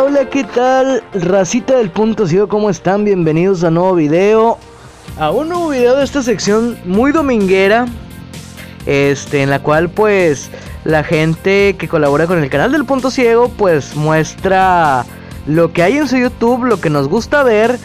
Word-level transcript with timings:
Hola, 0.00 0.30
¿qué 0.30 0.44
tal? 0.44 1.02
Racita 1.12 1.76
del 1.76 1.90
punto 1.90 2.28
ciego, 2.28 2.46
¿cómo 2.46 2.70
están? 2.70 3.04
Bienvenidos 3.04 3.64
a 3.64 3.68
un 3.68 3.74
nuevo 3.74 3.94
video. 3.96 4.58
A 5.18 5.32
un 5.32 5.48
nuevo 5.48 5.70
video 5.70 5.96
de 5.96 6.04
esta 6.04 6.22
sección 6.22 6.78
muy 6.84 7.10
dominguera. 7.10 7.86
Este, 8.86 9.42
en 9.42 9.50
la 9.50 9.58
cual 9.58 9.88
pues 9.88 10.50
la 10.84 11.02
gente 11.02 11.74
que 11.76 11.88
colabora 11.88 12.28
con 12.28 12.40
el 12.40 12.48
canal 12.48 12.70
del 12.70 12.84
punto 12.84 13.10
ciego 13.10 13.48
pues 13.48 13.96
muestra 13.96 15.04
lo 15.46 15.72
que 15.72 15.82
hay 15.82 15.96
en 15.96 16.06
su 16.06 16.16
YouTube, 16.16 16.64
lo 16.64 16.80
que 16.80 16.90
nos 16.90 17.08
gusta 17.08 17.42
ver 17.42 17.76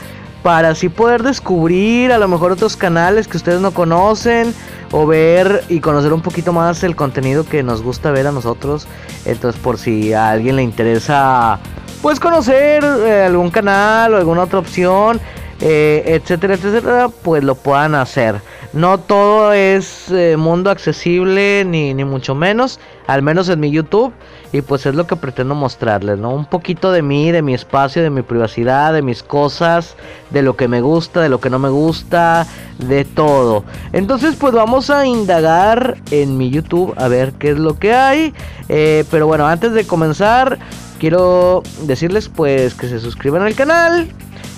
para 0.43 0.69
así 0.69 0.89
poder 0.89 1.23
descubrir 1.23 2.11
a 2.11 2.19
lo 2.19 2.27
mejor 2.27 2.51
otros 2.51 2.77
canales 2.77 3.27
que 3.27 3.37
ustedes 3.37 3.59
no 3.59 3.71
conocen 3.71 4.53
o 4.91 5.07
ver 5.07 5.63
y 5.67 5.79
conocer 5.79 6.13
un 6.13 6.21
poquito 6.21 6.53
más 6.53 6.83
el 6.83 6.95
contenido 6.95 7.43
que 7.43 7.63
nos 7.63 7.81
gusta 7.81 8.11
ver 8.11 8.27
a 8.27 8.31
nosotros. 8.31 8.87
Entonces 9.25 9.59
por 9.59 9.79
si 9.79 10.13
a 10.13 10.29
alguien 10.29 10.57
le 10.57 10.61
interesa 10.61 11.59
pues 12.03 12.19
conocer 12.19 12.83
eh, 12.83 13.23
algún 13.27 13.49
canal 13.49 14.13
o 14.13 14.17
alguna 14.17 14.43
otra 14.43 14.59
opción, 14.59 15.21
eh, 15.61 16.03
etcétera, 16.05 16.55
etcétera, 16.55 17.07
pues 17.07 17.45
lo 17.45 17.55
puedan 17.55 17.95
hacer. 17.95 18.41
No 18.73 18.97
todo 18.97 19.53
es 19.53 20.11
eh, 20.11 20.35
mundo 20.35 20.69
accesible, 20.69 21.63
ni, 21.63 21.93
ni 21.93 22.03
mucho 22.03 22.35
menos, 22.35 22.81
al 23.07 23.21
menos 23.21 23.47
en 23.47 23.61
mi 23.61 23.71
YouTube. 23.71 24.11
Y 24.51 24.61
pues 24.61 24.85
es 24.85 24.95
lo 24.95 25.07
que 25.07 25.15
pretendo 25.15 25.55
mostrarles, 25.55 26.19
¿no? 26.19 26.31
Un 26.31 26.45
poquito 26.45 26.91
de 26.91 27.01
mí, 27.01 27.31
de 27.31 27.41
mi 27.41 27.53
espacio, 27.53 28.03
de 28.03 28.09
mi 28.09 28.21
privacidad, 28.21 28.93
de 28.93 29.01
mis 29.01 29.23
cosas, 29.23 29.95
de 30.29 30.41
lo 30.41 30.57
que 30.57 30.67
me 30.67 30.81
gusta, 30.81 31.21
de 31.21 31.29
lo 31.29 31.39
que 31.39 31.49
no 31.49 31.57
me 31.57 31.69
gusta, 31.69 32.45
de 32.79 33.05
todo. 33.05 33.63
Entonces 33.93 34.35
pues 34.35 34.53
vamos 34.53 34.89
a 34.89 35.07
indagar 35.07 35.95
en 36.11 36.37
mi 36.37 36.49
YouTube 36.49 36.93
a 36.97 37.07
ver 37.07 37.31
qué 37.39 37.51
es 37.51 37.57
lo 37.57 37.79
que 37.79 37.93
hay. 37.93 38.33
Pero 38.67 39.25
bueno, 39.25 39.47
antes 39.47 39.71
de 39.73 39.85
comenzar, 39.85 40.59
quiero 41.03 41.63
decirles 41.81 42.29
pues 42.29 42.75
que 42.75 42.87
se 42.87 42.97
suscriban 42.97 43.41
al 43.41 43.55
canal 43.55 44.07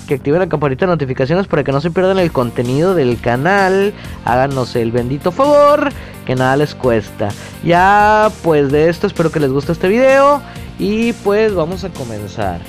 que 0.07 0.13
activen 0.13 0.41
la 0.41 0.47
campanita 0.47 0.85
de 0.85 0.91
notificaciones 0.91 1.47
para 1.47 1.63
que 1.63 1.71
no 1.71 1.81
se 1.81 1.89
pierdan 1.89 2.19
el 2.19 2.31
contenido 2.31 2.93
del 2.93 3.19
canal. 3.19 3.95
Háganos 4.25 4.75
el 4.75 4.91
bendito 4.91 5.31
favor, 5.31 5.89
que 6.27 6.35
nada 6.35 6.55
les 6.55 6.75
cuesta. 6.75 7.29
Ya 7.63 8.29
pues 8.43 8.71
de 8.71 8.89
esto 8.89 9.07
espero 9.07 9.31
que 9.31 9.39
les 9.39 9.49
guste 9.51 9.71
este 9.71 9.87
video 9.87 10.39
y 10.77 11.13
pues 11.13 11.55
vamos 11.55 11.83
a 11.83 11.89
comenzar. 11.89 12.61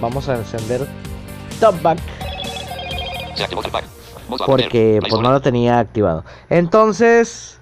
Vamos 0.00 0.28
a 0.28 0.34
encender 0.34 0.84
Top 1.60 1.80
Back. 1.80 2.00
Porque 4.44 4.98
pues 5.08 5.22
no 5.22 5.30
lo 5.30 5.40
tenía 5.40 5.78
activado. 5.78 6.24
Entonces... 6.50 7.60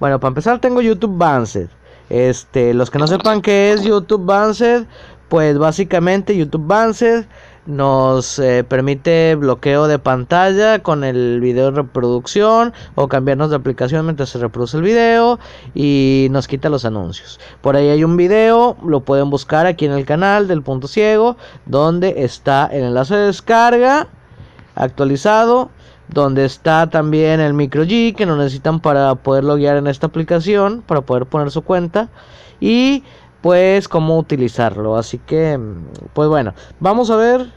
bueno, 0.00 0.18
para 0.18 0.28
empezar 0.30 0.58
tengo 0.58 0.80
YouTube 0.80 1.16
Bansed. 1.16 1.68
Este, 2.10 2.74
los 2.74 2.90
que 2.90 2.98
no 2.98 3.06
sepan 3.06 3.40
qué 3.40 3.72
es 3.72 3.82
YouTube 3.82 4.26
Bansed, 4.26 4.84
pues 5.28 5.56
básicamente 5.56 6.36
YouTube 6.36 6.66
Bansed 6.66 7.24
nos 7.66 8.38
eh, 8.38 8.64
permite 8.64 9.36
bloqueo 9.36 9.86
de 9.86 9.98
pantalla 9.98 10.80
con 10.80 11.04
el 11.04 11.40
video 11.40 11.66
de 11.66 11.82
reproducción 11.82 12.72
o 12.96 13.06
cambiarnos 13.06 13.50
de 13.50 13.56
aplicación 13.56 14.06
mientras 14.06 14.30
se 14.30 14.38
reproduce 14.38 14.76
el 14.76 14.82
video 14.82 15.38
y 15.74 16.26
nos 16.30 16.48
quita 16.48 16.68
los 16.68 16.84
anuncios. 16.84 17.38
Por 17.60 17.76
ahí 17.76 17.88
hay 17.88 18.02
un 18.02 18.16
video, 18.16 18.76
lo 18.84 19.00
pueden 19.00 19.30
buscar 19.30 19.66
aquí 19.66 19.86
en 19.86 19.92
el 19.92 20.04
canal 20.04 20.48
del 20.48 20.62
punto 20.62 20.88
ciego, 20.88 21.36
donde 21.66 22.24
está 22.24 22.66
el 22.66 22.82
enlace 22.82 23.14
de 23.14 23.26
descarga 23.26 24.08
actualizado, 24.74 25.70
donde 26.12 26.44
está 26.44 26.88
también 26.90 27.40
el 27.40 27.54
micro 27.54 27.84
G 27.84 28.14
que 28.14 28.26
no 28.26 28.36
necesitan 28.36 28.80
para 28.80 29.14
poder 29.14 29.44
loguear 29.44 29.76
en 29.76 29.86
esta 29.86 30.06
aplicación, 30.06 30.82
para 30.86 31.00
poder 31.00 31.26
poner 31.26 31.50
su 31.50 31.62
cuenta 31.62 32.08
y 32.60 33.02
pues 33.40 33.88
cómo 33.88 34.18
utilizarlo. 34.18 34.96
Así 34.96 35.18
que, 35.18 35.58
pues 36.12 36.28
bueno, 36.28 36.54
vamos 36.78 37.10
a 37.10 37.16
ver. 37.16 37.50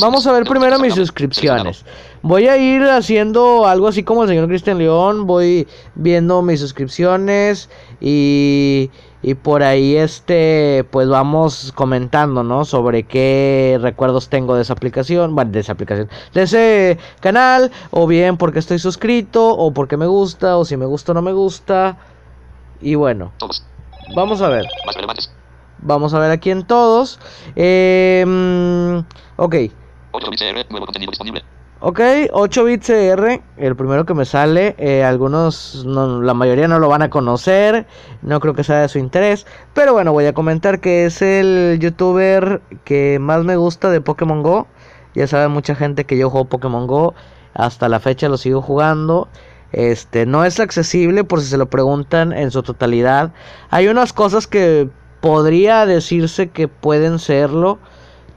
Vamos 0.00 0.26
a 0.26 0.32
ver 0.32 0.44
primero 0.44 0.78
mis 0.78 0.94
suscripciones. 0.94 1.84
Voy 2.22 2.46
a 2.46 2.56
ir 2.56 2.82
haciendo 2.84 3.66
algo 3.66 3.88
así 3.88 4.02
como 4.02 4.22
el 4.22 4.28
señor 4.30 4.48
Cristian 4.48 4.78
León. 4.78 5.26
Voy 5.26 5.68
viendo 5.94 6.40
mis 6.40 6.60
suscripciones 6.60 7.68
y, 8.00 8.90
y 9.24 9.34
por 9.34 9.62
ahí 9.62 9.96
este, 9.96 10.84
pues 10.90 11.08
vamos 11.08 11.72
comentando, 11.74 12.42
¿no? 12.44 12.66
Sobre 12.66 13.04
qué 13.04 13.78
recuerdos 13.80 14.28
tengo 14.28 14.54
de 14.54 14.60
esa 14.60 14.74
aplicación, 14.74 15.34
bueno, 15.34 15.50
de 15.50 15.60
esa 15.60 15.72
aplicación, 15.72 16.10
de 16.34 16.42
ese 16.42 16.98
canal, 17.20 17.72
o 17.90 18.06
bien 18.06 18.36
porque 18.36 18.58
estoy 18.58 18.78
suscrito, 18.78 19.48
o 19.48 19.72
porque 19.72 19.96
me 19.96 20.06
gusta, 20.06 20.58
o 20.58 20.66
si 20.66 20.76
me 20.76 20.84
gusta 20.84 21.12
o 21.12 21.14
no 21.14 21.22
me 21.22 21.32
gusta. 21.32 21.96
Y 22.82 22.96
bueno. 22.96 23.32
Vamos 24.14 24.42
a 24.42 24.48
ver. 24.50 24.66
Vamos 25.78 26.12
a 26.12 26.18
ver 26.18 26.30
aquí 26.30 26.50
en 26.50 26.66
todos. 26.66 27.18
Eh, 27.56 29.02
ok. 29.36 29.54
8 30.12 30.30
bits 30.30 30.42
CR, 30.42 30.70
nuevo 30.70 30.84
contenido 30.84 31.10
disponible. 31.10 31.42
Ok, 31.80 32.00
8 32.32 32.64
bits 32.64 32.86
CR, 32.86 33.42
el 33.58 33.76
primero 33.76 34.06
que 34.06 34.14
me 34.14 34.24
sale. 34.24 34.74
Eh, 34.78 35.04
algunos, 35.04 35.84
no, 35.84 36.22
la 36.22 36.32
mayoría 36.32 36.66
no 36.66 36.78
lo 36.78 36.88
van 36.88 37.02
a 37.02 37.10
conocer. 37.10 37.86
No 38.22 38.40
creo 38.40 38.54
que 38.54 38.64
sea 38.64 38.80
de 38.80 38.88
su 38.88 38.98
interés. 38.98 39.46
Pero 39.74 39.92
bueno, 39.92 40.12
voy 40.12 40.26
a 40.26 40.32
comentar 40.32 40.80
que 40.80 41.04
es 41.04 41.20
el 41.20 41.78
youtuber 41.80 42.62
que 42.84 43.18
más 43.20 43.44
me 43.44 43.56
gusta 43.56 43.90
de 43.90 44.00
Pokémon 44.00 44.42
Go. 44.42 44.66
Ya 45.14 45.26
sabe 45.26 45.48
mucha 45.48 45.74
gente 45.74 46.04
que 46.04 46.16
yo 46.16 46.30
juego 46.30 46.48
Pokémon 46.48 46.86
Go. 46.86 47.14
Hasta 47.52 47.88
la 47.88 48.00
fecha 48.00 48.28
lo 48.28 48.38
sigo 48.38 48.62
jugando. 48.62 49.28
Este, 49.72 50.24
no 50.24 50.44
es 50.44 50.60
accesible 50.60 51.24
por 51.24 51.40
si 51.40 51.48
se 51.48 51.58
lo 51.58 51.66
preguntan 51.66 52.32
en 52.32 52.50
su 52.50 52.62
totalidad. 52.62 53.32
Hay 53.70 53.88
unas 53.88 54.12
cosas 54.12 54.46
que 54.46 54.88
podría 55.20 55.84
decirse 55.84 56.50
que 56.50 56.68
pueden 56.68 57.18
serlo, 57.18 57.78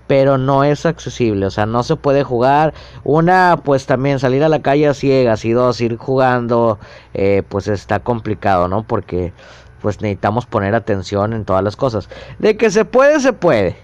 pero 0.07 0.37
no 0.37 0.63
es 0.63 0.85
accesible, 0.85 1.45
o 1.45 1.51
sea, 1.51 1.65
no 1.65 1.83
se 1.83 1.95
puede 1.95 2.23
jugar. 2.23 2.73
Una, 3.03 3.61
pues 3.63 3.85
también 3.85 4.19
salir 4.19 4.43
a 4.43 4.49
la 4.49 4.61
calle 4.61 4.87
a 4.87 4.93
ciegas 4.93 5.45
y 5.45 5.51
dos, 5.51 5.81
ir 5.81 5.97
jugando, 5.97 6.79
eh, 7.13 7.43
pues 7.47 7.67
está 7.67 7.99
complicado, 7.99 8.67
¿no? 8.67 8.83
Porque 8.83 9.33
pues 9.81 10.01
necesitamos 10.01 10.45
poner 10.45 10.75
atención 10.75 11.33
en 11.33 11.45
todas 11.45 11.63
las 11.63 11.75
cosas. 11.75 12.09
De 12.39 12.57
que 12.57 12.71
se 12.71 12.85
puede, 12.85 13.19
se 13.19 13.33
puede. 13.33 13.77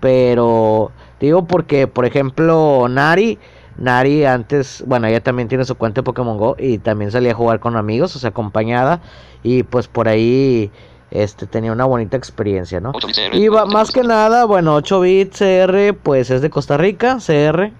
Pero 0.00 0.92
digo 1.20 1.44
porque, 1.44 1.86
por 1.86 2.06
ejemplo, 2.06 2.86
Nari 2.88 3.38
Nari 3.80 4.26
antes, 4.26 4.84
bueno, 4.86 5.06
ella 5.06 5.22
también 5.22 5.48
tiene 5.48 5.64
su 5.64 5.74
cuenta 5.74 6.00
de 6.00 6.04
Pokémon 6.04 6.36
Go 6.36 6.54
y 6.58 6.78
también 6.78 7.10
salía 7.10 7.32
a 7.32 7.34
jugar 7.34 7.60
con 7.60 7.76
amigos, 7.76 8.14
o 8.14 8.18
sea, 8.18 8.28
acompañada 8.30 9.00
y 9.42 9.62
pues 9.62 9.88
por 9.88 10.06
ahí 10.06 10.70
este 11.10 11.46
tenía 11.46 11.72
una 11.72 11.84
bonita 11.84 12.16
experiencia, 12.16 12.80
¿no? 12.80 12.92
Y 13.32 13.48
más 13.48 13.90
que 13.90 14.02
nada, 14.02 14.44
bueno, 14.44 14.74
8 14.76 15.00
bit 15.00 15.32
CR 15.36 15.94
pues 16.02 16.30
es 16.30 16.42
de 16.42 16.50
Costa 16.50 16.76
Rica, 16.76 17.18
CR. 17.24 17.72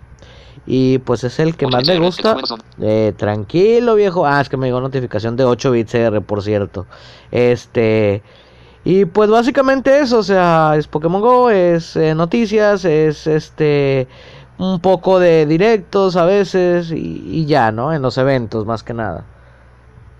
Y 0.67 0.99
pues 0.99 1.25
es 1.25 1.39
el 1.41 1.57
que 1.57 1.67
más 1.67 1.87
me 1.87 1.99
gusta. 1.99 2.37
Eh, 2.81 3.13
tranquilo, 3.17 3.95
viejo. 3.95 4.27
Ah, 4.27 4.41
es 4.41 4.49
que 4.49 4.57
me 4.57 4.67
llegó 4.67 4.81
notificación 4.81 5.37
de 5.37 5.45
8 5.45 5.71
bits 5.71 5.93
CR, 5.93 6.21
por 6.21 6.43
cierto. 6.43 6.87
Este. 7.31 8.23
Y 8.85 9.05
pues 9.05 9.29
básicamente 9.29 9.99
eso, 10.01 10.19
o 10.19 10.23
sea, 10.23 10.75
es 10.77 10.87
Pokémon 10.87 11.21
Go, 11.21 11.51
es 11.51 11.97
eh, 11.97 12.15
noticias, 12.15 12.85
es 12.85 13.27
este 13.27 14.09
un 14.59 14.81
poco 14.81 15.19
de 15.19 15.47
directos 15.47 16.17
a 16.17 16.25
veces 16.25 16.93
y, 16.93 17.47
ya, 17.47 17.73
¿no? 17.73 17.93
En 17.93 18.03
los 18.03 18.19
eventos 18.19 18.67
más 18.67 18.83
que 18.83 18.95
nada. 18.95 19.25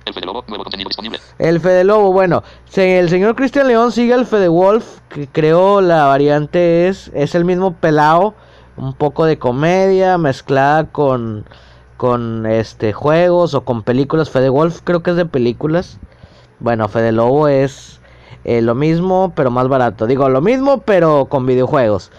El 0.05 0.15
Fede 0.15 0.27
Lobo, 0.27 0.45
nuevo 0.49 0.65
contenido 0.65 0.89
disponible. 0.89 1.19
El 1.39 1.61
Fede 1.61 1.85
Lobo, 1.85 2.13
bueno, 2.13 2.43
el 2.75 3.09
señor 3.09 3.37
Cristian 3.37 3.69
León 3.69 3.93
sigue 3.93 4.15
el 4.15 4.27
Fede 4.27 4.49
Wolf, 4.49 5.01
que 5.09 5.29
creo 5.29 5.81
la 5.81 6.05
variante 6.05 6.89
es, 6.89 7.11
es 7.15 7.35
el 7.35 7.45
mismo 7.45 7.75
pelao, 7.75 8.35
un 8.77 8.95
poco 8.95 9.25
de 9.25 9.39
comedia 9.39 10.19
mezclada 10.19 10.85
con, 10.85 11.45
con 11.97 12.47
este 12.47 12.93
juegos 12.93 13.55
o 13.55 13.63
con 13.63 13.83
películas. 13.83 14.31
Fede 14.31 14.49
Wolf 14.49 14.81
creo 14.85 15.03
que 15.03 15.11
es 15.11 15.17
de 15.17 15.27
películas. 15.27 15.99
Bueno, 16.59 16.89
Fede 16.89 17.13
Lobo 17.13 17.49
es 17.49 18.01
eh, 18.45 18.63
lo 18.63 18.75
mismo, 18.75 19.33
pero 19.37 19.51
más 19.51 19.69
barato. 19.69 20.07
Digo, 20.07 20.29
lo 20.29 20.41
mismo, 20.41 20.79
pero 20.79 21.27
con 21.27 21.47
videojuegos 21.47 22.11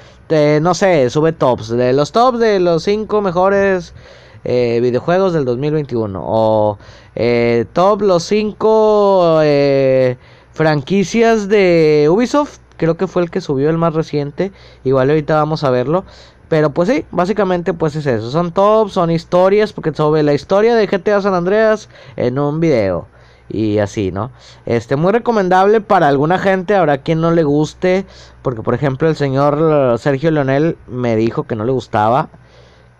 no 0.61 0.73
sé, 0.73 1.09
sube 1.09 1.33
tops, 1.33 1.69
de 1.69 1.94
los 1.94 2.11
tops 2.11 2.39
de 2.39 2.59
los 2.59 2.83
5 2.83 3.21
mejores 3.21 3.94
eh, 4.43 4.79
videojuegos 4.81 5.33
del 5.33 5.45
2021. 5.45 6.21
O 6.23 6.77
eh, 7.15 7.65
top 7.73 8.01
los 8.01 8.23
5 8.23 9.39
eh, 9.43 10.17
franquicias 10.53 11.47
de 11.47 12.07
Ubisoft. 12.09 12.59
Creo 12.77 12.97
que 12.97 13.07
fue 13.07 13.21
el 13.21 13.29
que 13.29 13.41
subió 13.41 13.69
el 13.69 13.77
más 13.77 13.93
reciente. 13.93 14.51
Igual 14.83 15.09
ahorita 15.09 15.35
vamos 15.35 15.63
a 15.63 15.69
verlo. 15.69 16.05
Pero 16.49 16.71
pues 16.71 16.89
sí, 16.89 17.05
básicamente 17.11 17.73
pues 17.73 17.95
es 17.95 18.05
eso. 18.05 18.31
Son 18.31 18.51
tops, 18.51 18.93
son 18.93 19.11
historias. 19.11 19.73
Porque 19.73 19.93
sobre 19.93 20.23
la 20.23 20.33
historia 20.33 20.75
de 20.75 20.87
GTA 20.87 21.21
San 21.21 21.33
Andreas 21.33 21.89
en 22.15 22.39
un 22.39 22.59
video 22.59 23.07
y 23.53 23.79
así, 23.79 24.11
¿no? 24.11 24.31
Este, 24.65 24.95
muy 24.95 25.11
recomendable 25.11 25.81
para 25.81 26.07
alguna 26.07 26.39
gente, 26.39 26.75
habrá 26.75 26.99
quien 26.99 27.21
no 27.21 27.31
le 27.31 27.44
guste, 27.44 28.05
porque 28.41 28.61
por 28.61 28.73
ejemplo 28.73 29.09
el 29.09 29.15
señor 29.15 29.99
Sergio 29.99 30.31
Leonel 30.31 30.77
me 30.87 31.15
dijo 31.15 31.44
que 31.44 31.55
no 31.55 31.65
le 31.65 31.71
gustaba, 31.71 32.29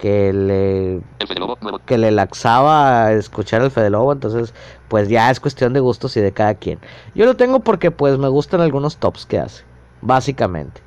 que 0.01 0.33
le 0.33 1.00
que 1.86 1.98
le 2.00 2.09
laxaba 2.09 3.12
escuchar 3.12 3.62
el 3.62 3.69
Fede 3.69 3.92
Lobo, 3.92 4.12
entonces 4.12 4.51
pues 4.88 5.07
ya 5.07 5.30
es 5.30 5.39
cuestión 5.39 5.74
de 5.74 5.80
gustos 5.80 6.18
y 6.18 6.21
de 6.21 6.31
cada 6.31 6.56
quien. 6.56 6.80
Yo 7.13 7.25
lo 7.25 7.36
tengo 7.36 7.59
porque 7.59 7.92
pues 7.92 8.18
me 8.18 8.27
gustan 8.27 8.62
algunos 8.62 8.98
tops 8.98 9.27
que 9.27 9.38
hace, 9.38 9.63
básicamente. 10.01 10.81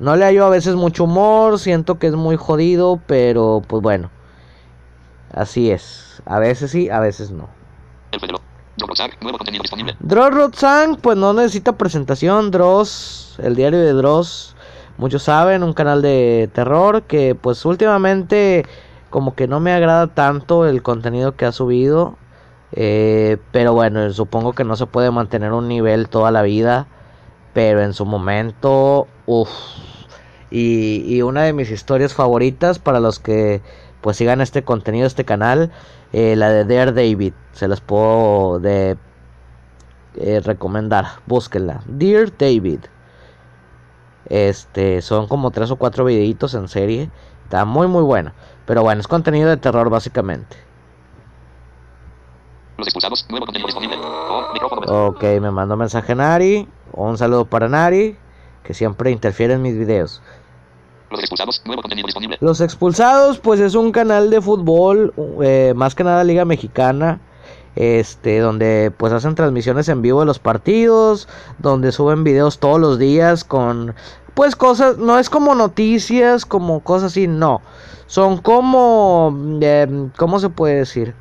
No 0.00 0.16
le 0.16 0.24
hallo 0.24 0.46
a 0.46 0.50
veces 0.50 0.74
mucho 0.74 1.04
humor, 1.04 1.60
siento 1.60 2.00
que 2.00 2.08
es 2.08 2.14
muy 2.14 2.36
jodido, 2.36 3.00
pero 3.06 3.62
pues 3.66 3.82
bueno. 3.82 4.10
Así 5.32 5.70
es. 5.70 6.20
A 6.26 6.40
veces 6.40 6.72
sí, 6.72 6.90
a 6.90 6.98
veces 6.98 7.30
no. 7.30 7.48
Dross 10.00 10.34
Rotzang, 10.34 10.96
pues 10.96 11.16
no 11.16 11.32
necesita 11.34 11.76
presentación. 11.76 12.50
Dross, 12.50 13.38
el 13.40 13.54
diario 13.54 13.78
de 13.78 13.92
Dross, 13.92 14.56
muchos 15.00 15.22
saben, 15.24 15.62
un 15.62 15.72
canal 15.72 16.02
de 16.02 16.50
terror 16.52 17.02
que 17.02 17.34
pues 17.34 17.64
últimamente 17.64 18.64
como 19.08 19.34
que 19.34 19.48
no 19.48 19.58
me 19.58 19.72
agrada 19.72 20.06
tanto 20.08 20.66
el 20.66 20.82
contenido 20.82 21.34
que 21.36 21.46
ha 21.46 21.52
subido. 21.52 22.16
Eh, 22.72 23.38
pero 23.50 23.72
bueno, 23.72 24.12
supongo 24.12 24.52
que 24.52 24.62
no 24.62 24.76
se 24.76 24.86
puede 24.86 25.10
mantener 25.10 25.52
un 25.52 25.66
nivel 25.68 26.08
toda 26.08 26.30
la 26.30 26.42
vida. 26.42 26.86
Pero 27.54 27.82
en 27.82 27.94
su 27.94 28.06
momento, 28.06 29.08
uff. 29.26 29.50
Y, 30.50 31.04
y 31.06 31.22
una 31.22 31.42
de 31.44 31.52
mis 31.52 31.70
historias 31.70 32.14
favoritas 32.14 32.78
para 32.78 33.00
los 33.00 33.18
que 33.18 33.62
pues 34.00 34.16
sigan 34.16 34.40
este 34.40 34.64
contenido, 34.64 35.06
este 35.06 35.24
canal, 35.24 35.70
eh, 36.12 36.36
la 36.36 36.50
de 36.50 36.64
Dare 36.64 36.92
David. 36.92 37.32
Se 37.52 37.68
las 37.68 37.80
puedo 37.80 38.60
de, 38.60 38.96
eh, 40.16 40.40
recomendar. 40.40 41.06
Búsquenla. 41.26 41.82
Dear 41.86 42.36
David. 42.36 42.80
Este, 44.30 45.02
son 45.02 45.28
como 45.28 45.50
tres 45.50 45.70
o 45.70 45.76
cuatro 45.76 46.04
videitos 46.04 46.54
en 46.54 46.68
serie. 46.68 47.10
Está 47.44 47.64
muy 47.64 47.88
muy 47.88 48.02
bueno. 48.02 48.32
Pero 48.64 48.82
bueno, 48.82 49.00
es 49.00 49.08
contenido 49.08 49.50
de 49.50 49.56
terror 49.58 49.90
básicamente. 49.90 50.56
Los 52.78 52.86
expulsados, 52.86 53.26
nuevo 53.28 53.44
contenido 53.44 53.66
disponible. 53.66 53.96
Oh, 54.00 54.52
micrófono. 54.54 55.06
Ok, 55.08 55.22
me 55.40 55.50
mandó 55.50 55.76
mensaje 55.76 56.14
Nari. 56.14 56.66
Un 56.92 57.18
saludo 57.18 57.44
para 57.44 57.68
Nari. 57.68 58.16
Que 58.62 58.72
siempre 58.72 59.10
interfiere 59.10 59.54
en 59.54 59.62
mis 59.62 59.76
videos. 59.76 60.22
Los 61.10 61.20
expulsados, 61.20 61.62
nuevo 61.66 61.82
contenido 61.82 62.06
disponible. 62.06 62.38
Los 62.40 62.60
Expulsados, 62.60 63.40
pues 63.40 63.58
es 63.58 63.74
un 63.74 63.90
canal 63.90 64.30
de 64.30 64.40
fútbol, 64.40 65.12
eh, 65.42 65.72
más 65.74 65.96
que 65.96 66.04
nada 66.04 66.22
Liga 66.22 66.44
Mexicana, 66.44 67.18
este, 67.76 68.38
donde 68.38 68.92
pues 68.96 69.12
hacen 69.12 69.34
transmisiones 69.34 69.88
en 69.88 70.02
vivo 70.02 70.20
de 70.20 70.26
los 70.26 70.38
partidos, 70.38 71.28
donde 71.58 71.92
suben 71.92 72.24
videos 72.24 72.58
todos 72.58 72.80
los 72.80 72.98
días 72.98 73.44
con, 73.44 73.94
pues 74.34 74.56
cosas, 74.56 74.98
no 74.98 75.18
es 75.18 75.30
como 75.30 75.54
noticias, 75.54 76.46
como 76.46 76.80
cosas 76.80 77.12
así, 77.12 77.26
no, 77.26 77.60
son 78.06 78.38
como, 78.38 79.36
eh, 79.60 80.08
¿cómo 80.16 80.40
se 80.40 80.48
puede 80.48 80.76
decir? 80.76 81.14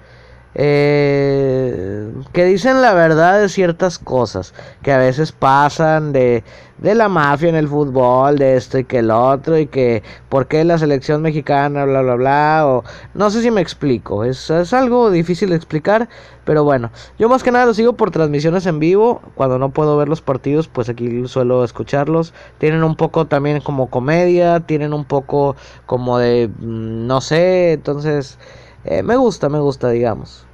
Eh, 0.62 2.12
que 2.34 2.44
dicen 2.44 2.82
la 2.82 2.94
verdad 2.94 3.40
de 3.40 3.48
ciertas 3.48 3.98
cosas 3.98 4.54
que 4.82 4.92
a 4.92 4.98
veces 4.98 5.32
pasan 5.32 6.12
de, 6.12 6.44
de 6.80 6.96
la 6.96 7.08
mafia 7.08 7.48
en 7.48 7.56
el 7.56 7.70
fútbol, 7.70 8.38
de 8.38 8.58
esto 8.58 8.78
y 8.78 8.84
que 8.84 8.98
el 8.98 9.10
otro, 9.10 9.58
y 9.58 9.68
que 9.68 10.04
por 10.28 10.48
qué 10.48 10.66
la 10.66 10.78
selección 10.78 11.22
mexicana, 11.22 11.86
bla, 11.86 12.02
bla, 12.02 12.16
bla, 12.16 12.64
o 12.68 12.84
no 13.14 13.30
sé 13.30 13.42
si 13.42 13.52
me 13.52 13.62
explico, 13.62 14.26
es, 14.26 14.50
es 14.50 14.74
algo 14.74 15.10
difícil 15.12 15.52
de 15.52 15.56
explicar, 15.56 16.10
pero 16.44 16.66
bueno, 16.66 16.92
yo 17.18 17.30
más 17.30 17.42
que 17.42 17.54
nada 17.54 17.66
lo 17.66 17.74
sigo 17.74 17.94
por 17.94 18.12
transmisiones 18.12 18.66
en 18.66 18.80
vivo, 18.80 19.22
cuando 19.36 19.60
no 19.60 19.70
puedo 19.70 19.96
ver 19.96 20.10
los 20.10 20.22
partidos, 20.22 20.68
pues 20.68 20.90
aquí 20.90 21.26
suelo 21.30 21.64
escucharlos, 21.64 22.34
tienen 22.58 22.84
un 22.84 22.98
poco 22.98 23.28
también 23.28 23.62
como 23.62 23.90
comedia, 23.90 24.60
tienen 24.60 24.92
un 24.92 25.06
poco 25.06 25.56
como 25.86 26.18
de, 26.18 26.50
mm, 26.50 27.08
no 27.08 27.22
sé, 27.22 27.72
entonces... 27.72 28.38
Eh, 28.86 29.04
me 29.04 29.18
gusta, 29.18 29.50
me 29.50 29.60
gusta, 29.60 29.90
digamos. 29.90 30.49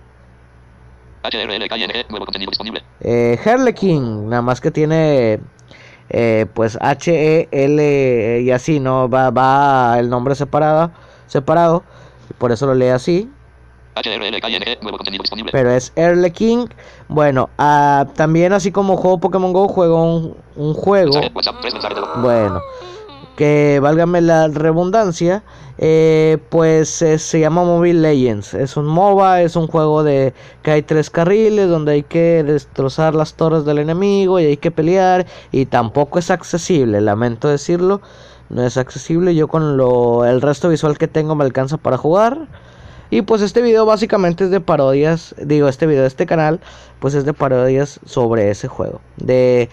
HRLKING, 1.30 2.10
nuevo 2.10 2.26
contenido 2.26 2.50
disponible. 2.52 2.84
Eh, 3.02 3.40
Harlequin, 3.44 4.30
nada 4.30 4.42
más 4.42 4.62
que 4.62 4.72
tiene 4.72 5.40
eh, 6.10 6.46
pues 6.54 6.78
H-E-L 6.82 8.42
y 8.42 8.52
así, 8.52 8.80
¿no? 8.80 9.10
Va, 9.10 9.32
va 9.32 10.00
el 10.00 10.10
nombre 10.10 10.36
separado, 10.36 10.92
separado, 11.28 11.84
por 12.38 12.52
eso 12.52 12.66
lo 12.66 12.76
lee 12.76 12.90
así. 12.90 13.30
Nuevo 14.82 14.98
contenido 14.98 15.22
disponible. 15.22 15.52
Pero 15.54 15.72
es 15.72 15.94
Harlequin. 15.96 16.68
Bueno, 17.08 17.50
ah, 17.58 18.06
también 18.16 18.52
así 18.52 18.72
como 18.72 18.98
juego 18.98 19.20
Pokémon 19.20 19.54
Go, 19.54 19.70
juego 19.70 20.36
un, 20.56 20.74
juego. 20.74 21.14
Bueno, 22.18 22.62
que 23.36 23.80
válgame 23.82 24.22
la 24.22 24.48
redundancia, 24.48 25.44
eh, 25.78 26.38
pues 26.50 27.02
eh, 27.02 27.20
se 27.20 27.40
llama 27.40 27.64
Mobile 27.64 28.00
Legends. 28.00 28.54
Es 28.54 28.78
un 28.78 28.86
MOBA, 28.86 29.42
es 29.42 29.56
un 29.56 29.68
juego 29.68 30.04
de 30.04 30.34
que 30.64 30.72
hay 30.72 30.82
tres 30.82 31.10
carriles 31.10 31.70
donde 31.70 31.94
hay 31.94 32.04
que 32.04 32.44
destrozar 32.44 33.14
las 33.14 33.34
torres 33.34 33.66
del 33.66 33.80
enemigo 33.80 34.40
y 34.40 34.46
hay 34.46 34.58
que 34.58 34.72
pelear 34.72 35.26
y 35.52 35.66
tampoco 35.66 36.20
es 36.20 36.32
accesible, 36.32 37.02
lamento 37.02 37.50
decirlo, 37.50 38.02
no 38.50 38.66
es 38.66 38.78
accesible. 38.78 39.36
Yo 39.36 39.48
con 39.48 39.78
lo 39.78 40.26
el 40.26 40.42
resto 40.42 40.70
visual 40.70 40.98
que 40.98 41.08
tengo 41.08 41.36
me 41.36 41.44
alcanza 41.44 41.78
para 41.78 41.98
jugar. 41.98 42.48
Y 43.12 43.22
pues 43.22 43.42
este 43.42 43.62
video 43.62 43.86
básicamente 43.86 44.46
es 44.46 44.50
de 44.50 44.62
parodias, 44.62 45.36
digo, 45.38 45.68
este 45.68 45.86
video, 45.86 46.06
este 46.06 46.26
canal, 46.26 46.60
pues 47.00 47.14
es 47.14 47.24
de 47.24 47.34
parodias 47.34 48.00
sobre 48.06 48.50
ese 48.50 48.68
juego. 48.68 49.00
De 49.18 49.70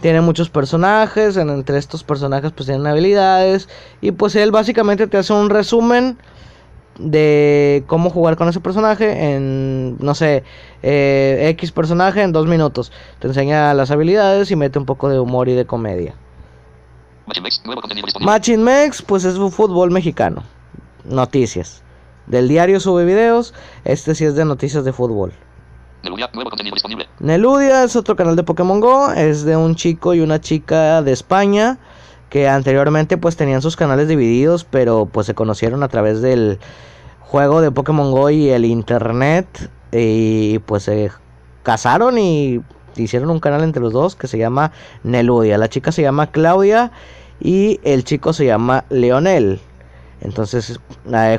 tiene 0.00 0.20
muchos 0.20 0.50
personajes, 0.50 1.36
en- 1.36 1.50
entre 1.50 1.78
estos 1.78 2.04
personajes 2.04 2.52
pues 2.52 2.66
tienen 2.66 2.86
habilidades 2.86 3.68
y 4.00 4.12
pues 4.12 4.34
él 4.36 4.50
básicamente 4.50 5.06
te 5.06 5.16
hace 5.18 5.32
un 5.32 5.50
resumen 5.50 6.18
de 6.98 7.84
cómo 7.86 8.08
jugar 8.10 8.36
con 8.36 8.48
ese 8.48 8.60
personaje 8.60 9.34
en, 9.34 9.96
no 9.98 10.14
sé, 10.14 10.44
eh, 10.82 11.48
X 11.50 11.70
personaje 11.72 12.22
en 12.22 12.32
dos 12.32 12.46
minutos. 12.46 12.90
Te 13.18 13.26
enseña 13.28 13.74
las 13.74 13.90
habilidades 13.90 14.50
y 14.50 14.56
mete 14.56 14.78
un 14.78 14.86
poco 14.86 15.08
de 15.10 15.18
humor 15.20 15.48
y 15.48 15.54
de 15.54 15.66
comedia. 15.66 16.14
Machin 18.24 18.62
Mex, 18.62 19.02
pues 19.02 19.24
es 19.24 19.36
un 19.36 19.50
fútbol 19.52 19.90
mexicano. 19.90 20.42
Noticias. 21.04 21.82
Del 22.26 22.48
diario 22.48 22.80
sube 22.80 23.04
videos. 23.04 23.52
Este 23.84 24.14
sí 24.14 24.24
es 24.24 24.34
de 24.34 24.44
noticias 24.44 24.84
de 24.84 24.92
fútbol. 24.92 25.32
Neludia, 27.20 27.84
es 27.84 27.96
otro 27.96 28.16
canal 28.16 28.36
de 28.36 28.42
Pokémon 28.42 28.80
Go. 28.80 29.12
Es 29.12 29.44
de 29.44 29.56
un 29.56 29.74
chico 29.74 30.14
y 30.14 30.20
una 30.20 30.40
chica 30.40 31.02
de 31.02 31.12
España. 31.12 31.78
Que 32.30 32.48
anteriormente 32.48 33.16
pues 33.16 33.36
tenían 33.36 33.62
sus 33.62 33.76
canales 33.76 34.08
divididos. 34.08 34.64
Pero 34.64 35.06
pues 35.06 35.26
se 35.26 35.34
conocieron 35.34 35.82
a 35.82 35.88
través 35.88 36.22
del 36.22 36.58
juego 37.20 37.60
de 37.60 37.70
Pokémon 37.70 38.10
Go 38.12 38.30
y 38.30 38.50
el 38.50 38.64
internet. 38.64 39.70
Y 39.92 40.58
pues 40.60 40.84
se 40.84 41.10
casaron 41.62 42.18
y 42.18 42.60
hicieron 42.96 43.30
un 43.30 43.40
canal 43.40 43.62
entre 43.62 43.82
los 43.82 43.92
dos 43.92 44.16
que 44.16 44.26
se 44.26 44.38
llama 44.38 44.72
Neludia. 45.02 45.58
La 45.58 45.68
chica 45.68 45.92
se 45.92 46.02
llama 46.02 46.28
Claudia 46.28 46.92
y 47.40 47.80
el 47.82 48.04
chico 48.04 48.32
se 48.32 48.46
llama 48.46 48.84
Leonel. 48.88 49.60
Entonces 50.20 50.80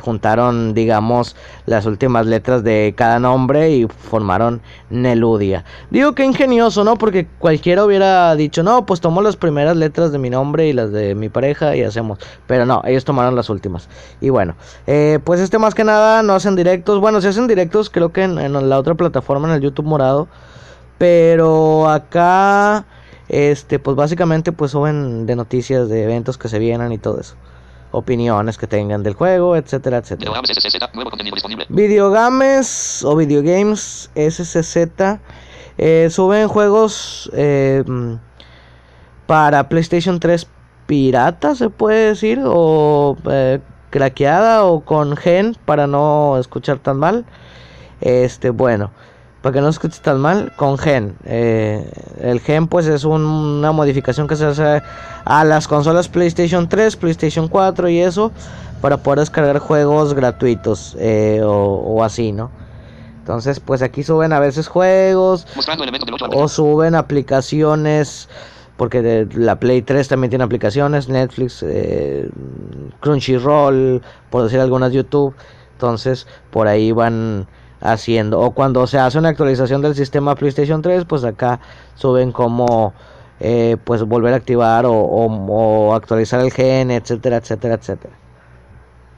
juntaron, 0.02 0.74
digamos, 0.74 1.36
las 1.66 1.86
últimas 1.86 2.26
letras 2.26 2.64
de 2.64 2.94
cada 2.96 3.20
nombre 3.20 3.72
y 3.72 3.88
formaron 3.88 4.62
Neludia. 4.90 5.66
Digo 5.90 6.14
que 6.14 6.24
ingenioso, 6.24 6.84
¿no? 6.84 6.96
Porque 6.96 7.28
cualquiera 7.40 7.84
hubiera 7.84 8.36
dicho, 8.36 8.64
no, 8.64 8.86
pues 8.86 9.02
tomo 9.02 9.22
las 9.22 9.36
primeras 9.36 9.76
letras 9.76 10.12
de 10.12 10.20
mi 10.20 10.30
nombre 10.30 10.68
y 10.68 10.74
las 10.74 10.92
de 10.92 11.16
mi 11.16 11.30
pareja 11.30 11.76
y 11.76 11.84
hacemos. 11.84 12.20
Pero 12.46 12.66
no, 12.66 12.82
ellos 12.86 13.04
tomaron 13.04 13.36
las 13.36 13.50
últimas. 13.50 13.90
Y 14.22 14.30
bueno, 14.30 14.56
eh, 14.86 15.20
pues 15.24 15.40
este 15.40 15.58
más 15.58 15.74
que 15.74 15.84
nada 15.84 16.24
no 16.24 16.34
hacen 16.34 16.56
directos. 16.56 17.00
Bueno, 17.00 17.20
si 17.22 17.28
hacen 17.28 17.48
directos, 17.48 17.90
creo 17.90 18.14
que 18.14 18.24
en, 18.24 18.38
en 18.38 18.70
la 18.70 18.78
otra 18.78 18.96
plataforma, 18.96 19.48
en 19.50 19.56
el 19.56 19.62
YouTube 19.62 19.86
morado. 19.86 20.28
Pero 20.98 21.90
acá, 21.90 22.86
este, 23.28 23.80
pues 23.80 23.96
básicamente 23.96 24.52
pues 24.52 24.72
suben 24.72 25.26
de 25.26 25.36
noticias 25.36 25.90
de 25.90 26.04
eventos 26.04 26.38
que 26.38 26.48
se 26.48 26.60
vienen 26.60 26.92
y 26.92 26.98
todo 26.98 27.20
eso. 27.20 27.36
Opiniones 27.98 28.58
que 28.58 28.68
tengan 28.68 29.04
del 29.04 29.14
juego, 29.14 29.56
etcétera, 29.56 29.98
etcétera. 29.98 30.32
Videogames 30.32 30.58
SCZ, 30.58 30.94
nuevo 30.94 31.10
contenido 31.10 31.36
disponible. 31.36 31.66
Videogames 31.70 33.04
o 33.04 33.16
Videogames 33.16 34.10
SCZ 34.16 34.78
eh, 35.78 36.08
suben 36.10 36.48
juegos 36.48 37.30
eh, 37.34 37.84
para 39.26 39.70
PlayStation 39.70 40.20
3 40.20 40.48
pirata, 40.88 41.54
se 41.54 41.70
puede 41.70 42.10
decir, 42.10 42.42
o 42.44 43.18
eh, 43.30 43.60
craqueada 43.90 44.64
o 44.66 44.82
con 44.82 45.16
gen 45.18 45.56
para 45.66 45.86
no 45.86 46.38
escuchar 46.40 46.80
tan 46.80 46.98
mal. 46.98 47.26
Este, 48.02 48.50
bueno, 48.50 48.92
para 49.42 49.54
que 49.54 49.62
no 49.62 49.70
escuche 49.70 50.00
tan 50.02 50.20
mal, 50.20 50.52
con 50.56 50.78
gen. 50.78 51.16
Eh, 51.26 51.90
el 52.22 52.40
gen 52.40 52.68
pues 52.68 52.88
es 52.88 53.04
un- 53.04 53.24
una 53.24 53.72
modificación 53.72 54.28
que 54.28 54.36
se 54.36 54.46
hace 54.46 54.82
a 55.26 55.44
las 55.46 55.68
consolas 55.68 56.08
PlayStation 56.10 56.68
3, 56.68 56.96
PlayStation 56.96 57.48
4 57.48 57.88
y 57.90 58.00
eso 58.00 58.32
para 58.82 58.98
poder 58.98 59.20
descargar 59.20 59.60
juegos 59.60 60.14
gratuitos 60.14 60.96
eh, 61.00 61.42
o, 61.44 61.50
o 61.52 62.04
así, 62.04 62.32
¿no? 62.32 62.52
Entonces 63.20 63.60
pues 63.60 63.82
aquí 63.82 64.04
suben 64.04 64.32
a 64.34 64.40
veces 64.40 64.68
juegos 64.68 65.46
Mostrando 65.56 65.84
elementos 65.84 66.06
del 66.06 66.16
8 66.16 66.26
al 66.26 66.32
o 66.34 66.48
suben 66.48 66.96
aplicaciones 66.96 68.30
porque 68.78 69.02
de- 69.02 69.28
la 69.36 69.56
Play 69.60 69.82
3 69.82 70.08
también 70.08 70.30
tiene 70.30 70.46
aplicaciones, 70.46 71.10
Netflix, 71.10 71.64
eh, 71.68 72.30
Crunchyroll, 73.02 74.02
por 74.30 74.44
decir 74.44 74.60
algunas 74.60 74.92
YouTube. 74.94 75.36
Entonces, 75.74 76.28
por 76.52 76.68
ahí 76.68 76.92
van 76.92 77.48
haciendo. 77.92 78.40
O 78.40 78.52
cuando 78.52 78.86
se 78.88 78.98
hace 79.00 79.18
una 79.18 79.30
actualización 79.30 79.82
del 79.82 79.96
sistema 79.96 80.36
PlayStation 80.36 80.82
3, 80.82 81.06
pues 81.06 81.24
acá 81.24 81.60
suben 81.96 82.32
como 82.32 82.94
eh, 83.40 83.78
pues 83.84 84.04
volver 84.04 84.34
a 84.34 84.38
activar 84.38 84.86
o, 84.86 84.94
o- 84.94 85.90
o 85.90 85.94
actualizar 85.96 86.40
el 86.42 86.52
gen, 86.52 86.92
etcétera, 86.92 87.38
etcétera, 87.38 87.76
etcétera. 87.76 88.20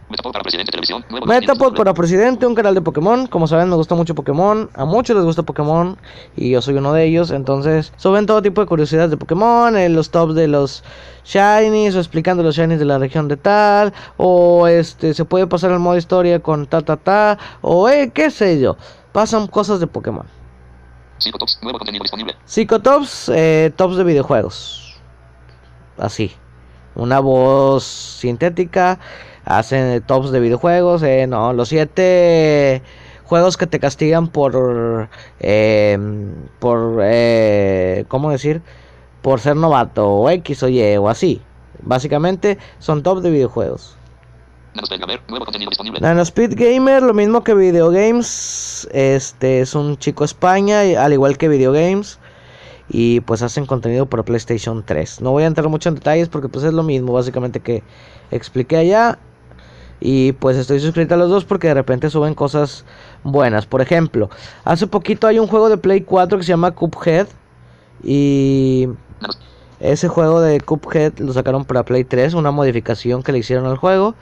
Metapod 0.10 0.32
para 0.32 0.44
presidente 0.44 0.72
televisión. 0.72 1.06
Metapod 1.28 1.76
para 1.76 1.94
presidente, 1.94 2.48
un 2.48 2.56
canal 2.56 2.74
de 2.74 2.82
Pokémon. 2.82 3.28
Como 3.28 3.48
saben, 3.48 3.70
me 3.70 3.76
gusta 3.76 3.94
mucho 3.94 4.16
Pokémon. 4.16 4.70
A 4.74 4.86
muchos 4.86 5.16
les 5.16 5.24
gusta 5.24 5.44
Pokémon. 5.44 5.98
Y 6.36 6.50
yo 6.50 6.62
soy 6.62 6.76
uno 6.76 6.94
de 6.94 7.06
ellos. 7.06 7.30
Entonces, 7.30 7.94
suben 7.98 8.26
todo 8.26 8.42
tipo 8.42 8.60
de 8.62 8.68
curiosidades 8.68 9.12
de 9.12 9.18
Pokémon. 9.18 9.78
eh, 9.78 9.88
los 9.88 10.10
tops 10.10 10.34
de 10.34 10.48
los 10.48 10.84
Shinies. 11.24 11.96
O 11.96 12.00
explicando 12.00 12.42
los 12.42 12.56
Shinies 12.56 12.80
de 12.80 12.86
la 12.86 12.98
región 12.98 13.28
de 13.28 13.38
tal. 13.38 13.94
O 14.18 14.66
este, 14.68 15.14
se 15.14 15.26
puede 15.26 15.46
pasar 15.46 15.72
el 15.72 15.80
modo 15.80 15.96
historia 15.96 16.40
con 16.40 16.66
ta 16.66 16.82
ta 16.82 16.98
ta. 16.98 17.38
O 17.62 17.88
eh, 17.88 18.10
qué 18.12 18.32
sé 18.32 18.60
yo. 18.60 18.78
Pasan 19.12 19.46
cosas 19.46 19.80
de 19.80 19.86
Pokémon. 19.86 20.26
Cinco 21.20 21.38
tops. 21.38 21.60
Nuevo 21.62 21.78
contenido 21.78 22.02
disponible. 22.02 22.36
Psicotops, 22.46 23.30
eh, 23.30 23.72
tops 23.76 23.98
de 23.98 24.04
videojuegos. 24.04 24.96
Así. 25.98 26.32
Una 26.96 27.20
voz 27.20 27.84
sintética. 27.84 29.00
Hacen 29.50 30.02
tops 30.04 30.30
de 30.32 30.40
videojuegos. 30.40 31.02
eh, 31.02 31.26
no, 31.28 31.54
los 31.54 31.70
siete 31.70 32.84
juegos 33.26 33.58
que 33.58 33.66
te 33.66 33.80
castigan 33.80 34.28
por. 34.28 35.10
eh, 35.40 35.98
por. 36.60 37.00
eh, 37.02 38.06
¿Cómo 38.08 38.30
decir? 38.30 38.62
Por 39.24 39.40
ser 39.40 39.56
novato. 39.56 40.08
O 40.08 40.30
X 40.30 40.62
o 40.64 40.70
Y 40.70 40.98
o 40.98 41.10
así. 41.10 41.42
Básicamente 41.82 42.60
son 42.78 43.02
tops 43.02 43.24
de 43.24 43.32
videojuegos. 43.32 43.98
Nanospeed 44.76 45.00
Gamer. 45.02 45.22
Nuevo 45.30 45.46
contenido 45.46 45.70
disponible. 45.70 46.00
Nanospeed 46.00 46.54
Gamer, 46.56 47.02
lo 47.02 47.16
mismo 47.16 47.44
que 47.44 47.56
Video 47.56 47.90
Games. 47.90 48.88
Este 48.92 49.62
es 49.62 49.74
un 49.74 49.98
chico 49.98 50.24
España, 50.24 50.82
al 51.04 51.12
igual 51.12 51.40
que 51.40 51.48
Video 51.48 51.72
Games. 51.72 52.20
Y 52.88 53.22
pues 53.22 53.42
hacen 53.42 53.66
contenido 53.66 54.06
para 54.06 54.22
PlayStation 54.24 54.84
3. 54.86 55.22
No 55.22 55.32
voy 55.32 55.44
a 55.44 55.48
entrar 55.48 55.70
mucho 55.70 55.90
en 55.90 55.96
detalles 55.96 56.30
porque 56.30 56.50
pues 56.50 56.66
es 56.66 56.74
lo 56.74 56.84
mismo 56.84 57.14
básicamente 57.14 57.60
que 57.62 57.82
expliqué 58.30 58.78
allá. 58.78 59.18
Y 60.02 60.32
pues 60.34 60.58
estoy 60.58 60.80
suscrito 60.80 61.16
a 61.16 61.18
los 61.18 61.30
dos 61.30 61.46
porque 61.46 61.68
de 61.68 61.74
repente 61.74 62.10
suben 62.10 62.34
cosas 62.34 62.86
buenas. 63.24 63.66
Por 63.66 63.82
ejemplo, 63.82 64.30
hace 64.64 64.88
poquito 64.88 65.28
hay 65.28 65.40
un 65.40 65.48
juego 65.48 65.70
de 65.70 65.78
Play 65.78 66.02
4 66.02 66.38
que 66.38 66.44
se 66.44 66.50
llama 66.50 66.72
Cuphead. 66.72 67.28
Y 68.04 68.88
ese 69.80 70.08
juego 70.08 70.42
de 70.42 70.62
Cuphead 70.62 71.20
lo 71.20 71.34
sacaron 71.34 71.66
para 71.66 71.84
Play 71.84 72.06
3, 72.06 72.34
una 72.34 72.52
modificación 72.52 73.24
que 73.24 73.32
le 73.32 73.40
hicieron 73.40 73.66
al 73.66 73.78
juego. 73.78 74.16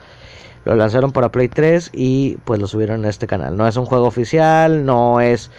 Lo 0.64 0.74
lanzaron 0.74 1.12
para 1.12 1.30
Play 1.30 1.48
3 1.48 1.90
y 1.94 2.36
pues 2.44 2.60
lo 2.60 2.66
subieron 2.66 3.00
en 3.00 3.06
este 3.06 3.26
canal. 3.26 3.56
No 3.56 3.66
es 3.66 3.76
un 3.76 3.86
juego 3.86 4.06
oficial, 4.06 4.84
no 4.84 5.20
es... 5.20 5.50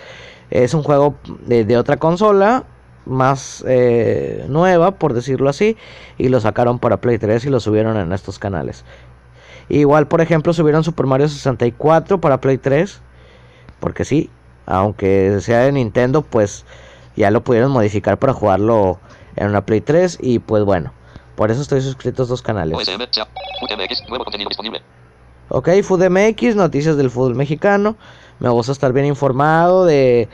Es 0.52 0.74
un 0.74 0.82
juego 0.82 1.14
de, 1.46 1.64
de 1.64 1.78
otra 1.78 1.98
consola, 1.98 2.66
más 3.06 3.64
eh, 3.68 4.46
nueva, 4.48 4.92
por 4.92 5.14
decirlo 5.14 5.50
así. 5.50 5.78
Y 6.18 6.30
lo 6.30 6.40
sacaron 6.40 6.80
para 6.80 6.98
Play 6.98 7.18
3 7.18 7.46
y 7.46 7.50
lo 7.50 7.60
subieron 7.60 7.98
en 7.98 8.14
estos 8.14 8.40
canales. 8.40 8.86
Igual, 9.70 10.08
por 10.08 10.22
ejemplo, 10.22 10.52
subieron 10.54 10.84
Super 10.84 11.06
Mario 11.06 11.30
64 11.30 12.20
para 12.20 12.42
Play 12.42 12.58
3. 12.58 13.02
Porque 13.80 14.04
sí, 14.04 14.30
aunque 14.66 15.40
sea 15.42 15.60
de 15.60 15.72
Nintendo, 15.72 16.24
pues 16.24 16.66
ya 17.16 17.32
lo 17.32 17.44
pudieron 17.44 17.72
modificar 17.72 18.18
para 18.18 18.34
jugarlo 18.34 19.00
en 19.36 19.48
una 19.48 19.66
Play 19.66 19.82
3. 19.82 20.18
Y 20.22 20.40
pues 20.40 20.64
bueno, 20.64 20.92
por 21.36 21.52
eso 21.52 21.62
estoy 21.62 21.82
suscrito 21.82 22.24
a 22.24 22.26
estos 22.26 22.42
canales. 22.42 22.78
Nuevo 24.10 24.24
contenido 24.26 24.50
disponible. 24.50 24.82
Ok, 25.50 25.70
Food 25.84 26.10
MX, 26.10 26.56
noticias 26.56 26.98
del 26.98 27.10
fútbol 27.10 27.36
mexicano. 27.36 27.96
Me 28.40 28.50
gusta 28.50 28.72
estar 28.72 28.94
bien 28.94 29.06
informado 29.06 29.86
de 29.86 30.30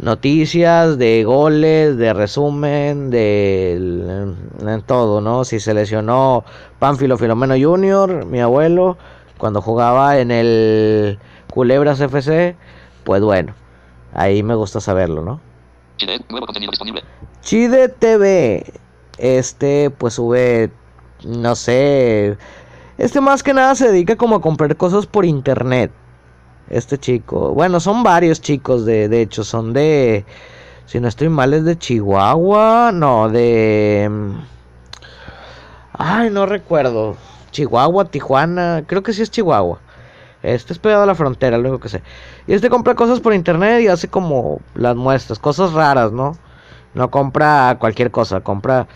noticias, 0.00 0.98
de 0.98 1.24
goles, 1.24 1.96
de 1.96 2.12
resumen, 2.12 3.10
de 3.10 4.82
todo, 4.86 5.20
¿no? 5.20 5.44
Si 5.44 5.60
se 5.60 5.74
lesionó 5.74 6.44
Pánfilo 6.78 7.18
Filomeno 7.18 7.54
Jr., 7.58 8.24
mi 8.26 8.40
abuelo, 8.40 8.96
cuando 9.38 9.60
jugaba 9.62 10.18
en 10.18 10.30
el 10.30 11.18
Culebras 11.52 12.00
FC, 12.00 12.56
pues 13.04 13.22
bueno, 13.22 13.54
ahí 14.12 14.42
me 14.42 14.54
gusta 14.54 14.80
saberlo, 14.80 15.22
¿no? 15.22 15.40
Chile. 15.96 16.20
Nuevo 16.28 16.46
contenido 16.46 16.70
disponible. 16.70 17.02
Chide 17.42 17.88
TV. 17.88 18.64
Este, 19.18 19.90
pues 19.90 20.14
sube, 20.14 20.70
no 21.24 21.54
sé. 21.54 22.38
Este 22.96 23.20
más 23.20 23.42
que 23.42 23.52
nada 23.52 23.74
se 23.74 23.90
dedica 23.90 24.16
como 24.16 24.36
a 24.36 24.40
comprar 24.40 24.76
cosas 24.76 25.06
por 25.06 25.24
internet. 25.24 25.90
Este 26.70 26.98
chico. 26.98 27.52
Bueno, 27.52 27.80
son 27.80 28.02
varios 28.02 28.40
chicos, 28.40 28.84
de, 28.86 29.08
de 29.08 29.22
hecho, 29.22 29.44
son 29.44 29.72
de... 29.72 30.24
Si 30.86 30.98
no 31.00 31.08
estoy 31.08 31.28
mal, 31.28 31.52
es 31.52 31.64
de 31.64 31.76
Chihuahua. 31.76 32.92
No, 32.92 33.28
de... 33.28 34.08
mm, 34.10 34.34
Ay, 35.92 36.30
no 36.30 36.46
recuerdo. 36.46 37.16
Chihuahua, 37.50 38.06
Tijuana. 38.06 38.84
Creo 38.86 39.02
que 39.02 39.12
sí 39.12 39.22
es 39.22 39.30
Chihuahua. 39.30 39.78
Este 40.42 40.72
es 40.72 40.78
pegado 40.78 41.02
a 41.02 41.06
la 41.06 41.14
frontera, 41.14 41.58
lo 41.58 41.68
único 41.68 41.80
que 41.82 41.88
sé. 41.90 42.02
Y 42.46 42.54
este 42.54 42.70
compra 42.70 42.94
cosas 42.94 43.20
por 43.20 43.34
internet 43.34 43.82
y 43.82 43.88
hace 43.88 44.08
como 44.08 44.60
las 44.74 44.96
muestras, 44.96 45.38
cosas 45.38 45.72
raras, 45.72 46.12
¿no? 46.12 46.36
No 46.94 47.10
compra 47.10 47.76
cualquier 47.78 48.10
cosa, 48.10 48.40
compra 48.40 48.86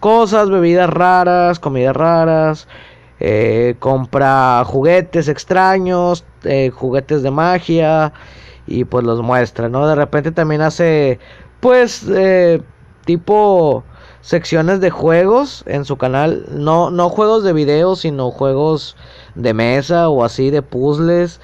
cosas, 0.00 0.50
bebidas 0.50 0.90
raras, 0.90 1.58
comidas 1.58 1.96
raras, 1.96 2.68
eh, 3.20 3.76
compra 3.78 4.62
juguetes 4.66 5.28
extraños, 5.28 6.24
eh, 6.44 6.70
juguetes 6.70 7.22
de 7.22 7.30
magia 7.30 8.12
y 8.66 8.84
pues 8.84 9.04
los 9.04 9.22
muestra, 9.22 9.68
¿no? 9.68 9.86
De 9.86 9.94
repente 9.94 10.32
también 10.32 10.62
hace 10.62 11.18
pues 11.60 12.04
eh, 12.08 12.62
tipo 13.04 13.84
secciones 14.20 14.80
de 14.80 14.90
juegos 14.90 15.64
en 15.66 15.84
su 15.84 15.96
canal, 15.96 16.46
no, 16.50 16.90
no 16.90 17.10
juegos 17.10 17.44
de 17.44 17.52
video, 17.52 17.94
sino 17.96 18.30
juegos 18.30 18.96
de 19.34 19.52
mesa 19.52 20.08
o 20.08 20.24
así 20.24 20.50
de 20.50 20.62
puzzles 20.62 21.40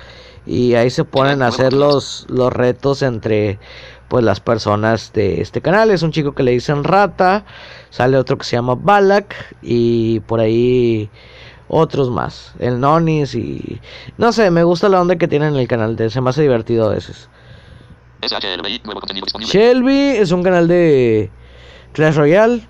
y 0.47 0.75
ahí 0.75 0.90
se 0.90 1.04
ponen 1.04 1.42
a 1.42 1.49
hacer 1.49 1.73
los, 1.73 2.26
los 2.28 2.52
retos 2.52 3.02
entre 3.02 3.59
pues 4.09 4.25
las 4.25 4.40
personas 4.40 5.12
de 5.12 5.40
este 5.40 5.61
canal. 5.61 5.90
Es 5.90 6.02
un 6.02 6.11
chico 6.11 6.35
que 6.35 6.42
le 6.42 6.50
dicen 6.50 6.83
Rata, 6.83 7.45
sale 7.90 8.16
otro 8.16 8.38
que 8.38 8.45
se 8.45 8.57
llama 8.57 8.75
Balak 8.75 9.35
y 9.62 10.21
por 10.21 10.40
ahí 10.40 11.11
otros 11.70 12.10
más, 12.10 12.52
el 12.58 12.80
Nonis 12.80 13.34
y 13.34 13.80
no 14.18 14.32
sé, 14.32 14.50
me 14.50 14.64
gusta 14.64 14.88
la 14.88 15.00
onda 15.00 15.16
que 15.16 15.28
tienen 15.28 15.54
en 15.54 15.60
el 15.60 15.68
canal, 15.68 15.96
de, 15.96 16.10
se 16.10 16.20
me 16.20 16.30
hace 16.30 16.42
divertido 16.42 16.86
a 16.86 16.94
veces. 16.94 17.28
Nuevo. 19.38 19.52
Shelby 19.52 20.16
es 20.16 20.32
un 20.32 20.42
canal 20.42 20.68
de 20.68 21.30
Clash 21.92 22.16
Royale, 22.16 22.66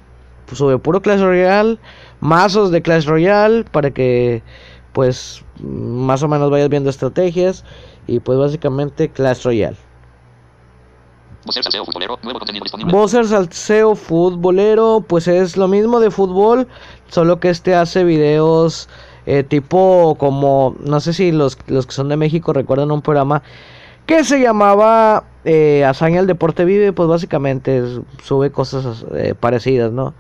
pues 0.46 0.58
sube 0.58 0.78
puro 0.78 1.00
Clash 1.00 1.20
Royale, 1.20 1.78
mazos 2.20 2.70
de 2.70 2.82
Clash 2.82 3.06
Royale 3.06 3.64
para 3.64 3.90
que 3.90 4.42
pues 4.92 5.44
más 5.62 6.22
o 6.22 6.28
menos 6.28 6.50
vayas 6.50 6.68
viendo 6.68 6.90
estrategias 6.90 7.64
y 8.06 8.20
pues 8.20 8.38
básicamente 8.38 9.08
Clash 9.08 9.44
Royale. 9.44 9.76
Vocer 11.44 11.62
Salseo 11.62 11.84
Futbolero. 11.84 12.18
Nuevo 12.22 12.38
contenido 12.38 12.64
disponible. 12.64 12.92
Bowser 12.92 13.26
Salseo 13.26 13.94
Futbolero, 13.94 15.04
pues 15.06 15.26
es 15.28 15.56
lo 15.56 15.68
mismo 15.68 16.00
de 16.00 16.10
fútbol, 16.10 16.68
solo 17.08 17.40
que 17.40 17.50
este 17.50 17.74
hace 17.74 18.04
videos 18.04 18.88
eh, 19.26 19.42
tipo 19.42 20.16
como, 20.18 20.76
no 20.80 21.00
sé 21.00 21.12
si 21.12 21.32
los, 21.32 21.58
los 21.66 21.86
que 21.86 21.92
son 21.92 22.08
de 22.08 22.16
México 22.16 22.52
recuerdan 22.52 22.90
un 22.90 23.02
programa 23.02 23.42
que 24.06 24.24
se 24.24 24.40
llamaba 24.40 25.24
eh, 25.44 25.84
Hazaña 25.84 26.20
el 26.20 26.26
Deporte 26.26 26.64
Vive, 26.64 26.92
pues 26.92 27.08
básicamente 27.08 27.82
sube 28.24 28.50
cosas 28.50 29.06
eh, 29.14 29.34
parecidas, 29.38 29.92
¿no? 29.92 30.14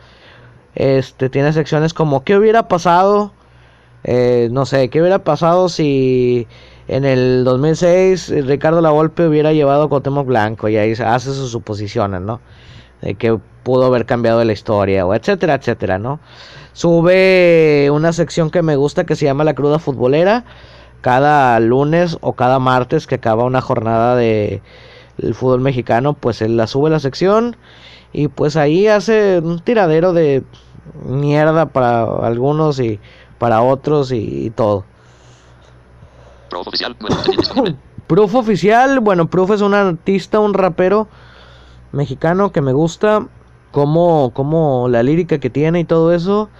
Este 0.74 1.28
tiene 1.28 1.52
secciones 1.52 1.92
como 1.92 2.22
¿qué 2.22 2.36
hubiera 2.36 2.68
pasado? 2.68 3.32
Eh, 4.04 4.48
no 4.52 4.64
sé, 4.64 4.88
¿qué 4.88 5.00
hubiera 5.00 5.24
pasado 5.24 5.68
si 5.68 6.46
en 6.90 7.04
el 7.04 7.44
2006 7.44 8.30
eh, 8.30 8.42
Ricardo 8.42 8.80
Lavolpe 8.80 9.26
hubiera 9.26 9.52
llevado 9.52 9.84
a 9.84 10.22
Blanco? 10.22 10.68
Y 10.68 10.76
ahí 10.76 10.92
hace 10.92 11.32
sus 11.32 11.52
suposiciones, 11.52 12.20
¿no? 12.20 12.40
De 13.00 13.14
que 13.14 13.38
pudo 13.62 13.86
haber 13.86 14.06
cambiado 14.06 14.42
la 14.44 14.52
historia, 14.52 15.06
o 15.06 15.14
etcétera, 15.14 15.54
etcétera, 15.54 15.98
¿no? 15.98 16.18
Sube 16.72 17.88
una 17.92 18.12
sección 18.12 18.50
que 18.50 18.62
me 18.62 18.74
gusta 18.74 19.04
que 19.04 19.14
se 19.14 19.24
llama 19.24 19.44
La 19.44 19.54
Cruda 19.54 19.78
Futbolera. 19.78 20.44
Cada 21.00 21.60
lunes 21.60 22.18
o 22.20 22.34
cada 22.34 22.58
martes 22.58 23.06
que 23.06 23.14
acaba 23.14 23.44
una 23.44 23.60
jornada 23.60 24.16
de 24.16 24.60
el 25.18 25.34
fútbol 25.34 25.60
mexicano, 25.60 26.14
pues 26.14 26.42
él 26.42 26.56
la 26.56 26.66
sube 26.66 26.90
la 26.90 26.98
sección 26.98 27.56
y 28.12 28.28
pues 28.28 28.56
ahí 28.56 28.86
hace 28.88 29.38
un 29.38 29.60
tiradero 29.60 30.12
de 30.12 30.42
mierda 31.04 31.66
para 31.66 32.02
algunos 32.26 32.80
y 32.80 32.98
para 33.38 33.62
otros 33.62 34.12
y, 34.12 34.46
y 34.46 34.50
todo. 34.50 34.84
Pro 36.50 36.60
oficial. 36.60 36.96
Disponible. 37.36 37.76
Proof 38.06 38.34
oficial, 38.34 39.00
bueno, 39.00 39.26
Proof 39.30 39.52
es 39.52 39.60
un 39.60 39.72
artista, 39.72 40.40
un 40.40 40.52
rapero 40.52 41.08
mexicano 41.92 42.52
que 42.52 42.60
me 42.60 42.72
gusta. 42.72 43.26
como, 43.70 44.32
como 44.34 44.88
la 44.88 45.02
lírica 45.02 45.38
que 45.38 45.48
tiene 45.48 45.80
y 45.80 45.84
todo 45.84 46.12
eso. 46.12 46.50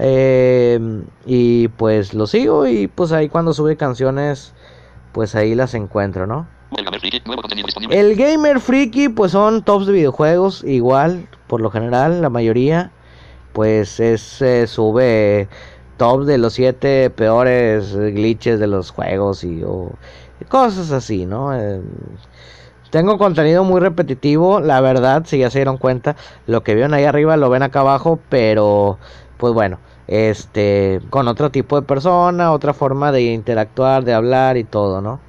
Eh, 0.00 0.78
y 1.26 1.68
pues 1.68 2.14
lo 2.14 2.26
sigo 2.26 2.66
y 2.68 2.86
pues 2.86 3.10
ahí 3.12 3.28
cuando 3.28 3.52
sube 3.52 3.76
canciones, 3.76 4.54
pues 5.12 5.34
ahí 5.34 5.54
las 5.54 5.74
encuentro, 5.74 6.26
¿no? 6.26 6.46
El 6.76 6.84
Gamer 6.84 7.00
Friki, 7.00 7.22
nuevo 7.24 7.42
contenido 7.42 7.66
disponible. 7.66 7.98
El 7.98 8.14
Gamer 8.14 8.60
Freaky, 8.60 9.08
pues 9.08 9.32
son 9.32 9.62
tops 9.62 9.86
de 9.86 9.92
videojuegos, 9.92 10.62
igual, 10.64 11.28
por 11.46 11.60
lo 11.60 11.70
general, 11.70 12.20
la 12.20 12.28
mayoría, 12.28 12.92
pues 13.52 13.98
es 14.00 14.42
eh, 14.42 14.66
sube 14.66 15.48
tops 15.98 16.26
de 16.26 16.38
los 16.38 16.54
siete 16.54 17.10
peores 17.10 17.94
glitches 17.94 18.58
de 18.58 18.66
los 18.66 18.90
juegos 18.90 19.44
y 19.44 19.62
o, 19.64 19.90
cosas 20.48 20.92
así, 20.92 21.26
¿no? 21.26 21.54
Eh, 21.54 21.82
tengo 22.90 23.18
contenido 23.18 23.64
muy 23.64 23.80
repetitivo, 23.80 24.60
la 24.60 24.80
verdad, 24.80 25.24
si 25.26 25.38
ya 25.38 25.50
se 25.50 25.58
dieron 25.58 25.76
cuenta, 25.76 26.16
lo 26.46 26.62
que 26.62 26.74
vieron 26.74 26.94
ahí 26.94 27.04
arriba 27.04 27.36
lo 27.36 27.50
ven 27.50 27.62
acá 27.62 27.80
abajo, 27.80 28.18
pero 28.30 28.98
pues 29.36 29.52
bueno, 29.52 29.78
este, 30.06 31.00
con 31.10 31.28
otro 31.28 31.50
tipo 31.50 31.78
de 31.78 31.86
persona, 31.86 32.52
otra 32.52 32.72
forma 32.72 33.12
de 33.12 33.22
interactuar, 33.24 34.04
de 34.04 34.14
hablar 34.14 34.56
y 34.56 34.64
todo, 34.64 35.02
¿no? 35.02 35.20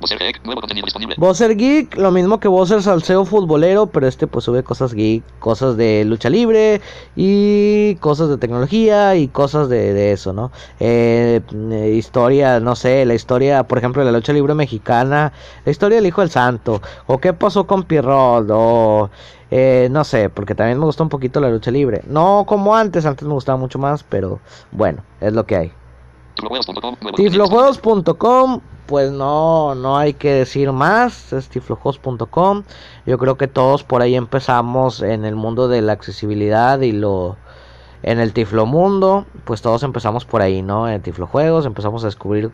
Bowser 0.00 0.18
Geek, 0.18 0.44
nuevo 0.44 0.60
contenido 0.62 0.86
disponible. 0.86 1.14
Bowser 1.18 1.54
Geek, 1.54 1.96
lo 1.98 2.10
mismo 2.10 2.40
que 2.40 2.48
Bowser 2.48 2.82
Salseo 2.82 3.26
Futbolero, 3.26 3.86
pero 3.86 4.06
este 4.06 4.26
pues 4.26 4.46
sube 4.46 4.62
cosas 4.62 4.94
geek, 4.94 5.22
cosas 5.38 5.76
de 5.76 6.04
lucha 6.06 6.30
libre 6.30 6.80
y 7.16 7.96
cosas 7.96 8.30
de 8.30 8.38
tecnología 8.38 9.14
y 9.16 9.28
cosas 9.28 9.68
de, 9.68 9.92
de 9.92 10.12
eso, 10.12 10.32
¿no? 10.32 10.52
Eh, 10.80 11.42
eh, 11.52 11.94
historia, 11.94 12.60
no 12.60 12.76
sé, 12.76 13.04
la 13.04 13.12
historia, 13.12 13.64
por 13.64 13.76
ejemplo, 13.76 14.02
de 14.02 14.10
la 14.10 14.16
lucha 14.16 14.32
libre 14.32 14.54
mexicana, 14.54 15.34
la 15.66 15.70
historia 15.70 15.96
del 15.96 16.06
Hijo 16.06 16.22
del 16.22 16.30
Santo, 16.30 16.80
o 17.06 17.18
qué 17.18 17.34
pasó 17.34 17.66
con 17.66 17.82
Pierrot, 17.82 18.48
o 18.50 19.10
eh, 19.50 19.88
no 19.90 20.04
sé, 20.04 20.30
porque 20.30 20.54
también 20.54 20.78
me 20.78 20.86
gustó 20.86 21.02
un 21.02 21.10
poquito 21.10 21.40
la 21.40 21.50
lucha 21.50 21.70
libre. 21.70 22.00
No 22.06 22.44
como 22.46 22.74
antes, 22.74 23.04
antes 23.04 23.28
me 23.28 23.34
gustaba 23.34 23.58
mucho 23.58 23.78
más, 23.78 24.02
pero 24.02 24.40
bueno, 24.72 25.02
es 25.20 25.34
lo 25.34 25.44
que 25.44 25.56
hay. 25.56 25.72
Tiflojuegos.com, 27.16 28.60
pues 28.90 29.12
no, 29.12 29.76
no 29.76 29.96
hay 29.96 30.14
que 30.14 30.32
decir 30.32 30.72
más, 30.72 31.32
es. 31.32 31.48
Yo 33.06 33.18
creo 33.18 33.36
que 33.36 33.46
todos 33.46 33.84
por 33.84 34.02
ahí 34.02 34.16
empezamos 34.16 35.00
en 35.00 35.24
el 35.24 35.36
mundo 35.36 35.68
de 35.68 35.80
la 35.80 35.92
accesibilidad 35.92 36.80
y 36.80 36.90
lo 36.90 37.36
en 38.02 38.18
el 38.18 38.32
Tiflomundo, 38.32 39.26
pues 39.44 39.62
todos 39.62 39.84
empezamos 39.84 40.24
por 40.24 40.42
ahí, 40.42 40.62
¿no? 40.62 40.88
En 40.88 41.02
Tiflojuegos, 41.02 41.66
empezamos 41.66 42.02
a 42.02 42.08
descubrir 42.08 42.50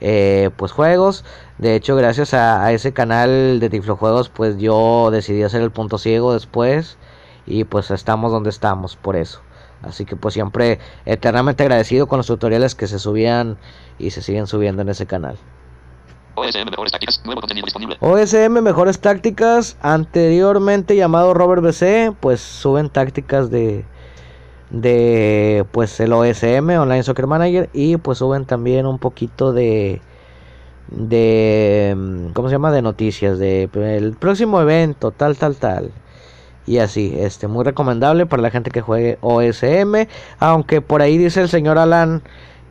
eh, 0.00 0.50
pues 0.56 0.70
juegos. 0.70 1.24
De 1.58 1.74
hecho, 1.74 1.96
gracias 1.96 2.34
a 2.34 2.70
ese 2.70 2.92
canal 2.92 3.58
de 3.58 3.68
Tiflojuegos, 3.68 4.28
pues 4.28 4.58
yo 4.58 5.10
decidí 5.10 5.42
hacer 5.42 5.60
el 5.60 5.72
punto 5.72 5.98
ciego 5.98 6.32
después 6.34 6.98
y 7.46 7.64
pues 7.64 7.90
estamos 7.90 8.30
donde 8.30 8.50
estamos 8.50 8.94
por 8.94 9.16
eso. 9.16 9.40
Así 9.82 10.04
que 10.04 10.14
pues 10.14 10.34
siempre 10.34 10.78
eternamente 11.04 11.64
agradecido 11.64 12.06
con 12.06 12.18
los 12.18 12.28
tutoriales 12.28 12.76
que 12.76 12.86
se 12.86 13.00
subían 13.00 13.58
y 13.98 14.12
se 14.12 14.22
siguen 14.22 14.46
subiendo 14.46 14.82
en 14.82 14.90
ese 14.90 15.06
canal. 15.06 15.36
OSM 16.34 16.70
Mejores 16.70 16.92
Tácticas, 16.92 17.22
nuevo 17.24 17.40
contenido 17.40 17.64
disponible. 17.64 17.96
OSM 18.00 18.62
Mejores 18.62 19.00
Tácticas, 19.00 19.76
anteriormente 19.80 20.96
llamado 20.96 21.34
Robert 21.34 21.62
BC, 21.62 22.14
pues 22.20 22.40
suben 22.40 22.88
tácticas 22.88 23.50
de 23.50 23.84
de 24.70 25.66
pues 25.72 25.98
el 25.98 26.12
OSM 26.12 26.70
Online 26.78 27.02
Soccer 27.02 27.26
Manager 27.26 27.68
y 27.72 27.96
pues 27.96 28.18
suben 28.18 28.46
también 28.46 28.86
un 28.86 28.98
poquito 28.98 29.52
de 29.52 30.00
de 30.88 31.94
mm, 31.96 32.32
¿cómo 32.32 32.48
se 32.48 32.54
llama? 32.54 32.72
de 32.72 32.82
noticias 32.82 33.38
de 33.38 33.68
el 33.74 34.12
próximo 34.14 34.60
evento, 34.60 35.10
tal 35.10 35.36
tal 35.36 35.56
tal. 35.56 35.90
Y 36.66 36.78
así, 36.78 37.14
este 37.18 37.48
muy 37.48 37.64
recomendable 37.64 38.26
para 38.26 38.42
la 38.42 38.50
gente 38.50 38.70
que 38.70 38.80
juegue 38.80 39.18
OSM, 39.22 40.06
aunque 40.38 40.80
por 40.80 41.02
ahí 41.02 41.18
dice 41.18 41.40
el 41.40 41.48
señor 41.48 41.78
Alan 41.78 42.22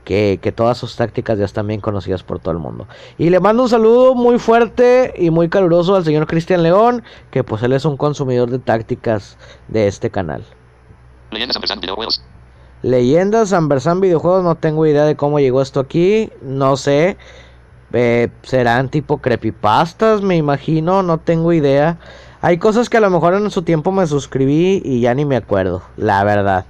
que, 0.10 0.40
que, 0.42 0.52
todas 0.52 0.76
sus 0.76 0.96
tácticas 0.96 1.38
ya 1.38 1.46
están 1.46 1.68
bien 1.68 1.82
conocidas 1.82 2.24
por 2.24 2.40
todo 2.40 2.52
el 2.52 2.58
mundo. 2.58 2.88
Y 3.20 3.30
le 3.30 3.40
mando 3.40 3.62
un 3.62 3.70
saludo 3.70 4.16
muy 4.16 4.40
fuerte 4.40 5.14
y 5.16 5.30
muy 5.30 5.50
caluroso 5.50 5.96
al 5.96 6.04
señor 6.04 6.26
Cristian 6.26 6.64
León, 6.64 7.04
que 7.30 7.44
pues 7.44 7.62
él 7.62 7.74
es 7.74 7.86
un 7.86 7.96
consumidor 7.96 8.50
de 8.50 8.58
tácticas 8.58 9.38
de 9.68 9.88
este 9.88 10.10
canal. 10.10 10.44
Leyendas 11.30 11.58
Ampersand 11.58 11.82
Videojuegos. 11.82 12.24
Leyendas 12.82 13.54
Ambersan 13.54 14.02
Videojuegos, 14.02 14.44
no 14.44 14.56
tengo 14.56 14.88
idea 14.88 15.06
de 15.06 15.16
cómo 15.16 15.40
llegó 15.40 15.62
esto 15.62 15.80
aquí, 15.80 16.32
no 16.42 16.76
sé. 16.76 17.16
Eh, 17.94 18.30
serán 18.42 18.90
tipo 18.90 19.20
creepypastas, 19.20 20.24
me 20.24 20.38
imagino, 20.38 21.04
no 21.04 21.20
tengo 21.20 21.54
idea. 21.54 22.00
Hay 22.42 22.58
cosas 22.58 22.90
que 22.90 22.98
a 22.98 23.02
lo 23.02 23.12
mejor 23.12 23.36
en 23.36 23.52
su 23.52 23.62
tiempo 23.62 23.92
me 23.92 24.08
suscribí 24.08 24.82
y 24.84 25.02
ya 25.02 25.14
ni 25.14 25.24
me 25.24 25.36
acuerdo, 25.36 25.84
la 25.98 26.24
verdad. 26.24 26.66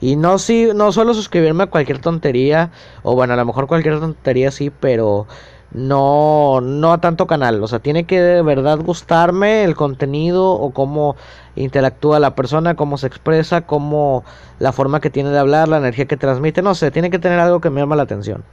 Y 0.00 0.16
no 0.16 0.38
sí, 0.38 0.68
no 0.74 0.92
suelo 0.92 1.14
suscribirme 1.14 1.64
a 1.64 1.66
cualquier 1.66 2.00
tontería, 2.00 2.70
o 3.02 3.14
bueno, 3.14 3.34
a 3.34 3.36
lo 3.36 3.44
mejor 3.44 3.66
cualquier 3.66 3.98
tontería 3.98 4.50
sí, 4.50 4.70
pero 4.70 5.26
no 5.72 6.60
no 6.62 6.92
a 6.92 6.98
tanto 6.98 7.26
canal, 7.26 7.62
o 7.62 7.68
sea, 7.68 7.78
tiene 7.78 8.04
que 8.04 8.20
de 8.20 8.42
verdad 8.42 8.78
gustarme 8.78 9.64
el 9.64 9.74
contenido 9.74 10.52
o 10.52 10.70
cómo 10.70 11.16
interactúa 11.56 12.20
la 12.20 12.34
persona, 12.34 12.74
cómo 12.74 12.96
se 12.96 13.06
expresa, 13.06 13.62
cómo 13.62 14.24
la 14.58 14.72
forma 14.72 15.00
que 15.00 15.10
tiene 15.10 15.30
de 15.30 15.38
hablar, 15.38 15.68
la 15.68 15.78
energía 15.78 16.06
que 16.06 16.16
transmite, 16.16 16.62
no 16.62 16.74
sé, 16.74 16.90
tiene 16.90 17.10
que 17.10 17.18
tener 17.18 17.38
algo 17.38 17.60
que 17.60 17.70
me 17.70 17.80
llama 17.80 17.96
la 17.96 18.04
atención. 18.04 18.44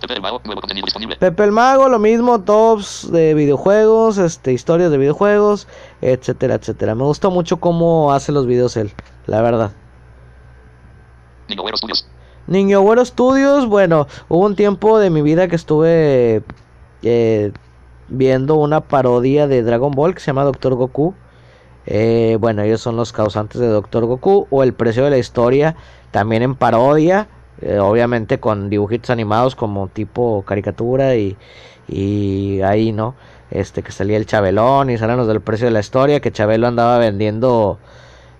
Pepe 0.00 0.14
el 0.14 0.22
Mago, 0.22 0.40
nuevo 0.44 0.60
contenido 0.60 0.84
disponible. 0.84 1.16
Pepe 1.16 1.44
el 1.44 1.52
Mago, 1.52 1.88
lo 1.88 1.98
mismo, 1.98 2.40
tops 2.40 3.10
de 3.10 3.32
videojuegos, 3.34 4.18
este, 4.18 4.52
historias 4.52 4.90
de 4.90 4.98
videojuegos, 4.98 5.66
etcétera, 6.02 6.56
etcétera. 6.56 6.94
Me 6.94 7.04
gusta 7.04 7.28
mucho 7.28 7.58
cómo 7.58 8.12
hace 8.12 8.32
los 8.32 8.46
videos 8.46 8.76
él, 8.76 8.92
la 9.26 9.40
verdad. 9.40 9.70
Niño 11.48 11.62
Güero 11.62 11.76
Studios. 11.76 12.06
Niño 12.46 12.80
Güero 12.82 13.04
Studios, 13.04 13.66
bueno, 13.66 14.06
hubo 14.28 14.44
un 14.44 14.56
tiempo 14.56 14.98
de 14.98 15.10
mi 15.10 15.22
vida 15.22 15.48
que 15.48 15.56
estuve 15.56 16.42
eh, 17.02 17.52
viendo 18.08 18.56
una 18.56 18.80
parodia 18.82 19.46
de 19.46 19.62
Dragon 19.62 19.92
Ball 19.92 20.14
que 20.14 20.20
se 20.20 20.26
llama 20.26 20.44
Doctor 20.44 20.74
Goku. 20.74 21.14
Eh, 21.86 22.36
bueno, 22.40 22.62
ellos 22.62 22.80
son 22.80 22.96
los 22.96 23.12
causantes 23.12 23.60
de 23.60 23.68
Doctor 23.68 24.06
Goku 24.06 24.46
o 24.50 24.62
El 24.62 24.72
precio 24.72 25.04
de 25.04 25.10
la 25.10 25.18
historia, 25.18 25.76
también 26.10 26.42
en 26.42 26.54
parodia, 26.54 27.28
eh, 27.60 27.78
obviamente 27.78 28.40
con 28.40 28.70
dibujitos 28.70 29.10
animados 29.10 29.54
como 29.54 29.88
tipo 29.88 30.42
caricatura 30.46 31.16
y, 31.16 31.36
y 31.88 32.62
ahí, 32.62 32.92
¿no? 32.92 33.14
Este 33.50 33.82
que 33.82 33.92
salía 33.92 34.16
el 34.16 34.26
Chabelón 34.26 34.90
y 34.90 34.98
salen 34.98 35.16
los 35.16 35.28
del 35.28 35.40
precio 35.40 35.66
de 35.66 35.72
la 35.72 35.80
historia, 35.80 36.20
que 36.20 36.32
Chabelo 36.32 36.66
andaba 36.66 36.98
vendiendo 36.98 37.78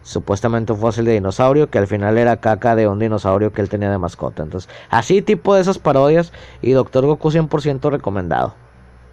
supuestamente 0.04 0.72
un 0.72 0.78
fósil 0.78 1.06
de 1.06 1.12
dinosaurio 1.12 1.70
que 1.70 1.78
al 1.78 1.88
final 1.88 2.16
era 2.18 2.36
caca 2.36 2.76
de 2.76 2.86
un 2.86 3.00
dinosaurio 3.00 3.52
que 3.52 3.60
él 3.62 3.68
tenía 3.68 3.90
de 3.90 3.98
mascota. 3.98 4.44
Entonces, 4.44 4.70
así 4.90 5.22
tipo 5.22 5.54
de 5.54 5.62
esas 5.62 5.78
parodias 5.78 6.32
y 6.62 6.70
Doctor 6.72 7.06
Goku 7.06 7.30
100% 7.30 7.90
recomendado. 7.90 8.54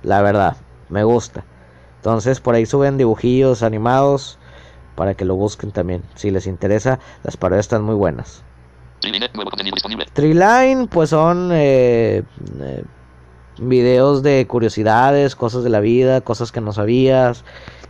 La 0.04 0.21
verdad, 0.21 0.58
me 0.89 1.04
gusta. 1.04 1.43
Entonces, 1.95 2.39
por 2.39 2.56
ahí 2.56 2.65
suben 2.65 2.97
dibujillos 2.97 3.63
animados 3.63 4.38
para 4.95 5.13
que 5.13 5.25
lo 5.25 5.36
busquen 5.36 5.71
también. 5.71 6.04
Si 6.15 6.30
les 6.30 6.45
interesa, 6.45 6.99
las 7.23 7.38
parodias 7.38 7.65
están 7.65 7.84
muy 7.84 7.95
buenas. 7.95 8.43
Triline, 10.13 10.88
pues 10.88 11.10
son 11.10 11.49
eh, 11.54 12.23
eh, 12.60 12.84
videos 13.60 14.23
de 14.23 14.45
curiosidades, 14.47 15.36
cosas 15.36 15.63
de 15.63 15.69
la 15.69 15.80
vida, 15.80 16.21
cosas 16.21 16.51
que 16.51 16.62
no 16.62 16.73
sabías, 16.73 17.43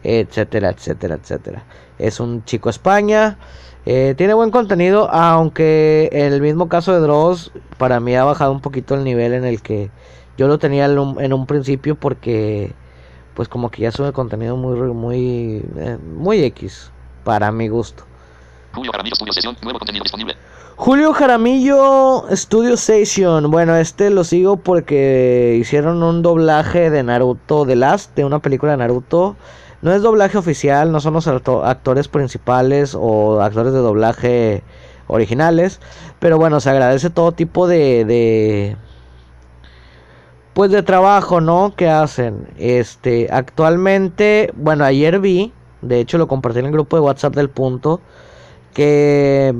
etcétera, 0.04 0.70
etcétera, 0.70 1.16
etcétera. 1.16 1.64
Es 1.98 2.20
un 2.20 2.44
chico 2.46 2.70
España. 2.70 3.38
Eh, 3.86 4.14
tiene 4.18 4.34
buen 4.34 4.52
contenido, 4.52 5.10
aunque 5.12 6.10
en 6.12 6.34
el 6.34 6.42
mismo 6.42 6.70
caso 6.70 6.94
de 6.94 7.00
Dross, 7.00 7.52
para 7.78 8.00
mí 8.00 8.16
ha 8.16 8.24
bajado 8.24 8.52
un 8.52 8.62
poquito 8.62 8.94
el 8.94 9.04
nivel 9.04 9.34
en 9.34 9.44
el 9.44 9.62
que 9.62 9.90
yo 10.38 10.48
lo 10.48 10.60
tenía 10.60 10.86
en 10.86 11.00
un, 11.00 11.22
en 11.22 11.34
un 11.34 11.46
principio 11.48 11.96
porque 11.96 12.74
pues 13.34 13.48
como 13.48 13.72
que 13.72 13.84
ya 13.84 13.92
sube 13.92 14.12
contenido 14.12 14.58
muy 14.58 14.78
muy 14.94 15.66
eh, 15.78 15.98
muy 16.18 16.44
X 16.44 16.92
para 17.24 17.52
mi 17.52 17.68
gusto. 17.70 18.04
Julio 18.74 18.92
Jaramillo 18.92 19.16
Studio 19.16 19.34
Sesión, 19.34 19.56
nuevo 19.64 19.80
contenido 19.80 20.04
disponible. 20.04 20.36
Julio 20.76 21.14
Jaramillo 21.14 22.26
Studio 22.32 22.74
Station. 22.74 23.52
Bueno, 23.52 23.76
este 23.76 24.10
lo 24.10 24.24
sigo 24.24 24.58
porque 24.58 25.58
hicieron 25.60 26.02
un 26.02 26.22
doblaje 26.22 26.90
de 26.90 27.04
Naruto 27.04 27.66
The 27.66 27.76
Last, 27.76 28.16
de 28.16 28.26
una 28.26 28.40
película 28.40 28.72
de 28.72 28.78
Naruto. 28.80 29.36
No 29.82 29.92
es 29.94 30.02
doblaje 30.02 30.38
oficial, 30.38 30.92
no 30.92 31.00
son 31.00 31.14
los 31.14 31.28
acto- 31.28 31.66
actores 31.66 32.08
principales 32.08 32.96
o 33.00 33.42
actores 33.42 33.74
de 33.74 33.80
doblaje 33.80 34.64
originales. 35.08 35.80
Pero 36.20 36.38
bueno, 36.38 36.60
se 36.60 36.70
agradece 36.70 37.10
todo 37.10 37.32
tipo 37.32 37.68
de, 37.68 38.06
de 38.06 38.78
pues 40.54 40.72
de 40.72 40.84
trabajo, 40.84 41.42
¿no? 41.42 41.74
Que 41.76 41.90
hacen. 41.90 42.48
Este, 42.58 43.28
actualmente, 43.32 44.52
bueno, 44.56 44.84
ayer 44.84 45.20
vi, 45.20 45.54
de 45.82 46.00
hecho 46.00 46.18
lo 46.18 46.28
compartí 46.28 46.60
en 46.60 46.66
el 46.66 46.72
grupo 46.72 46.98
de 46.98 47.02
WhatsApp 47.02 47.36
del 47.36 47.50
punto, 47.50 48.02
que 48.74 49.56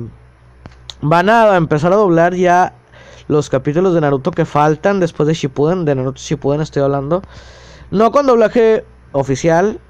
van 1.00 1.28
a 1.28 1.56
empezar 1.56 1.92
a 1.92 1.96
doblar 1.96 2.34
ya 2.34 2.74
los 3.28 3.48
capítulos 3.50 3.94
de 3.94 4.00
Naruto 4.00 4.30
que 4.30 4.44
faltan 4.44 5.00
después 5.00 5.26
de 5.26 5.34
Shippuden, 5.34 5.84
de 5.84 5.94
Naruto 5.94 6.20
Shippuden 6.20 6.60
estoy 6.60 6.82
hablando. 6.82 7.22
No 7.90 8.12
con 8.12 8.26
doblaje 8.26 8.84
oficial, 9.12 9.80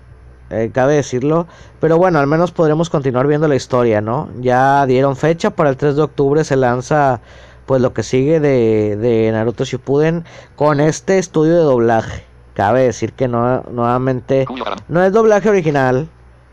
eh, 0.53 0.71
cabe 0.73 0.95
decirlo. 0.95 1.47
Pero 1.81 1.97
bueno, 1.99 2.19
al 2.19 2.27
menos 2.27 2.53
podremos 2.53 2.91
continuar 2.91 3.27
viendo 3.27 3.49
la 3.49 3.57
historia, 3.57 4.01
¿no? 4.01 4.29
Ya 4.41 4.87
dieron 4.87 5.17
fecha 5.17 5.51
para 5.51 5.71
el 5.71 5.77
3 5.77 5.97
de 5.97 6.03
octubre 6.03 6.45
se 6.45 6.57
lanza 6.57 7.21
pues 7.67 7.81
lo 7.81 7.95
que 7.95 8.03
sigue 8.03 8.41
de, 8.41 8.97
de 8.97 9.31
Naruto 9.33 9.65
Shippuden 9.65 10.25
con 10.57 10.81
este 10.81 11.19
estudio 11.19 11.57
de 11.57 11.63
doblaje. 11.63 12.25
Cabe 12.55 12.83
decir 12.83 13.15
que 13.15 13.29
no, 13.29 13.63
nuevamente 13.71 14.47
no 14.89 15.03
es 15.03 15.13
doblaje 15.13 15.49
original. 15.49 16.09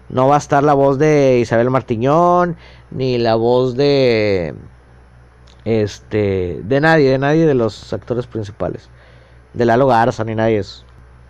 No 0.07 0.27
va 0.27 0.35
a 0.35 0.39
estar 0.39 0.63
la 0.63 0.73
voz 0.73 0.97
de 0.97 1.39
Isabel 1.39 1.69
Martiñón, 1.69 2.55
ni 2.89 3.17
la 3.17 3.35
voz 3.35 3.75
de 3.75 4.55
este 5.65 6.61
de 6.63 6.81
nadie, 6.81 7.11
de 7.11 7.19
nadie 7.19 7.45
de 7.45 7.53
los 7.53 7.93
actores 7.93 8.25
principales. 8.25 8.89
De 9.53 9.65
Lalo 9.65 9.87
Garza 9.87 10.23
ni 10.23 10.35
nadie 10.35 10.59
eso. 10.59 10.83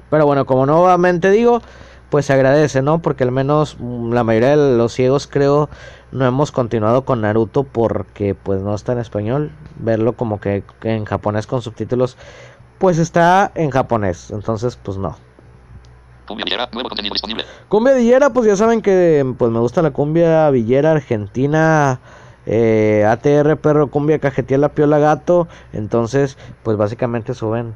Pero 0.09 0.25
bueno, 0.25 0.45
como 0.45 0.65
nuevamente 0.65 1.29
digo, 1.31 1.61
pues 2.09 2.25
se 2.25 2.33
agradece, 2.33 2.81
¿no? 2.81 3.01
Porque 3.01 3.23
al 3.23 3.31
menos 3.31 3.77
mm, 3.79 4.11
la 4.13 4.23
mayoría 4.23 4.55
de 4.57 4.77
los 4.77 4.93
ciegos 4.93 5.27
creo 5.27 5.69
no 6.11 6.25
hemos 6.25 6.51
continuado 6.51 7.05
con 7.05 7.21
Naruto 7.21 7.63
porque 7.63 8.35
pues 8.35 8.61
no 8.61 8.73
está 8.73 8.93
en 8.93 8.99
español. 8.99 9.51
Verlo 9.77 10.13
como 10.13 10.39
que 10.39 10.63
que 10.79 10.95
en 10.95 11.05
japonés 11.05 11.47
con 11.47 11.61
subtítulos 11.61 12.17
pues 12.79 12.97
está 12.97 13.51
en 13.55 13.69
japonés. 13.69 14.31
Entonces 14.31 14.75
pues 14.75 14.97
no. 14.97 15.17
Cumbia 16.27 16.45
Villera, 16.45 16.69
nuevo 16.73 16.89
contenido 16.89 17.13
disponible. 17.13 17.43
Cumbia 17.69 17.93
villera, 17.95 18.29
pues 18.31 18.45
ya 18.45 18.55
saben 18.55 18.81
que 18.83 19.25
pues 19.37 19.51
me 19.51 19.59
gusta 19.59 19.81
la 19.81 19.91
cumbia 19.91 20.49
villera 20.51 20.91
argentina. 20.91 21.99
eh, 22.45 23.05
ATR 23.07 23.57
perro, 23.57 23.87
cumbia 23.89 24.19
cajetía 24.19 24.57
la 24.59 24.69
piola 24.69 24.99
gato. 24.99 25.47
Entonces, 25.73 26.37
pues 26.63 26.77
básicamente 26.77 27.33
suben 27.33 27.73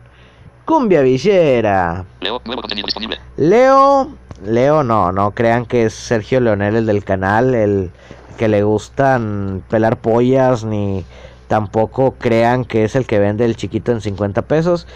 cumbia 0.65 1.01
villera. 1.01 2.05
Leo, 2.21 2.41
nuevo 2.45 2.61
contenido 2.61 2.85
disponible. 2.85 3.19
Leo, 3.37 4.09
Leo 4.45 4.83
no, 4.83 5.11
no 5.11 5.31
crean 5.31 5.65
que 5.65 5.85
es 5.85 5.93
Sergio 5.93 6.39
Leonel 6.39 6.75
el 6.75 6.85
del 6.85 7.03
canal, 7.03 7.55
el 7.55 7.91
que 8.37 8.47
le 8.47 8.63
gustan 8.63 9.63
pelar 9.69 9.97
pollas, 9.97 10.63
ni 10.63 11.05
tampoco 11.47 12.15
crean 12.17 12.65
que 12.65 12.83
es 12.83 12.95
el 12.95 13.05
que 13.05 13.19
vende 13.19 13.45
el 13.45 13.55
chiquito 13.55 13.91
en 13.91 14.01
50 14.01 14.41
pesos. 14.43 14.87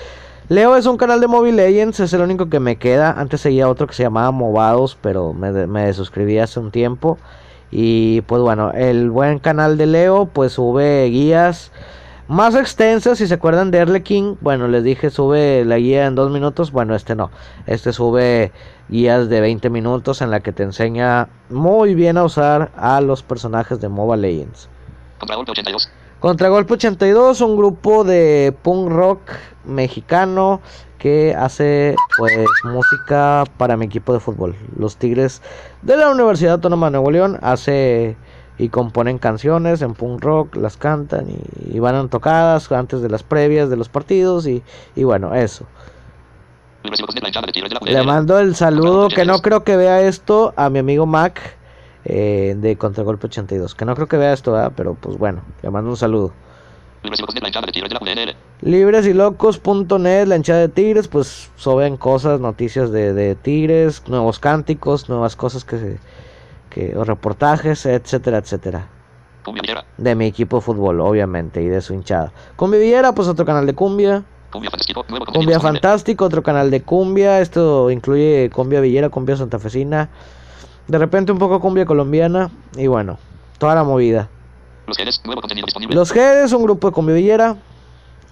Leo 0.50 0.76
es 0.78 0.86
un 0.86 0.98
canal 0.98 1.20
de 1.20 1.28
Mobile 1.28 1.58
Legends, 1.58 2.00
es 2.00 2.14
el 2.14 2.22
único 2.22 2.50
que 2.50 2.60
me 2.60 2.78
queda. 2.78 3.12
Antes 3.12 3.42
seguía 3.42 3.68
otro 3.68 3.86
que 3.88 3.94
se 3.94 4.04
llamaba 4.04 4.32
Movados, 4.32 4.98
pero 5.02 5.34
me, 5.34 5.52
me 5.68 5.86
desuscribí 5.86 6.40
hace 6.40 6.60
un 6.60 6.72
tiempo. 6.72 7.18
Y 7.70 8.22
pues 8.22 8.42
bueno, 8.42 8.72
el 8.72 9.10
buen 9.10 9.40
canal 9.40 9.78
de 9.78 9.88
Leo 9.88 10.26
pues 10.26 10.54
sube 10.54 11.06
guías 11.10 11.72
más 12.28 12.56
extensas. 12.56 13.18
Si 13.18 13.28
se 13.28 13.34
acuerdan 13.34 13.72
de 13.72 13.80
Erleking, 13.80 14.38
bueno, 14.42 14.68
les 14.68 14.84
dije 14.84 15.10
sube 15.10 15.64
la 15.66 15.78
guía 15.78 16.06
en 16.06 16.16
dos 16.16 16.32
minutos. 16.32 16.72
Bueno, 16.72 16.96
este 16.96 17.16
no, 17.16 17.32
este 17.66 17.94
sube 17.94 18.52
guías 18.90 19.30
de 19.30 19.42
20 19.42 19.70
minutos 19.70 20.22
en 20.22 20.32
la 20.32 20.40
que 20.40 20.52
te 20.52 20.64
enseña 20.64 21.30
muy 21.50 21.96
bien 21.96 22.18
a 22.18 22.24
usar 22.24 22.72
a 22.76 23.02
los 23.02 23.24
personajes 23.24 23.80
de 23.80 23.90
Mobile 23.90 24.22
Legends. 24.22 24.70
Contragolpe 25.20 25.52
82. 25.52 25.90
Contragolpe 26.20 26.74
82, 26.74 27.42
un 27.42 27.58
grupo 27.58 28.04
de 28.04 28.56
punk 28.64 28.90
rock 28.90 29.20
mexicano 29.66 30.62
que 30.98 31.36
hace 31.36 31.96
pues 32.18 32.48
música 32.64 33.44
para 33.58 33.78
mi 33.78 33.86
equipo 33.86 34.14
de 34.14 34.20
fútbol. 34.20 34.56
Los 34.76 34.98
Tigres 34.98 35.44
de 35.84 35.96
la 35.96 36.10
Universidad 36.10 36.54
Autónoma 36.54 36.88
de 36.88 36.94
Nuevo 36.94 37.12
León 37.12 37.38
hace 37.44 38.18
y 38.58 38.70
componen 38.70 39.18
canciones 39.18 39.82
en 39.82 39.94
punk 39.94 40.24
rock, 40.24 40.56
las 40.56 40.78
cantan 40.78 41.28
y, 41.30 41.76
y 41.76 41.80
van 41.80 41.96
en 41.96 42.10
tocadas 42.10 42.72
antes 42.72 43.02
de 43.02 43.10
las 43.10 43.24
previas 43.24 43.70
de 43.70 43.78
los 43.78 43.90
partidos 43.90 44.48
y, 44.48 44.64
y 44.96 45.04
bueno, 45.04 45.36
eso. 45.36 45.66
Le 47.86 48.04
mando 48.04 48.40
el 48.40 48.56
saludo 48.56 49.10
que 49.10 49.26
no 49.26 49.40
creo 49.40 49.64
que 49.64 49.76
vea 49.76 50.02
esto 50.02 50.54
a 50.56 50.70
mi 50.70 50.80
amigo 50.80 51.06
Mac 51.06 51.58
eh, 52.06 52.56
de 52.58 52.78
Contragolpe 52.78 53.28
82. 53.28 53.76
Que 53.76 53.86
no 53.86 53.96
creo 53.96 54.08
que 54.08 54.18
vea 54.18 54.34
esto, 54.34 54.54
¿verdad? 54.54 54.72
pero 54.76 54.94
pues 54.96 55.18
bueno, 55.18 55.42
le 55.62 55.70
mando 55.70 55.90
un 55.90 55.98
saludo. 55.98 56.32
La 57.04 57.10
UDL. 58.02 58.36
Libresilocos.net, 58.62 60.28
la 60.28 60.36
hinchada 60.36 60.60
de 60.62 60.70
Tigres, 60.70 61.08
pues 61.08 61.52
suben 61.56 61.98
cosas, 61.98 62.40
noticias 62.40 62.92
de, 62.92 63.14
de 63.14 63.36
Tigres, 63.36 64.04
nuevos 64.08 64.40
cánticos, 64.40 65.10
nuevas 65.10 65.36
cosas 65.36 65.64
que 65.64 65.78
se, 65.78 66.00
que, 66.70 66.96
o 66.96 67.04
reportajes, 67.04 67.86
etcétera, 67.86 68.38
etcétera. 68.38 68.88
Cumbia. 69.44 69.86
De 69.98 70.16
mi 70.16 70.26
equipo 70.26 70.58
de 70.58 70.62
fútbol, 70.62 71.00
obviamente, 71.00 71.62
y 71.62 71.68
de 71.68 71.82
su 71.82 71.94
hinchada. 71.94 72.34
Cumbia 72.58 72.80
Villera, 72.80 73.14
pues 73.14 73.28
otro 73.28 73.46
canal 73.46 73.66
de 73.66 73.74
cumbia. 73.74 74.24
Cumbia 74.52 74.70
Fantástico, 74.72 75.06
nuevo 75.10 75.26
contenido 75.26 75.40
Cumbia 75.40 75.56
disponible. 75.56 75.82
Fantástico, 75.82 76.26
otro 76.26 76.44
canal 76.44 76.72
de 76.72 76.82
cumbia. 76.82 77.42
Esto 77.42 77.92
incluye 77.92 78.50
cumbia 78.54 78.82
villera, 78.82 79.10
cumbia 79.10 79.36
santafesina. 79.38 80.10
De 80.88 80.98
repente 80.98 81.32
un 81.32 81.38
poco 81.38 81.60
cumbia 81.60 81.86
colombiana. 81.86 82.50
Y 82.76 82.88
bueno, 82.88 83.18
toda 83.58 83.76
la 83.76 83.84
movida. 83.84 84.30
Los 84.86 84.98
Genes, 84.98 85.22
nuevo 85.26 85.42
contenido 85.42 85.66
disponible. 85.66 85.96
Los 85.96 86.12
Jedes, 86.12 86.54
un 86.54 86.64
grupo 86.64 86.88
de 86.88 86.94
cumbia 86.94 87.16
villera. 87.16 87.58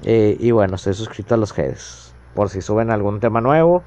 Eh, 0.04 0.38
y 0.40 0.52
bueno, 0.52 0.76
estoy 0.76 0.94
suscrito 0.94 1.36
a 1.36 1.38
los 1.38 1.52
Jedes. 1.52 2.14
Por 2.34 2.50
si 2.50 2.62
suben 2.62 2.92
algún 2.92 3.20
tema 3.20 3.42
nuevo. 3.42 3.84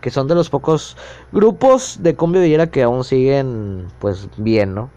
Que 0.00 0.10
son 0.10 0.28
de 0.28 0.34
los 0.34 0.50
pocos 0.50 0.96
grupos 1.32 1.98
de 2.00 2.14
cumbia 2.14 2.42
villera 2.42 2.68
que 2.68 2.82
aún 2.82 3.04
siguen 3.04 3.88
pues 3.98 4.28
bien, 4.36 4.74
¿no? 4.74 4.90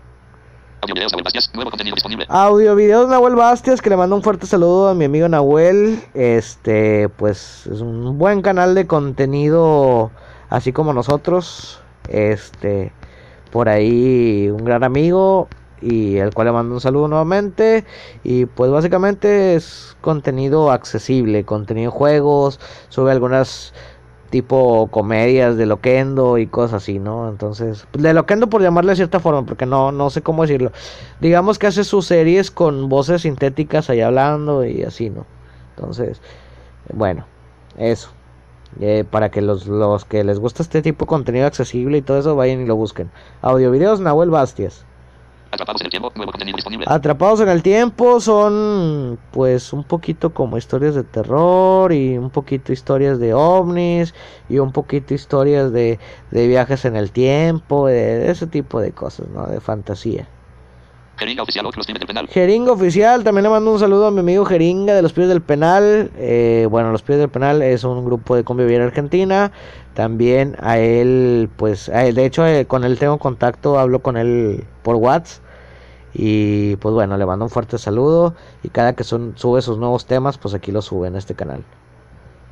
Audio 0.81 0.95
videos 0.95 1.11
Nahuel 1.11 1.23
Bastias, 1.25 1.51
nuevo 1.53 1.71
contenido 1.71 1.95
disponible. 1.95 2.25
Audio 2.29 2.75
videos 2.75 3.09
Nahuel 3.09 3.35
Bastias, 3.35 3.81
que 3.81 3.89
le 3.89 3.97
mando 3.97 4.15
un 4.15 4.23
fuerte 4.23 4.45
saludo 4.45 4.87
a 4.87 4.93
mi 4.93 5.05
amigo 5.05 5.27
Nahuel. 5.27 6.01
Este, 6.13 7.09
pues 7.09 7.67
es 7.67 7.81
un 7.81 8.17
buen 8.17 8.41
canal 8.41 8.75
de 8.75 8.87
contenido, 8.87 10.11
así 10.49 10.71
como 10.71 10.93
nosotros. 10.93 11.81
Este, 12.07 12.93
por 13.51 13.67
ahí 13.67 14.49
un 14.49 14.63
gran 14.63 14.85
amigo 14.85 15.49
y 15.81 16.17
el 16.17 16.33
cual 16.33 16.47
le 16.47 16.53
mando 16.53 16.75
un 16.75 16.81
saludo 16.81 17.09
nuevamente. 17.09 17.83
Y 18.23 18.45
pues 18.45 18.71
básicamente 18.71 19.55
es 19.55 19.97
contenido 19.99 20.71
accesible, 20.71 21.43
contenido 21.43 21.91
juegos, 21.91 22.59
sube 22.87 23.11
algunas 23.11 23.73
tipo 24.29 24.87
comedias 24.91 25.57
de 25.57 25.65
Loquendo 25.65 26.37
y 26.37 26.47
cosas 26.47 26.83
así, 26.83 26.99
¿no? 26.99 27.29
Entonces, 27.29 27.87
de 27.93 28.13
Loquendo 28.13 28.47
por 28.47 28.61
llamarle 28.61 28.91
de 28.91 28.97
cierta 28.97 29.19
forma, 29.19 29.45
porque 29.45 29.65
no, 29.65 29.91
no 29.91 30.09
sé 30.09 30.21
cómo 30.21 30.43
decirlo. 30.43 30.71
Digamos 31.19 31.59
que 31.59 31.67
hace 31.67 31.83
sus 31.83 32.05
series 32.05 32.51
con 32.51 32.89
voces 32.89 33.23
sintéticas 33.23 33.89
ahí 33.89 34.01
hablando 34.01 34.65
y 34.65 34.83
así, 34.83 35.09
¿no? 35.09 35.25
Entonces, 35.75 36.21
bueno, 36.93 37.25
eso. 37.77 38.11
Eh, 38.79 39.03
para 39.09 39.29
que 39.29 39.41
los, 39.41 39.65
los 39.65 40.05
que 40.05 40.23
les 40.23 40.39
gusta 40.39 40.61
este 40.61 40.81
tipo 40.81 41.05
de 41.05 41.09
contenido 41.09 41.47
accesible 41.47 41.97
y 41.97 42.01
todo 42.01 42.19
eso 42.19 42.35
vayan 42.35 42.61
y 42.61 42.65
lo 42.65 42.75
busquen. 42.75 43.09
Audio 43.41 43.71
videos 43.71 43.99
Nahuel 43.99 44.29
Bastias. 44.29 44.85
Atrapados 45.51 45.81
en 45.81 45.85
el 45.87 45.91
tiempo, 45.91 46.11
nuevo 46.15 46.31
contenido 46.31 46.55
disponible. 46.55 46.85
Atrapados 46.87 47.41
en 47.41 47.49
el 47.49 47.63
tiempo 47.63 48.19
son 48.19 49.17
pues 49.31 49.73
un 49.73 49.83
poquito 49.83 50.31
como 50.31 50.57
historias 50.57 50.93
de 50.93 51.03
terror 51.03 51.91
y 51.91 52.17
un 52.17 52.29
poquito 52.29 52.71
historias 52.71 53.19
de 53.19 53.33
ovnis 53.33 54.13
y 54.47 54.59
un 54.59 54.71
poquito 54.71 55.13
historias 55.13 55.71
de, 55.71 55.99
de 56.29 56.47
viajes 56.47 56.85
en 56.85 56.95
el 56.95 57.11
tiempo, 57.11 57.87
de, 57.87 57.93
de 57.95 58.31
ese 58.31 58.45
tipo 58.45 58.79
de 58.79 58.91
cosas, 58.91 59.27
¿no? 59.29 59.47
De 59.47 59.59
fantasía. 59.59 60.27
Jeringa 61.17 61.43
oficial, 61.43 61.65
los 61.65 61.85
crímenes 61.85 61.99
del 61.99 62.07
penal. 62.07 62.27
Jeringa 62.29 62.71
oficial, 62.71 63.23
también 63.25 63.43
le 63.43 63.49
mando 63.49 63.73
un 63.73 63.79
saludo 63.79 64.07
a 64.07 64.11
mi 64.11 64.21
amigo 64.21 64.45
Jeringa 64.45 64.93
de 64.93 65.01
los 65.01 65.11
Pies 65.11 65.27
del 65.27 65.41
Penal. 65.41 66.11
Eh, 66.15 66.65
bueno, 66.71 66.93
los 66.93 67.01
Pies 67.01 67.19
del 67.19 67.27
Penal 67.27 67.61
es 67.61 67.83
un 67.83 68.05
grupo 68.05 68.37
de 68.37 68.45
convivir 68.45 68.79
argentina. 68.79 69.51
También 69.95 70.55
a 70.61 70.77
él, 70.77 71.49
pues, 71.57 71.89
a 71.89 72.05
él, 72.05 72.15
de 72.15 72.25
hecho, 72.25 72.47
eh, 72.47 72.65
con 72.67 72.85
él 72.85 72.97
tengo 72.97 73.17
contacto, 73.17 73.77
hablo 73.77 74.01
con 74.01 74.15
él 74.15 74.63
por 74.89 74.95
WhatsApp. 74.95 75.43
Y 76.15 76.75
pues 76.77 76.95
bueno, 76.95 77.15
le 77.17 77.25
mando 77.27 77.45
un 77.45 77.51
fuerte 77.51 77.77
saludo. 77.77 78.33
Y 78.63 78.69
cada 78.69 78.93
que 78.93 79.03
son, 79.03 79.33
sube 79.35 79.61
sus 79.61 79.77
nuevos 79.77 80.07
temas, 80.07 80.39
pues 80.39 80.55
aquí 80.55 80.71
los 80.71 80.85
sube 80.85 81.07
en 81.07 81.15
este 81.15 81.35
canal. 81.35 81.63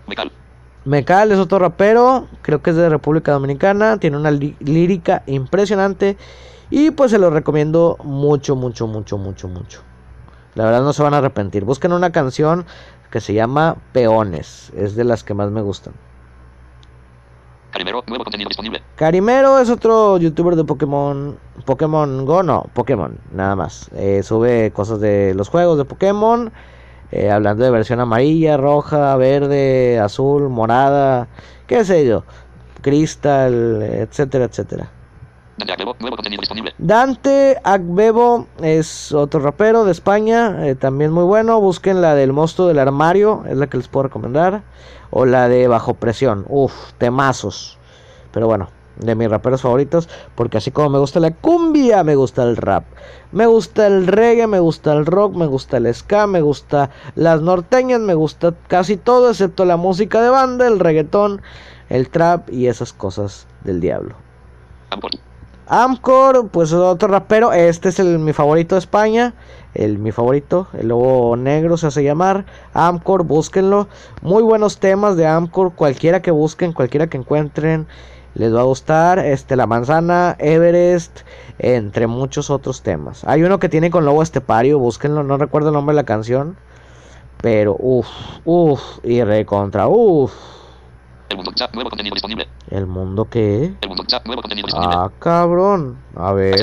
Mecal. 0.06 0.32
Mecal 0.86 1.32
es 1.32 1.40
otro 1.40 1.58
rapero, 1.58 2.28
creo 2.44 2.62
que 2.62 2.70
es 2.70 2.76
de 2.76 2.88
República 2.88 3.32
Dominicana, 3.34 3.98
tiene 3.98 4.16
una 4.18 4.32
lí- 4.32 4.56
lírica 4.60 5.24
impresionante 5.26 6.16
y 6.70 6.92
pues 6.92 7.12
se 7.12 7.18
lo 7.18 7.30
recomiendo 7.30 7.98
mucho, 8.04 8.56
mucho, 8.56 8.88
mucho, 8.88 9.18
mucho, 9.18 9.48
mucho. 9.50 9.82
La 10.54 10.64
verdad 10.64 10.84
no 10.84 10.94
se 10.94 11.04
van 11.04 11.14
a 11.14 11.18
arrepentir. 11.18 11.66
Busquen 11.66 11.92
una 11.92 12.12
canción 12.12 12.66
que 13.12 13.20
se 13.20 13.34
llama 13.34 13.78
Peones, 13.92 14.72
es 14.78 14.96
de 14.96 15.04
las 15.04 15.24
que 15.24 15.34
más 15.34 15.50
me 15.50 15.62
gustan. 15.62 15.94
Carimero, 17.72 18.04
nuevo 18.08 18.24
contenido 18.24 18.48
disponible. 18.50 18.82
Carimero 18.96 19.60
es 19.60 19.70
otro 19.70 20.18
youtuber 20.18 20.56
de 20.56 20.64
Pokémon. 20.64 21.38
Pokémon 21.66 22.26
Go, 22.26 22.44
no, 22.44 22.66
Pokémon, 22.74 23.20
nada 23.32 23.56
más. 23.56 23.90
Eh, 23.96 24.24
sube 24.24 24.72
cosas 24.72 25.00
de 25.00 25.34
los 25.36 25.50
juegos 25.50 25.78
de 25.78 25.86
Pokémon. 25.86 26.52
eh, 27.12 27.32
hablando 27.32 27.64
de 27.64 27.72
versión 27.72 28.00
amarilla, 28.02 28.58
roja, 28.58 29.16
verde, 29.16 30.00
azul, 30.00 30.50
morada, 30.50 31.30
qué 31.68 31.86
sé 31.86 32.06
yo. 32.06 32.24
Crystal, 32.82 33.82
etcétera, 33.84 34.46
etcétera. 34.46 34.92
Dante 35.58 35.74
Acbebo, 35.74 35.96
nuevo 36.00 36.16
contenido 36.16 36.42
disponible. 36.42 36.74
Dante 36.78 37.58
Agbebo 37.64 38.48
es 38.62 39.12
otro 39.12 39.40
rapero 39.40 39.86
de 39.86 39.92
España, 39.92 40.68
eh, 40.68 40.76
también 40.76 41.12
muy 41.12 41.24
bueno. 41.24 41.60
Busquen 41.60 42.00
la 42.00 42.14
del 42.14 42.32
monstruo 42.32 42.68
del 42.68 42.78
armario, 42.78 43.44
es 43.50 43.58
la 43.58 43.68
que 43.68 43.78
les 43.78 43.88
puedo 43.88 44.04
recomendar. 44.04 44.62
O 45.10 45.26
la 45.26 45.50
de 45.50 45.68
Bajo 45.68 45.96
Presión, 45.96 46.46
uff, 46.48 46.94
temazos. 47.00 47.80
Pero 48.32 48.46
bueno, 48.46 48.70
de 48.98 49.16
mis 49.16 49.30
raperos 49.32 49.64
favoritos, 49.64 50.10
porque 50.36 50.58
así 50.58 50.70
como 50.70 50.90
me 50.90 51.00
gusta 51.00 51.20
la 51.20 51.32
cumbia, 51.32 52.04
me 52.04 52.16
gusta 52.16 52.44
el 52.44 52.56
rap. 52.56 52.84
Me 53.32 53.48
gusta 53.48 53.88
el 53.88 54.06
reggae, 54.06 54.46
me 54.46 54.60
gusta 54.60 54.94
el 54.94 55.08
rock, 55.08 55.34
me 55.34 55.48
gusta 55.48 55.78
el 55.78 55.92
ska, 55.92 56.28
me 56.28 56.42
gusta 56.42 56.92
las 57.16 57.42
norteñas, 57.42 58.00
me 58.00 58.14
gusta 58.14 58.54
casi 58.68 58.96
todo 58.96 59.32
excepto 59.32 59.66
la 59.66 59.78
música 59.78 60.22
de 60.22 60.30
banda, 60.30 60.68
el 60.68 60.80
reggaetón, 60.80 61.42
el 61.90 62.10
trap 62.10 62.52
y 62.52 62.68
esas 62.68 62.94
cosas 62.94 63.48
del 63.64 63.80
diablo. 63.80 64.16
Amcor, 65.70 66.48
pues 66.48 66.72
otro 66.72 67.10
rapero, 67.10 67.52
este 67.52 67.90
es 67.90 68.00
el 68.00 68.20
mi 68.20 68.32
favorito 68.32 68.76
de 68.76 68.80
España, 68.80 69.34
el 69.74 69.98
mi 69.98 70.14
favorito, 70.14 70.68
el 70.80 70.88
lobo 70.88 71.36
negro 71.36 71.76
se 71.76 71.88
hace 71.88 72.06
llamar, 72.06 72.46
Amcor, 72.74 73.26
búsquenlo, 73.26 73.90
muy 74.22 74.44
buenos 74.44 74.80
temas 74.80 75.18
de 75.18 75.28
Amcor, 75.28 75.74
cualquiera 75.74 76.22
que 76.22 76.32
busquen, 76.32 76.72
cualquiera 76.72 77.08
que 77.08 77.18
encuentren, 77.18 77.86
les 78.34 78.56
va 78.56 78.62
a 78.62 78.64
gustar, 78.64 79.20
este 79.20 79.58
la 79.58 79.68
manzana, 79.68 80.38
Everest, 80.40 81.20
entre 81.60 82.08
muchos 82.08 82.50
otros 82.50 82.82
temas. 82.82 83.26
Hay 83.26 83.44
uno 83.44 83.60
que 83.60 83.68
tiene 83.68 83.92
con 83.92 84.06
lobo 84.06 84.24
estepario, 84.24 84.80
búsquenlo, 84.80 85.24
no 85.24 85.36
recuerdo 85.36 85.68
el 85.68 85.74
nombre 85.74 85.94
de 85.94 86.02
la 86.02 86.06
canción, 86.06 86.56
pero 87.42 87.76
uff, 87.78 88.08
uff, 88.46 88.82
y 89.04 89.22
recontra, 89.22 89.90
uff, 89.90 90.32
El 91.30 91.38
mundo 91.38 91.52
chat, 91.56 91.74
nuevo 91.74 91.90
contenido 91.90 92.14
disponible. 92.14 92.48
el 92.70 92.86
mundo 92.88 93.26
que, 93.26 93.76
El 93.82 93.88
mundo 93.88 94.04
chat, 94.08 94.26
nuevo 94.26 94.42
contenido 94.42 94.66
disponible. 94.68 94.96
ah 94.98 95.12
cabrón, 95.20 95.98
a 96.16 96.32
ver, 96.32 96.60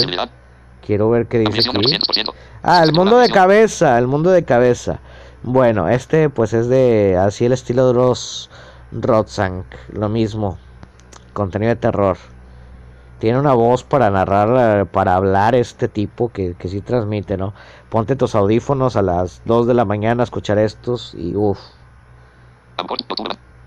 quiero 0.85 1.11
ver 1.11 1.27
qué 1.27 1.39
dice 1.41 1.69
aquí. 1.69 1.91
del 1.91 2.01
200%. 2.01 2.33
Ah, 2.63 2.83
el 2.83 2.93
mundo 2.93 3.19
de 3.19 3.29
cabeza, 3.29 3.99
el 3.99 4.07
mundo 4.07 4.31
de 4.31 4.45
cabeza. 4.45 5.01
Bueno, 5.43 5.89
este 5.89 6.31
pues 6.31 6.55
es 6.55 6.69
de 6.69 7.19
así 7.19 7.45
el 7.45 7.53
estilo 7.53 7.89
de 7.89 7.95
los 7.95 8.49
Rotzank, 8.93 9.67
lo 9.93 10.09
mismo. 10.09 10.59
Contenido 11.35 11.71
de 11.71 11.77
terror. 11.77 12.17
Tiene 13.19 13.39
una 13.39 13.53
voz 13.55 13.85
para 13.85 14.11
narrar, 14.11 14.81
eh, 14.81 14.85
para 14.87 15.15
hablar 15.17 15.55
este 15.55 15.89
tipo 15.89 16.31
que, 16.31 16.55
que 16.55 16.69
sí 16.69 16.81
transmite, 16.81 17.37
¿no? 17.37 17.53
Ponte 17.91 18.17
tus 18.17 18.35
audífonos 18.35 18.97
a 18.97 19.03
las 19.03 19.43
2 19.45 19.67
de 19.67 19.75
la 19.75 19.85
mañana 19.85 20.23
a 20.23 20.25
escuchar 20.25 20.59
estos 20.59 21.15
y 21.15 21.35
uff. 21.37 21.59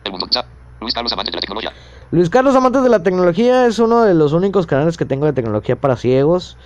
El 0.03 0.11
mundo 0.11 0.27
chat. 0.29 0.45
Luis 0.87 0.93
Carlos 0.93 1.11
Amante 1.11 1.31
de 1.31 1.35
la 1.35 1.41
tecnología. 1.41 1.73
Luis 2.11 2.29
Carlos 2.29 2.55
Amantes 2.55 2.83
de 2.83 2.89
la 2.89 3.03
Tecnología 3.03 3.65
es 3.65 3.79
uno 3.79 4.03
de 4.03 4.13
los 4.13 4.31
únicos 4.31 4.65
canales 4.65 4.95
que 4.95 5.03
tengo 5.03 5.25
de 5.25 5.33
tecnología 5.33 5.75
para 5.75 5.97
ciegos 5.97 6.57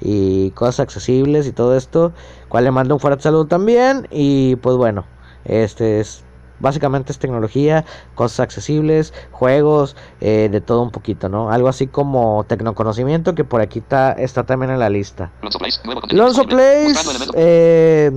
y 0.00 0.50
cosas 0.50 0.80
accesibles 0.80 1.46
y 1.46 1.52
todo 1.52 1.76
esto. 1.76 2.12
Cual 2.48 2.64
le 2.64 2.72
mando 2.72 2.96
un 2.96 3.00
fuerte 3.00 3.22
saludo 3.22 3.46
también. 3.46 4.08
Y 4.10 4.56
pues 4.56 4.76
bueno, 4.76 5.04
este 5.44 6.00
es 6.00 6.24
básicamente 6.58 7.12
es 7.12 7.20
tecnología, 7.20 7.84
cosas 8.16 8.40
accesibles, 8.40 9.14
juegos, 9.30 9.94
eh, 10.20 10.48
de 10.50 10.60
todo 10.60 10.82
un 10.82 10.90
poquito, 10.90 11.28
¿no? 11.28 11.52
Algo 11.52 11.68
así 11.68 11.86
como 11.86 12.44
tecnoconocimiento 12.48 13.36
que 13.36 13.44
por 13.44 13.60
aquí 13.60 13.78
está, 13.78 14.10
está 14.14 14.44
también 14.44 14.72
en 14.72 14.80
la 14.80 14.90
lista. 14.90 15.30
Lonzo 16.10 16.44
Place, 16.44 16.96
eh, 17.34 18.10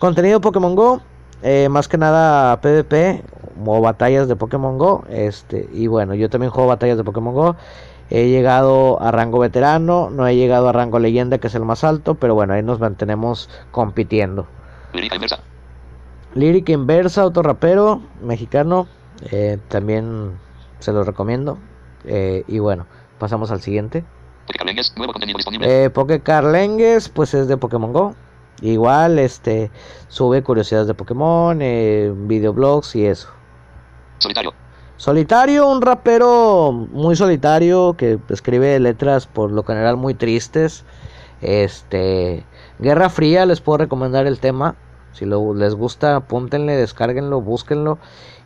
contenido 0.00 0.40
Pokémon 0.40 0.74
Go, 0.74 1.00
eh, 1.44 1.68
más 1.70 1.86
que 1.86 1.96
nada 1.96 2.60
PvP 2.60 3.22
o 3.66 3.80
batallas 3.80 4.28
de 4.28 4.36
Pokémon 4.36 4.78
Go, 4.78 5.04
este 5.08 5.68
y 5.72 5.86
bueno, 5.86 6.14
yo 6.14 6.30
también 6.30 6.50
juego 6.50 6.68
batallas 6.68 6.96
de 6.96 7.04
Pokémon 7.04 7.34
Go. 7.34 7.56
He 8.10 8.28
llegado 8.28 9.00
a 9.00 9.12
rango 9.12 9.38
veterano, 9.38 10.10
no 10.10 10.26
he 10.26 10.34
llegado 10.34 10.68
a 10.68 10.72
rango 10.72 10.98
leyenda 10.98 11.38
que 11.38 11.46
es 11.46 11.54
el 11.54 11.64
más 11.64 11.84
alto, 11.84 12.16
pero 12.16 12.34
bueno, 12.34 12.54
ahí 12.54 12.62
nos 12.62 12.80
mantenemos 12.80 13.48
compitiendo. 13.70 14.46
Lírica 14.92 15.14
inversa. 15.14 15.38
Lírica 16.34 16.72
Inversa, 16.72 17.24
otro 17.24 17.42
rapero 17.42 18.02
mexicano, 18.22 18.86
eh, 19.30 19.58
también 19.68 20.38
se 20.78 20.92
los 20.92 21.06
recomiendo. 21.06 21.58
Eh, 22.04 22.44
y 22.46 22.58
bueno, 22.58 22.86
pasamos 23.18 23.50
al 23.50 23.60
siguiente. 23.60 24.04
Pokecalengues, 24.46 24.96
nuevo 24.96 25.12
contenido 25.12 25.36
disponible. 25.36 25.84
Eh, 25.84 25.90
Poke 25.90 26.20
Carlengues, 26.20 27.08
pues 27.08 27.34
es 27.34 27.48
de 27.48 27.56
Pokémon 27.56 27.92
Go. 27.92 28.14
Igual, 28.62 29.18
este, 29.18 29.70
sube 30.08 30.42
curiosidades 30.42 30.86
de 30.86 30.94
Pokémon, 30.94 31.58
eh, 31.62 32.12
videoblogs 32.14 32.94
y 32.94 33.06
eso. 33.06 33.28
Solitario. 34.20 34.54
Solitario, 34.96 35.66
un 35.66 35.80
rapero 35.80 36.72
muy 36.72 37.16
solitario 37.16 37.94
que 37.96 38.18
escribe 38.28 38.78
letras 38.78 39.26
por 39.26 39.50
lo 39.50 39.64
general 39.64 39.96
muy 39.96 40.14
tristes. 40.14 40.84
Este, 41.40 42.44
Guerra 42.78 43.08
Fría, 43.08 43.46
les 43.46 43.60
puedo 43.62 43.78
recomendar 43.78 44.26
el 44.26 44.38
tema. 44.40 44.76
Si 45.12 45.24
lo, 45.24 45.54
les 45.54 45.74
gusta, 45.74 46.16
apúntenle, 46.16 46.76
descárguenlo, 46.76 47.40
búsquenlo. 47.40 47.98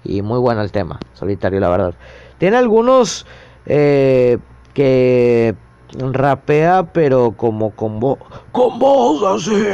Y 0.05 0.23
muy 0.23 0.39
bueno 0.39 0.63
el 0.63 0.71
tema, 0.71 1.01
solitario, 1.15 1.59
la 1.61 1.69
verdad. 1.71 1.95
Tiene 2.39 2.57
algunos 2.57 3.27
eh, 3.67 4.39
que 4.75 5.57
rapea, 5.99 6.93
pero 6.93 7.33
como 7.37 7.71
con, 7.71 8.01
vo- 8.01 8.19
con 8.53 8.79
voz 8.79 9.23
así. 9.43 9.65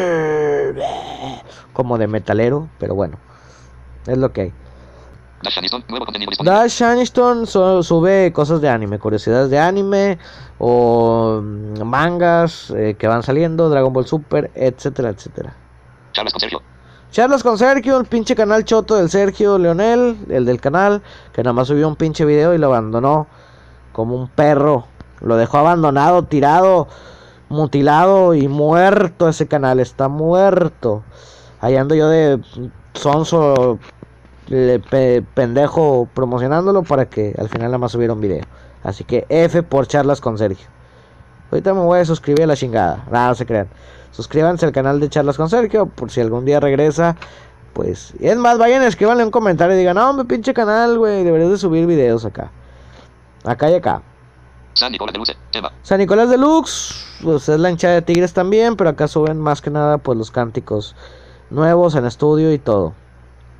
Como 1.74 1.98
de 1.98 2.06
metalero, 2.06 2.68
pero 2.78 2.94
bueno, 2.94 3.18
es 4.06 4.16
lo 4.16 4.32
que 4.32 4.40
hay. 4.40 4.52
Dash 5.42 5.56
Aniston, 5.58 5.84
nuevo 5.88 6.04
contenido 6.04 6.30
disponible. 6.30 6.54
Dash 6.58 6.82
Aniston 6.82 7.46
so- 7.46 7.82
sube 7.82 8.30
cosas 8.32 8.60
de 8.60 8.68
anime, 8.68 8.98
curiosidades 8.98 9.48
de 9.50 9.58
anime 9.58 10.18
o 10.58 11.40
mm, 11.42 11.82
mangas 11.82 12.70
eh, 12.76 12.94
que 12.98 13.06
van 13.08 13.22
saliendo, 13.22 13.70
Dragon 13.70 13.92
Ball 13.92 14.06
Super, 14.06 14.50
etcétera, 14.54 15.08
etcétera. 15.10 15.54
Charlas 16.12 16.32
con 16.34 16.40
Sergio. 16.40 16.60
Charlas 17.10 17.42
con 17.42 17.58
Sergio, 17.58 17.98
el 17.98 18.04
pinche 18.06 18.36
canal 18.36 18.64
choto 18.64 18.96
del 18.96 19.08
Sergio 19.10 19.58
Leonel, 19.58 20.16
el 20.28 20.44
del 20.44 20.60
canal, 20.60 21.02
que 21.32 21.42
nada 21.42 21.54
más 21.54 21.68
subió 21.68 21.88
un 21.88 21.96
pinche 21.96 22.24
video 22.24 22.54
y 22.54 22.58
lo 22.58 22.66
abandonó 22.66 23.26
como 23.92 24.14
un 24.16 24.28
perro. 24.28 24.86
Lo 25.20 25.36
dejó 25.36 25.58
abandonado, 25.58 26.22
tirado, 26.24 26.86
mutilado 27.48 28.34
y 28.34 28.46
muerto 28.46 29.28
ese 29.28 29.48
canal, 29.48 29.80
está 29.80 30.08
muerto. 30.08 31.02
Ahí 31.60 31.76
ando 31.76 31.94
yo 31.94 32.08
de 32.08 32.40
sonso 32.94 33.78
le- 34.50 34.78
pe- 34.80 35.22
pendejo 35.34 36.06
promocionándolo 36.12 36.82
para 36.82 37.06
que 37.08 37.34
al 37.38 37.48
final 37.48 37.68
nada 37.68 37.78
más 37.78 37.92
subiera 37.92 38.12
un 38.12 38.20
video. 38.20 38.44
Así 38.84 39.04
que 39.04 39.24
F 39.30 39.62
por 39.62 39.86
charlas 39.86 40.20
con 40.20 40.36
Sergio. 40.36 40.66
Ahorita 41.50 41.72
me 41.74 41.80
voy 41.80 41.98
a 42.00 42.04
suscribir 42.04 42.42
a 42.44 42.46
la 42.46 42.56
chingada. 42.56 43.04
Nada, 43.10 43.28
no 43.28 43.34
se 43.34 43.46
crean. 43.46 43.68
Suscríbanse 44.12 44.66
al 44.66 44.72
canal 44.72 45.00
de 45.00 45.08
charlas 45.08 45.36
con 45.36 45.48
Sergio 45.48 45.86
por 45.86 46.10
si 46.10 46.20
algún 46.20 46.44
día 46.44 46.60
regresa. 46.60 47.16
Pues, 47.72 48.12
y 48.18 48.26
es 48.28 48.36
más, 48.36 48.58
vayan, 48.58 48.82
escríbanle 48.82 49.24
un 49.24 49.30
comentario 49.30 49.74
y 49.74 49.78
digan, 49.78 49.94
no, 49.96 50.10
hombre, 50.10 50.24
pinche 50.26 50.52
canal, 50.52 50.98
güey, 50.98 51.22
deberías 51.24 51.50
de 51.50 51.56
subir 51.58 51.86
videos 51.86 52.24
acá. 52.24 52.50
Acá 53.44 53.70
y 53.70 53.74
acá. 53.74 54.02
San 54.74 54.92
Nicolás 54.92 55.12
de 55.12 55.18
Luce. 55.18 55.36
Tema. 55.52 55.72
San 55.82 55.98
Nicolás 55.98 56.30
Deluxe, 56.30 56.94
pues 57.22 57.48
es 57.48 57.58
la 57.60 57.70
hinchada 57.70 57.94
de 57.94 58.02
Tigres 58.02 58.32
también, 58.32 58.76
pero 58.76 58.90
acá 58.90 59.08
suben 59.08 59.38
más 59.38 59.60
que 59.60 59.70
nada 59.70 59.98
pues 59.98 60.16
los 60.16 60.30
cánticos 60.30 60.94
nuevos 61.50 61.94
en 61.96 62.06
estudio 62.06 62.52
y 62.52 62.58
todo. 62.58 62.94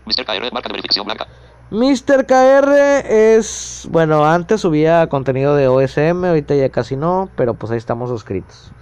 Mr. 0.07 0.25
KR, 0.25 0.53
marca 0.53 0.69
de 0.69 0.73
verificación 0.73 1.07
blanca. 1.07 1.27
Mr. 1.71 2.27
KR 2.27 2.73
es, 3.09 3.87
bueno, 3.91 4.25
antes 4.25 4.61
subía 4.61 5.09
contenido 5.09 5.55
de 5.55 5.69
OSM, 5.69 6.25
ahorita 6.25 6.55
ya 6.55 6.69
casi 6.69 6.97
no, 6.97 7.31
pero 7.37 7.55
pues 7.55 7.71
ahí 7.71 7.79
estamos 7.79 8.11
suscritos. 8.11 8.73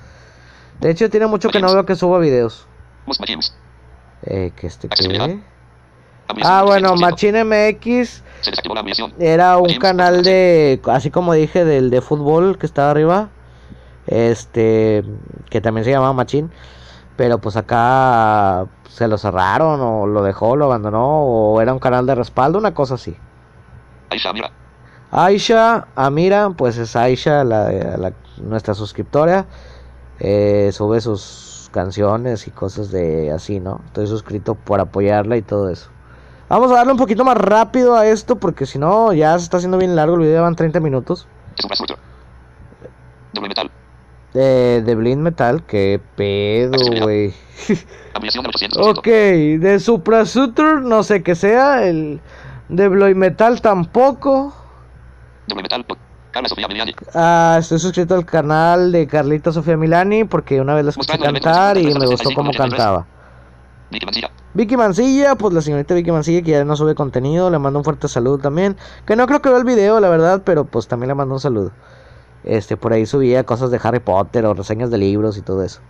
De 0.81 0.91
hecho, 0.91 1.11
tiene 1.11 1.27
mucho 1.27 1.51
que 1.51 1.61
no 1.61 1.73
veo 1.73 1.85
que 1.85 1.97
suba 1.97 2.19
videos. 2.19 2.67
Eh, 4.23 4.53
que 4.57 4.67
este 4.67 4.89
que... 4.89 5.41
Ah, 6.43 6.63
bueno, 6.65 6.95
200%. 6.95 7.01
Machine 7.01 7.45
MX 7.45 8.23
era 9.19 9.59
un 9.59 9.75
canal 9.79 10.23
de, 10.23 10.81
así 10.87 11.11
como 11.11 11.33
dije, 11.33 11.65
del 11.65 11.91
de 11.91 12.01
fútbol 12.01 12.59
que 12.59 12.67
estaba 12.67 12.91
arriba. 12.91 13.31
Este, 14.07 15.05
que 15.51 15.61
también 15.61 15.85
se 15.85 15.91
llamaba 15.91 16.13
Machine. 16.13 16.49
Pero 17.19 17.39
pues 17.39 17.57
acá 17.57 18.67
se 18.89 19.09
lo 19.09 19.19
cerraron 19.19 19.81
o 19.83 20.07
lo 20.07 20.23
dejó, 20.23 20.55
lo 20.57 20.67
abandonó 20.67 21.21
o 21.25 21.61
era 21.61 21.73
un 21.75 21.81
canal 21.81 22.07
de 22.07 22.15
respaldo, 22.15 22.59
una 22.59 22.73
cosa 22.73 22.95
así. 22.95 23.15
Aisha, 24.09 24.33
mira. 24.33 24.51
Aisha 25.11 25.89
Amira, 25.97 26.51
pues 26.51 26.79
es 26.79 26.95
Aisha, 26.97 27.43
la, 27.45 27.71
la- 27.99 28.13
nuestra 28.41 28.73
suscriptora. 28.75 29.47
eh, 30.21 30.71
sube 30.73 31.01
sus 31.01 31.69
canciones 31.73 32.47
y 32.47 32.51
cosas 32.53 32.91
de 32.91 33.31
así, 33.33 33.61
¿no? 33.61 33.81
Estoy 33.87 34.07
suscrito 34.07 34.55
por 34.55 34.81
apoyarla 34.81 35.37
y 35.37 35.43
todo 35.43 35.69
eso. 35.71 35.91
Vamos 36.49 36.71
a 36.73 36.77
darle 36.77 36.93
un 36.93 36.99
poquito 36.99 37.25
más 37.25 37.37
rápido 37.37 37.95
a 37.97 38.07
esto 38.07 38.37
porque 38.37 38.65
si 38.65 38.79
no 38.79 39.13
ya 39.13 39.37
se 39.39 39.45
está 39.45 39.57
haciendo 39.59 39.77
bien 39.77 39.95
largo 39.97 40.15
el 40.15 40.23
video, 40.23 40.43
van 40.43 40.55
30 40.57 40.81
minutos. 40.81 41.27
Infrastructure. 41.61 42.01
Doble 43.35 43.49
metal. 43.49 43.71
De, 44.39 44.83
de 44.83 44.95
Blind 44.95 45.21
Metal, 45.21 45.65
qué 45.65 46.01
pedo, 46.15 46.79
güey. 47.03 47.35
Ampliación 48.15 48.45
del 48.45 48.53
800%. 48.53 48.99
ok, 48.99 49.05
de 49.61 49.81
Suprasutur, 49.81 50.81
no 50.83 51.03
sé 51.03 51.25
qué 51.25 51.35
sea. 51.35 51.85
El 51.85 52.21
de 52.69 52.87
Bloy 52.87 53.17
Metal 53.17 53.61
tampoco. 53.61 54.55
Doble 55.49 55.63
metal. 55.65 55.85
Carla 56.31 56.49
Sofía 56.49 56.69
Miliani. 56.69 56.95
Ah, 57.15 57.57
estoy 57.59 57.81
suscrito 57.81 58.15
al 58.15 58.25
canal 58.25 58.93
de 58.93 59.09
Carlita 59.09 59.51
Sofía 59.51 59.77
Milani 59.77 60.23
porque 60.23 60.61
una 60.61 60.77
vez 60.77 60.85
la 60.85 60.91
escuché 60.91 61.19
cantar 61.19 61.77
y 61.77 61.87
me 61.87 61.93
50, 61.95 62.07
gustó 62.07 62.31
cómo 62.37 62.53
75, 62.53 62.77
cantaba. 62.77 63.07
Vicky 63.91 64.07
Mancilla. 64.07 64.31
Vicky 64.55 64.77
Mancilla, 64.77 65.35
pues 65.35 65.53
la 65.53 65.63
señorita 65.63 65.95
Vicky 65.95 66.13
Mancilla 66.13 66.43
que 66.43 66.53
ya 66.53 66.65
no 66.65 66.77
sube 66.77 66.95
contenido, 66.95 67.51
le 67.51 67.59
mando 67.59 67.81
un 67.81 67.85
fuerte 67.85 68.07
saludo 68.07 68.39
también. 68.39 68.77
Que 69.05 69.17
no 69.17 69.27
creo 69.27 69.43
que 69.43 69.49
vea 69.49 69.59
el 69.59 69.65
video, 69.65 69.99
la 69.99 70.09
verdad, 70.09 70.43
pero 70.45 70.65
pues 70.65 70.87
también 70.87 71.09
le 71.09 71.17
mando 71.17 71.35
un 71.35 71.41
saludo. 71.41 71.73
Este, 72.45 72.77
por 72.77 72.93
ahí 72.93 73.07
subía 73.07 73.45
cosas 73.45 73.71
de 73.71 73.81
Harry 73.83 74.01
Potter 74.01 74.47
o 74.47 74.55
reseñas 74.55 74.91
de 74.91 74.99
libros 74.99 75.37
y 75.37 75.43
todo 75.43 75.63
eso. 75.63 75.81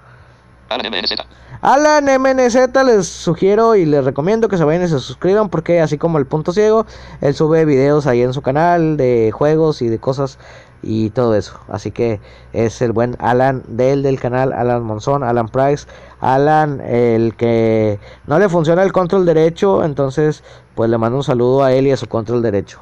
Alan 0.69 0.93
MNZ. 0.93 1.15
Alan 1.61 2.05
MNZ 2.05 2.57
les 2.85 3.09
sugiero 3.09 3.75
y 3.75 3.85
les 3.85 4.05
recomiendo 4.05 4.49
que 4.49 4.57
se 4.57 4.65
vayan 4.65 4.85
y 4.85 4.89
se 4.89 5.01
suscriban 5.01 5.49
porque 5.49 5.81
así 5.81 5.99
como 5.99 6.19
el 6.19 6.27
punto 6.27 6.53
ciego, 6.53 6.87
él 7.21 7.35
sube 7.35 7.65
videos 7.65 8.07
ahí 8.07 8.23
en 8.23 8.33
su 8.33 8.43
canal 8.43 8.97
de 8.97 9.33
juegos 9.33 9.83
y 9.83 9.89
de 9.89 9.99
cosas 9.99 10.39
y 10.83 11.11
todo 11.11 11.35
eso. 11.35 11.59
Así 11.69 11.91
que 11.91 12.21
es 12.53 12.81
el 12.83 12.93
buen 12.93 13.17
Alan 13.19 13.65
del 13.67 14.03
del 14.03 14.21
canal, 14.21 14.53
Alan 14.53 14.85
Monzón, 14.85 15.25
Alan 15.25 15.49
Price, 15.49 15.87
Alan 16.21 16.81
el 16.81 17.35
que 17.35 17.99
no 18.27 18.39
le 18.39 18.49
funciona 18.49 18.83
el 18.83 18.93
control 18.93 19.27
derecho, 19.27 19.85
entonces 19.85 20.45
pues 20.75 20.91
le 20.91 20.99
mando 20.99 21.17
un 21.17 21.25
saludo 21.25 21.65
a 21.65 21.73
él 21.73 21.87
y 21.89 21.93
a 21.93 21.97
su 21.97 22.07
control 22.07 22.43
derecho. 22.43 22.81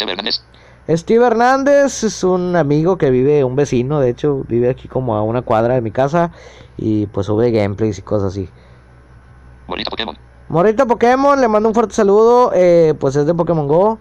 Hernández. 0.00 0.42
Steve 0.88 1.26
Hernández 1.26 2.04
es 2.04 2.22
un 2.22 2.54
amigo 2.54 2.96
que 2.96 3.10
vive, 3.10 3.42
un 3.42 3.56
vecino, 3.56 3.98
de 3.98 4.10
hecho, 4.10 4.44
vive 4.48 4.70
aquí 4.70 4.86
como 4.86 5.16
a 5.16 5.22
una 5.22 5.42
cuadra 5.42 5.74
de 5.74 5.80
mi 5.80 5.90
casa 5.90 6.30
y 6.76 7.06
pues 7.06 7.26
sube 7.26 7.50
gameplays 7.50 7.98
y 7.98 8.02
cosas 8.02 8.32
así. 8.32 8.48
Morita 9.66 9.90
Pokémon. 9.90 10.16
Morita 10.48 10.86
Pokémon, 10.86 11.40
le 11.40 11.48
mando 11.48 11.68
un 11.68 11.74
fuerte 11.74 11.94
saludo, 11.94 12.52
eh, 12.54 12.94
pues 13.00 13.16
es 13.16 13.26
de 13.26 13.34
Pokémon 13.34 13.66
Go. 13.66 13.98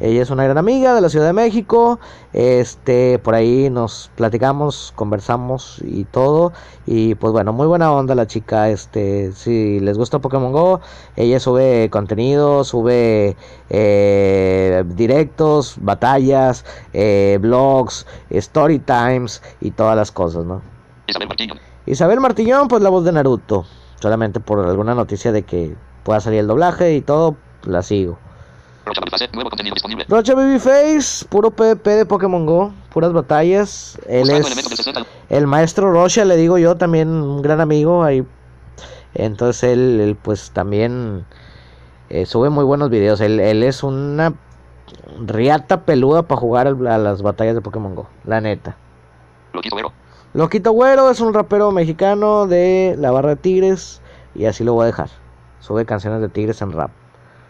Ella 0.00 0.22
es 0.22 0.30
una 0.30 0.44
gran 0.44 0.58
amiga 0.58 0.94
de 0.94 1.00
la 1.00 1.08
Ciudad 1.08 1.26
de 1.26 1.32
México. 1.32 1.98
Este, 2.32 3.18
por 3.18 3.34
ahí 3.34 3.68
nos 3.68 4.10
platicamos, 4.14 4.92
conversamos 4.94 5.82
y 5.84 6.04
todo. 6.04 6.52
Y 6.86 7.16
pues 7.16 7.32
bueno, 7.32 7.52
muy 7.52 7.66
buena 7.66 7.92
onda 7.92 8.14
la 8.14 8.26
chica. 8.26 8.70
Este, 8.70 9.32
si 9.32 9.80
les 9.80 9.98
gusta 9.98 10.20
Pokémon 10.20 10.52
Go, 10.52 10.80
ella 11.16 11.40
sube 11.40 11.90
contenido, 11.90 12.62
sube 12.62 13.36
eh, 13.70 14.84
directos, 14.86 15.76
batallas, 15.80 16.64
eh, 16.92 17.38
blogs, 17.40 18.06
story 18.30 18.78
times 18.78 19.42
y 19.60 19.72
todas 19.72 19.96
las 19.96 20.12
cosas, 20.12 20.44
¿no? 20.44 20.62
Isabel 21.08 21.28
Martínez. 21.28 21.58
Isabel 21.86 22.20
Martillón, 22.20 22.68
pues 22.68 22.82
la 22.82 22.90
voz 22.90 23.04
de 23.04 23.12
Naruto. 23.12 23.64
Solamente 24.00 24.38
por 24.38 24.60
alguna 24.60 24.94
noticia 24.94 25.32
de 25.32 25.42
que 25.42 25.74
pueda 26.04 26.20
salir 26.20 26.40
el 26.40 26.46
doblaje 26.46 26.94
y 26.94 27.00
todo, 27.00 27.36
la 27.64 27.82
sigo. 27.82 28.18
Rocha 28.88 29.00
Boniface. 29.00 29.28
Nuevo 29.32 29.50
contenido 29.50 29.74
disponible. 29.74 30.04
Rocha 30.08 30.34
Babyface, 30.34 31.26
puro 31.26 31.50
PvP 31.50 31.90
de 31.90 32.06
Pokémon 32.06 32.46
Go, 32.46 32.72
puras 32.92 33.12
batallas. 33.12 33.98
Él 34.08 34.30
es 34.30 34.46
60. 34.46 35.04
el 35.28 35.46
maestro 35.46 35.92
Rocha, 35.92 36.24
le 36.24 36.36
digo 36.36 36.58
yo, 36.58 36.76
también 36.76 37.08
un 37.08 37.42
gran 37.42 37.60
amigo 37.60 38.02
ahí. 38.02 38.26
Entonces 39.14 39.62
él, 39.64 40.00
él, 40.00 40.16
pues 40.16 40.50
también 40.50 41.24
eh, 42.08 42.26
sube 42.26 42.50
muy 42.50 42.64
buenos 42.64 42.90
videos. 42.90 43.20
Él, 43.20 43.40
él 43.40 43.62
es 43.62 43.82
una 43.82 44.34
riata 45.20 45.82
peluda 45.82 46.22
para 46.22 46.40
jugar 46.40 46.66
a 46.66 46.98
las 46.98 47.22
batallas 47.22 47.54
de 47.54 47.60
Pokémon 47.60 47.94
Go, 47.94 48.08
la 48.24 48.40
neta. 48.40 48.76
Loquito 49.52 49.76
Vero. 49.76 49.92
Loquito 50.34 50.72
Güero 50.72 51.10
es 51.10 51.20
un 51.20 51.32
rapero 51.32 51.72
mexicano 51.72 52.46
de 52.46 52.94
la 52.98 53.10
barra 53.10 53.30
de 53.30 53.36
Tigres 53.36 54.02
y 54.34 54.44
así 54.44 54.62
lo 54.62 54.74
voy 54.74 54.84
a 54.84 54.86
dejar. 54.86 55.08
Sube 55.60 55.84
canciones 55.84 56.20
de 56.20 56.28
Tigres 56.28 56.62
en 56.62 56.72
rap. 56.72 56.90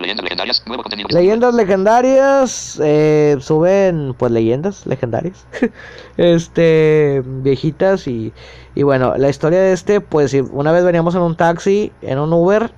Leyendas 0.01 0.23
legendarias. 0.25 0.63
Nuevo 0.67 0.83
contenido. 0.83 1.09
Leyendas 1.11 1.55
legendarias, 1.55 2.81
eh, 2.83 3.37
suben 3.41 4.15
pues 4.17 4.31
leyendas 4.33 4.87
legendarias, 4.87 5.47
este, 6.17 7.23
viejitas 7.25 8.07
y, 8.07 8.33
y 8.75 8.83
bueno, 8.85 9.15
la 9.17 9.29
historia 9.29 9.61
de 9.61 9.73
este, 9.73 10.01
pues 10.01 10.31
si 10.31 10.41
una 10.41 10.73
vez 10.73 10.85
veníamos 10.85 11.15
en 11.15 11.23
un 11.23 11.37
taxi, 11.37 11.93
en 12.03 12.19
un 12.19 12.33
Uber, 12.33 12.71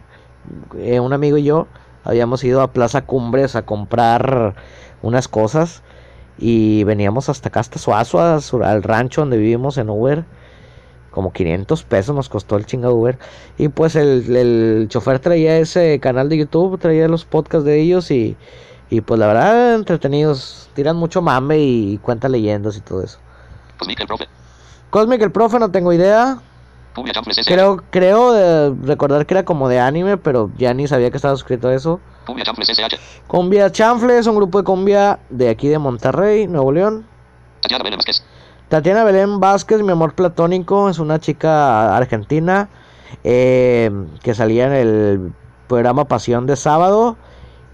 eh, 0.78 1.00
un 1.00 1.12
amigo 1.12 1.36
y 1.36 1.44
yo, 1.44 1.66
habíamos 2.04 2.42
ido 2.44 2.62
a 2.62 2.72
Plaza 2.72 3.02
Cumbres 3.02 3.54
a 3.56 3.62
comprar 3.66 4.54
unas 5.02 5.28
cosas 5.28 5.82
y 6.38 6.84
veníamos 6.84 7.28
hasta 7.28 7.48
acá, 7.50 7.60
hasta 7.60 7.78
Suazo, 7.78 8.20
a 8.20 8.40
su- 8.40 8.62
al 8.64 8.82
rancho 8.82 9.20
donde 9.20 9.36
vivimos 9.36 9.76
en 9.78 9.90
Uber. 9.90 10.24
Como 11.10 11.32
500 11.32 11.82
pesos 11.84 12.14
nos 12.14 12.28
costó 12.28 12.56
el 12.56 12.66
chinga 12.66 12.90
Uber. 12.90 13.18
Y 13.58 13.68
pues 13.68 13.96
el, 13.96 14.36
el 14.36 14.88
chofer 14.88 15.18
traía 15.18 15.58
ese 15.58 15.98
canal 16.00 16.28
de 16.28 16.38
YouTube, 16.38 16.78
traía 16.78 17.08
los 17.08 17.24
podcasts 17.24 17.64
de 17.64 17.80
ellos 17.80 18.10
y, 18.10 18.36
y 18.90 19.00
pues 19.00 19.18
la 19.18 19.26
verdad 19.26 19.74
entretenidos. 19.74 20.68
Tiran 20.74 20.96
mucho 20.96 21.20
mame 21.20 21.58
y 21.58 21.98
cuentan 21.98 22.32
leyendas 22.32 22.76
y 22.76 22.80
todo 22.80 23.02
eso. 23.02 23.18
Cosmic 23.78 24.00
el 24.00 24.06
profe. 24.06 24.28
Cosmic 24.90 25.22
el 25.22 25.32
profe, 25.32 25.58
no 25.58 25.70
tengo 25.70 25.92
idea. 25.92 26.40
Chanfles. 27.12 27.46
Creo, 27.46 27.82
creo 27.90 28.36
eh, 28.36 28.74
recordar 28.82 29.24
que 29.24 29.34
era 29.34 29.44
como 29.44 29.68
de 29.68 29.78
anime, 29.78 30.16
pero 30.16 30.50
ya 30.58 30.74
ni 30.74 30.86
sabía 30.86 31.10
que 31.10 31.16
estaba 31.16 31.34
suscrito 31.34 31.68
a 31.68 31.74
eso. 31.74 32.00
Cumbia 32.26 32.44
Chanfles 32.44 32.68
SH. 32.68 32.98
Cumbia 33.26 33.70
Chanfle 33.72 34.18
es 34.18 34.26
un 34.26 34.36
grupo 34.36 34.58
de 34.58 34.64
cumbia 34.64 35.18
de 35.30 35.48
aquí 35.48 35.68
de 35.68 35.78
Monterrey, 35.78 36.46
Nuevo 36.46 36.72
León. 36.72 37.06
Tatiana 37.62 37.96
Vázquez. 37.96 38.22
Tatiana 38.70 39.02
Belén 39.02 39.40
Vázquez, 39.40 39.82
mi 39.82 39.90
amor 39.90 40.14
platónico, 40.14 40.88
es 40.88 41.00
una 41.00 41.18
chica 41.18 41.96
argentina 41.96 42.68
eh, 43.24 43.90
que 44.22 44.32
salía 44.32 44.68
en 44.68 44.72
el 44.72 45.32
programa 45.66 46.04
Pasión 46.04 46.46
de 46.46 46.54
Sábado 46.54 47.16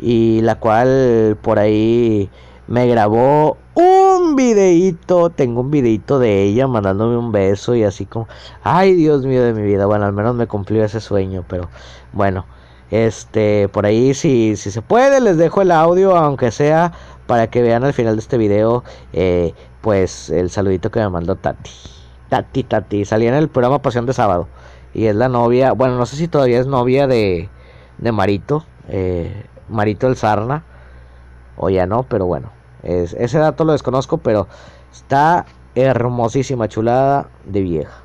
y 0.00 0.40
la 0.40 0.54
cual 0.54 1.36
por 1.42 1.58
ahí 1.58 2.30
me 2.66 2.86
grabó 2.86 3.58
un 3.74 4.36
videíto, 4.36 5.28
tengo 5.28 5.60
un 5.60 5.70
videíto 5.70 6.18
de 6.18 6.44
ella 6.44 6.66
mandándome 6.66 7.18
un 7.18 7.30
beso 7.30 7.74
y 7.74 7.82
así 7.84 8.06
como, 8.06 8.26
ay 8.62 8.94
Dios 8.94 9.26
mío 9.26 9.42
de 9.42 9.52
mi 9.52 9.64
vida, 9.64 9.84
bueno, 9.84 10.06
al 10.06 10.14
menos 10.14 10.34
me 10.34 10.46
cumplió 10.46 10.82
ese 10.82 11.00
sueño, 11.00 11.44
pero 11.46 11.68
bueno, 12.14 12.46
este, 12.90 13.68
por 13.68 13.84
ahí 13.84 14.14
si, 14.14 14.56
si 14.56 14.70
se 14.70 14.80
puede 14.80 15.20
les 15.20 15.36
dejo 15.36 15.60
el 15.60 15.72
audio, 15.72 16.16
aunque 16.16 16.50
sea 16.50 16.92
para 17.26 17.48
que 17.48 17.60
vean 17.60 17.84
al 17.84 17.92
final 17.92 18.16
de 18.16 18.20
este 18.20 18.38
video, 18.38 18.82
eh, 19.12 19.52
pues 19.86 20.30
el 20.30 20.50
saludito 20.50 20.90
que 20.90 20.98
me 20.98 21.08
mandó 21.08 21.36
Tati. 21.36 21.70
Tati, 22.28 22.64
Tati, 22.64 23.04
salía 23.04 23.28
en 23.28 23.36
el 23.36 23.48
programa 23.48 23.82
Pasión 23.82 24.04
de 24.04 24.14
Sábado. 24.14 24.48
Y 24.92 25.06
es 25.06 25.14
la 25.14 25.28
novia, 25.28 25.74
bueno, 25.74 25.96
no 25.96 26.06
sé 26.06 26.16
si 26.16 26.26
todavía 26.26 26.58
es 26.58 26.66
novia 26.66 27.06
de, 27.06 27.48
de 27.98 28.10
Marito, 28.10 28.64
eh, 28.88 29.44
Marito 29.68 30.08
el 30.08 30.16
Sarna, 30.16 30.64
o 31.56 31.70
ya 31.70 31.86
no, 31.86 32.02
pero 32.02 32.26
bueno, 32.26 32.50
es, 32.82 33.14
ese 33.14 33.38
dato 33.38 33.62
lo 33.64 33.70
desconozco, 33.74 34.18
pero 34.18 34.48
está 34.92 35.46
hermosísima, 35.76 36.66
chulada 36.66 37.28
de 37.44 37.60
vieja. 37.60 38.02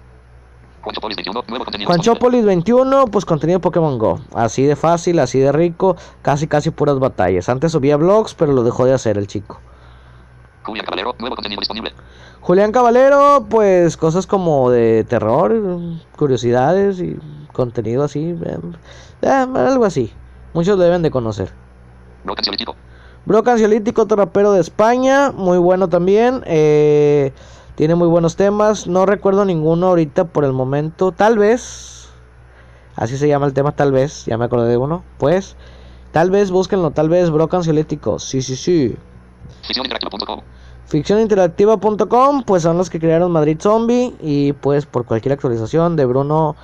Juanchopolis 0.83 1.17
21. 1.17 1.43
Nuevo 1.47 1.65
contenido 1.65 1.89
disponible. 1.89 2.13
Juanchopolis 2.13 2.45
21, 2.45 3.05
pues 3.07 3.25
contenido 3.25 3.59
Pokémon 3.59 3.97
Go. 3.97 4.19
Así 4.35 4.61
de 4.65 4.75
fácil, 4.75 5.17
así 5.17 5.39
de 5.39 5.51
rico, 5.51 5.95
casi 6.21 6.45
casi 6.45 6.69
puras 6.69 6.99
batallas. 6.99 7.49
Antes 7.49 7.71
subía 7.71 7.97
vlogs, 7.97 8.35
pero 8.35 8.53
lo 8.53 8.61
dejó 8.61 8.85
de 8.85 8.93
hacer 8.93 9.17
el 9.17 9.25
chico. 9.25 9.59
Julián 10.63 10.85
Caballero. 10.85 11.15
Nuevo 11.19 11.35
contenido 11.35 11.59
disponible. 11.59 11.93
Julián 12.41 12.71
Caballero, 12.71 13.45
pues 13.49 13.97
cosas 13.97 14.25
como 14.27 14.69
de 14.71 15.03
terror, 15.03 15.79
curiosidades 16.17 16.99
y 16.99 17.17
contenido 17.53 18.03
así, 18.03 18.35
eh, 18.43 18.57
eh, 19.21 19.27
algo 19.27 19.85
así. 19.85 20.11
Muchos 20.53 20.77
lo 20.77 20.83
deben 20.83 21.01
de 21.01 21.11
conocer. 21.11 21.51
Bro. 22.23 22.35
Bro 23.25 23.43
Canciolítico, 23.43 24.01
otro 24.03 24.17
rapero 24.17 24.51
de 24.53 24.61
España, 24.61 25.31
muy 25.31 25.57
bueno 25.59 25.87
también. 25.89 26.43
eh, 26.45 27.31
tiene 27.75 27.95
muy 27.95 28.07
buenos 28.07 28.35
temas. 28.35 28.87
No 28.87 29.05
recuerdo 29.05 29.45
ninguno 29.45 29.87
ahorita 29.87 30.25
por 30.25 30.43
el 30.43 30.53
momento. 30.53 31.11
Tal 31.11 31.37
vez, 31.37 32.09
así 32.95 33.17
se 33.17 33.27
llama 33.27 33.45
el 33.45 33.53
tema, 33.53 33.71
tal 33.71 33.91
vez. 33.91 34.25
Ya 34.25 34.37
me 34.37 34.45
acordé 34.45 34.69
de 34.69 34.77
uno. 34.77 35.03
Pues, 35.17 35.55
tal 36.11 36.29
vez 36.29 36.51
búsquenlo, 36.51 36.91
tal 36.91 37.09
vez 37.09 37.29
Bro 37.29 37.47
Canciolítico. 37.47 38.19
Sí, 38.19 38.41
sí, 38.41 38.55
sí. 38.55 38.95
Ficcioninteractiva.com. 39.63 40.41
Ficcioninteractiva.com, 40.87 42.43
pues 42.43 42.63
son 42.63 42.77
los 42.77 42.89
que 42.89 42.99
crearon 42.99 43.31
Madrid 43.31 43.57
Zombie. 43.59 44.13
Y 44.19 44.53
pues 44.53 44.85
por 44.85 45.05
cualquier 45.05 45.33
actualización 45.33 45.95
de 45.95 46.05
Bruno 46.05 46.55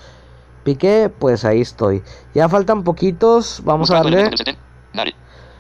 Piqué, 0.64 1.10
pues 1.18 1.46
ahí 1.46 1.62
estoy. 1.62 2.04
Ya 2.34 2.50
faltan 2.50 2.84
poquitos. 2.84 3.62
Vamos 3.64 3.90
a 3.90 3.96
darle. 3.96 4.12
elementos 4.12 4.40
del 4.40 4.56
70. 4.56 4.62
Nari. 4.94 5.16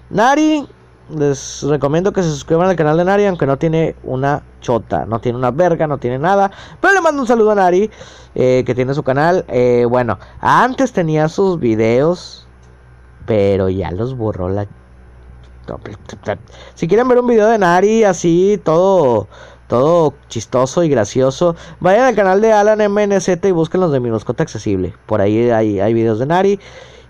Nari, 0.10 0.67
les 1.10 1.63
recomiendo 1.63 2.12
que 2.12 2.21
se 2.21 2.30
suscriban 2.30 2.67
al 2.67 2.76
canal 2.76 2.97
de 2.97 3.06
Nari, 3.06 3.26
aunque 3.26 3.45
no 3.45 3.58
tiene 3.58 3.95
una 4.04 4.43
chota, 4.60 5.06
no 5.06 5.19
tiene 5.19 5.38
una 5.38 5.52
verga, 5.52 5.88
no 5.88 5.97
tiene 5.97 6.19
nada. 6.19 6.52
Pero 6.82 6.93
le 6.93 7.02
mando 7.02 7.21
un 7.21 7.28
saludo 7.28 7.52
a 7.52 7.56
Nari, 7.56 7.89
eh, 8.35 8.63
que 8.65 8.75
tiene 8.75 8.94
su 8.94 9.04
canal. 9.04 9.46
Eh, 9.48 9.85
bueno, 9.90 10.19
antes 10.42 10.92
tenía 10.92 11.29
sus 11.29 11.60
videos, 11.60 12.46
pero 13.25 13.69
ya 13.69 13.92
los 13.92 14.17
borró 14.17 14.50
la... 14.50 14.67
Si 16.75 16.87
quieren 16.87 17.07
ver 17.07 17.19
un 17.19 17.27
video 17.27 17.47
de 17.47 17.57
Nari 17.57 18.03
así, 18.03 18.59
todo, 18.63 19.27
todo 19.67 20.13
chistoso 20.29 20.83
y 20.83 20.89
gracioso, 20.89 21.55
vayan 21.79 22.05
al 22.05 22.15
canal 22.15 22.41
de 22.41 22.53
Alan 22.53 22.79
MNZ 22.91 23.29
y 23.43 23.51
busquen 23.51 23.81
los 23.81 23.91
de 23.91 23.99
mi 23.99 24.09
mascota 24.09 24.43
accesible. 24.43 24.93
Por 25.05 25.21
ahí 25.21 25.49
hay, 25.49 25.79
hay 25.79 25.93
videos 25.93 26.19
de 26.19 26.25
Nari. 26.25 26.59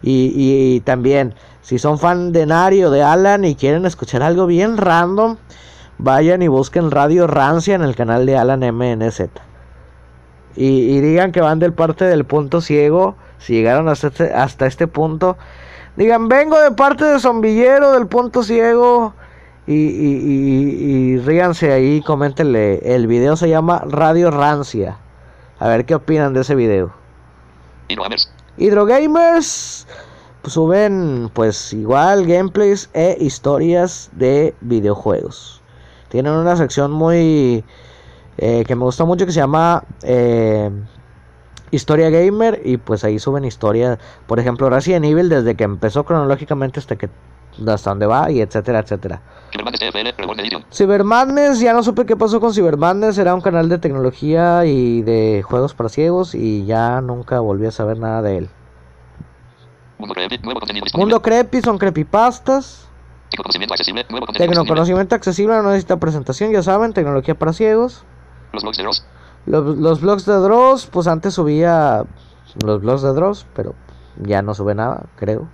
Y, 0.01 0.31
y 0.35 0.79
también, 0.81 1.33
si 1.61 1.79
son 1.79 1.97
fan 1.97 2.31
de 2.31 2.45
Nari 2.45 2.83
o 2.83 2.91
de 2.91 3.01
Alan 3.03 3.45
y 3.45 3.55
quieren 3.55 3.85
escuchar 3.85 4.21
algo 4.21 4.45
bien 4.45 4.77
random, 4.77 5.37
vayan 5.97 6.41
y 6.41 6.47
busquen 6.47 6.91
Radio 6.91 7.25
Rancia 7.25 7.75
en 7.75 7.81
el 7.81 7.95
canal 7.95 8.25
de 8.25 8.37
Alan 8.37 8.59
MNZ. 8.59 9.21
Y, 10.55 10.65
y 10.65 11.01
digan 11.01 11.31
que 11.31 11.41
van 11.41 11.59
del 11.59 11.73
parte 11.73 12.05
del 12.05 12.25
punto 12.25 12.61
ciego 12.61 13.15
si 13.39 13.53
llegaron 13.53 13.87
hasta 13.89 14.07
este, 14.07 14.33
hasta 14.33 14.65
este 14.65 14.87
punto, 14.87 15.37
digan, 15.97 16.29
vengo 16.29 16.57
de 16.59 16.71
parte 16.71 17.03
de 17.03 17.19
Zombillero 17.19 17.91
del 17.91 18.07
Punto 18.07 18.43
Ciego. 18.43 19.13
Y, 19.65 19.73
y, 19.73 21.15
y, 21.15 21.17
ríanse 21.17 21.73
ahí, 21.73 22.01
coméntenle. 22.01 22.79
El 22.83 23.05
video 23.05 23.35
se 23.35 23.49
llama 23.49 23.83
Radio 23.85 24.31
Rancia. 24.31 24.97
A 25.59 25.67
ver 25.67 25.85
qué 25.85 25.95
opinan 25.95 26.33
de 26.33 26.41
ese 26.41 26.55
video. 26.55 26.93
Hidrogamers. 27.89 28.31
Hydrogamers 28.57 29.87
pues, 30.41 30.53
suben 30.53 31.29
pues 31.33 31.73
igual 31.73 32.25
gameplays 32.25 32.89
e 32.93 33.17
historias 33.19 34.09
de 34.13 34.55
videojuegos. 34.61 35.61
Tienen 36.07 36.31
una 36.31 36.55
sección 36.55 36.91
muy 36.91 37.65
eh, 38.37 38.63
que 38.65 38.75
me 38.75 38.83
gusta 38.83 39.03
mucho 39.03 39.25
que 39.25 39.33
se 39.33 39.39
llama 39.39 39.83
eh, 40.03 40.71
Historia 41.71 42.09
Gamer 42.09 42.61
y 42.63 42.77
pues 42.77 43.03
ahí 43.03 43.19
suben 43.19 43.45
historias, 43.45 43.99
por 44.25 44.39
ejemplo 44.39 44.69
Resident 44.69 45.05
Evil 45.05 45.29
desde 45.29 45.55
que 45.55 45.63
empezó 45.63 46.05
cronológicamente 46.05 46.79
hasta 46.79 46.95
que 46.95 47.09
hasta 47.67 47.89
dónde 47.89 48.05
va 48.05 48.31
y 48.31 48.41
etcétera, 48.41 48.79
etcétera. 48.79 49.21
Cybermadness 50.71 51.59
ya 51.59 51.73
no 51.73 51.83
supe 51.83 52.05
qué 52.05 52.15
pasó 52.15 52.39
con 52.39 52.53
Cybermadness, 52.53 53.17
era 53.17 53.33
un 53.33 53.41
canal 53.41 53.67
de 53.69 53.79
tecnología 53.79 54.65
y 54.65 55.01
de 55.01 55.43
juegos 55.45 55.73
para 55.73 55.89
ciegos 55.89 56.35
y 56.35 56.65
ya 56.65 57.01
nunca 57.01 57.39
volví 57.39 57.65
a 57.65 57.71
saber 57.71 57.97
nada 57.97 58.21
de 58.21 58.37
él. 58.37 58.49
Mundo 59.97 60.13
Creepy, 60.13 60.37
nuevo 60.43 60.59
contenido 60.59 60.83
disponible. 60.83 61.05
Mundo 61.05 61.21
Creepy 61.21 61.61
son 61.61 61.77
creepypastas. 61.77 62.87
Tecnoconocimiento 63.31 63.73
accesible, 63.73 64.05
nuevo 64.09 64.25
contenido. 64.27 64.51
Tecnoconocimiento 64.51 65.15
accesible, 65.15 65.55
no 65.55 65.63
necesita 65.63 65.97
presentación, 65.97 66.51
ya 66.51 66.61
saben, 66.61 66.93
tecnología 66.93 67.35
para 67.35 67.51
ciegos. 67.53 68.03
Los 68.53 68.63
blogs 68.63 68.77
de 68.77 68.83
Ross. 68.83 69.05
Los, 69.47 69.77
los 69.77 70.01
blogs 70.01 70.25
de 70.25 70.33
Dross, 70.33 70.85
pues 70.85 71.07
antes 71.07 71.33
subía 71.33 72.05
los 72.63 72.81
blogs 72.81 73.01
de 73.01 73.13
Dross, 73.13 73.45
pero 73.55 73.73
ya 74.21 74.41
no 74.41 74.53
sube 74.53 74.75
nada, 74.75 75.05
creo. 75.15 75.47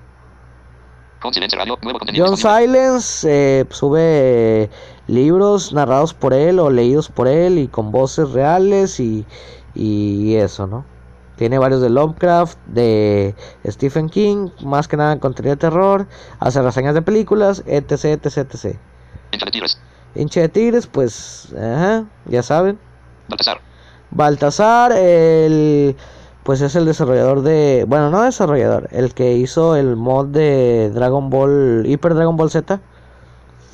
Radio, 1.21 1.77
nuevo 1.81 1.99
John. 2.13 2.35
Silence 2.35 3.25
eh, 3.29 3.65
sube 3.69 4.69
libros 5.07 5.71
narrados 5.71 6.13
por 6.13 6.33
él 6.33 6.59
o 6.59 6.69
leídos 6.69 7.07
por 7.07 7.29
él 7.29 7.59
y 7.59 7.69
con 7.69 7.91
voces 7.91 8.31
reales 8.31 8.99
y, 8.99 9.25
y 9.73 10.35
eso, 10.35 10.67
¿no? 10.67 10.83
Tiene 11.37 11.57
varios 11.59 11.81
de 11.81 11.89
Lovecraft, 11.89 12.57
de 12.67 13.35
Stephen 13.65 14.09
King, 14.09 14.49
más 14.63 14.89
que 14.89 14.97
nada 14.97 15.17
contenido 15.19 15.55
de 15.55 15.59
terror, 15.59 16.07
hace 16.39 16.61
reseñas 16.61 16.93
de 16.93 17.01
películas, 17.01 17.63
etc, 17.67 18.21
etc, 18.21 18.37
etc. 18.37 18.77
Hincha 19.31 19.45
de 19.45 19.51
Tigres. 19.51 19.79
Hincha 20.15 20.41
de 20.41 20.49
Tigres, 20.49 20.87
pues, 20.87 21.53
ajá, 21.53 22.05
ya 22.25 22.43
saben. 22.43 22.77
Baltasar. 23.29 23.61
Baltasar, 24.13 24.91
el 24.93 25.95
pues 26.43 26.59
es 26.61 26.75
el 26.75 26.85
desarrollador 26.85 27.41
de, 27.41 27.85
bueno, 27.87 28.09
no 28.09 28.21
desarrollador, 28.21 28.89
el 28.91 29.13
que 29.13 29.33
hizo 29.33 29.77
el 29.77 29.95
mod 29.95 30.27
de 30.27 30.91
Dragon 30.93 31.29
Ball, 31.29 31.85
Hyper 31.85 32.13
Dragon 32.15 32.35
Ball 32.35 32.51
Z. 32.51 32.81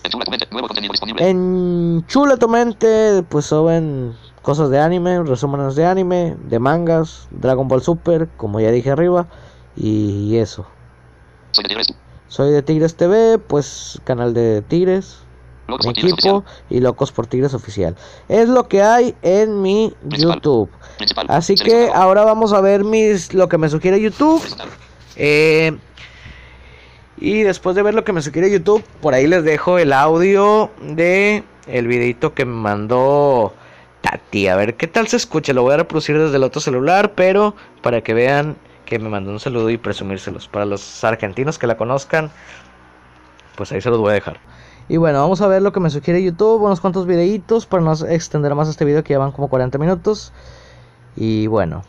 En 0.03 0.11
Chula 0.11 0.25
tu 0.25 0.31
mente, 0.31 0.47
nuevo 0.51 0.67
contenido 0.67 0.91
disponible. 0.91 1.29
En 1.29 2.05
Chulatomente, 2.07 3.23
pues 3.27 3.45
suben 3.45 4.13
cosas 4.43 4.69
de 4.69 4.79
anime, 4.79 5.23
resúmenes 5.23 5.75
de 5.75 5.85
anime, 5.85 6.37
de 6.43 6.59
mangas, 6.59 7.27
Dragon 7.31 7.67
Ball 7.67 7.81
Super, 7.81 8.29
como 8.37 8.59
ya 8.59 8.71
dije 8.71 8.91
arriba, 8.91 9.25
y 9.75 10.37
eso. 10.37 10.65
Soy 11.51 11.63
de 11.63 11.69
Tigres. 11.69 11.87
Soy 12.27 12.51
de 12.51 12.61
Tigres 12.61 12.95
TV, 12.95 13.39
pues 13.39 13.99
canal 14.03 14.35
de 14.35 14.61
Tigres, 14.61 15.17
Locos 15.69 15.85
mi 15.85 15.91
equipo 15.91 16.43
y 16.69 16.79
Locos 16.79 17.11
por 17.11 17.27
Tigres 17.27 17.53
oficial. 17.53 17.95
Es 18.27 18.49
lo 18.49 18.67
que 18.67 18.81
hay 18.81 19.15
en 19.21 19.61
mi 19.61 19.93
Principal. 20.07 20.35
YouTube. 20.35 20.69
Principal. 20.97 21.25
Así 21.29 21.55
que 21.55 21.89
ahora 21.93 22.23
vamos 22.23 22.53
a 22.53 22.61
ver 22.61 22.83
mis 22.83 23.33
lo 23.33 23.47
que 23.49 23.57
me 23.57 23.69
sugiere 23.69 24.01
YouTube. 24.01 24.43
Eh, 25.15 25.77
y 27.17 27.41
después 27.43 27.75
de 27.75 27.83
ver 27.83 27.93
lo 27.93 28.03
que 28.03 28.13
me 28.13 28.21
sugiere 28.21 28.49
YouTube, 28.49 28.83
por 29.01 29.13
ahí 29.13 29.27
les 29.27 29.43
dejo 29.43 29.77
el 29.77 29.91
audio 29.91 30.71
de 30.81 31.43
el 31.67 31.87
videito 31.87 32.33
que 32.33 32.45
me 32.45 32.55
mandó 32.55 33.53
Tati. 34.01 34.47
A 34.47 34.55
ver 34.55 34.75
qué 34.75 34.87
tal 34.87 35.07
se 35.07 35.17
escucha. 35.17 35.53
Lo 35.53 35.63
voy 35.63 35.73
a 35.73 35.77
reproducir 35.77 36.17
desde 36.17 36.37
el 36.37 36.43
otro 36.43 36.61
celular, 36.61 37.13
pero 37.15 37.55
para 37.81 38.01
que 38.01 38.13
vean 38.13 38.55
que 38.85 38.97
me 38.99 39.09
mandó 39.09 39.31
un 39.31 39.39
saludo 39.39 39.69
y 39.69 39.77
presumírselos. 39.77 40.47
Para 40.47 40.65
los 40.65 41.03
argentinos 41.03 41.59
que 41.59 41.67
la 41.67 41.77
conozcan, 41.77 42.31
pues 43.55 43.71
ahí 43.71 43.81
se 43.81 43.89
los 43.89 43.99
voy 43.99 44.11
a 44.11 44.13
dejar. 44.13 44.39
Y 44.89 44.97
bueno, 44.97 45.19
vamos 45.19 45.39
a 45.41 45.47
ver 45.47 45.61
lo 45.61 45.71
que 45.71 45.79
me 45.79 45.91
sugiere 45.91 46.21
YouTube, 46.23 46.63
unos 46.63 46.81
cuantos 46.81 47.05
videitos 47.05 47.67
para 47.67 47.83
no 47.83 47.93
extender 47.93 48.55
más 48.55 48.67
este 48.67 48.85
video 48.85 49.03
que 49.03 49.13
ya 49.13 49.19
van 49.19 49.31
como 49.31 49.47
40 49.47 49.77
minutos. 49.77 50.33
Y 51.15 51.45
bueno, 51.45 51.83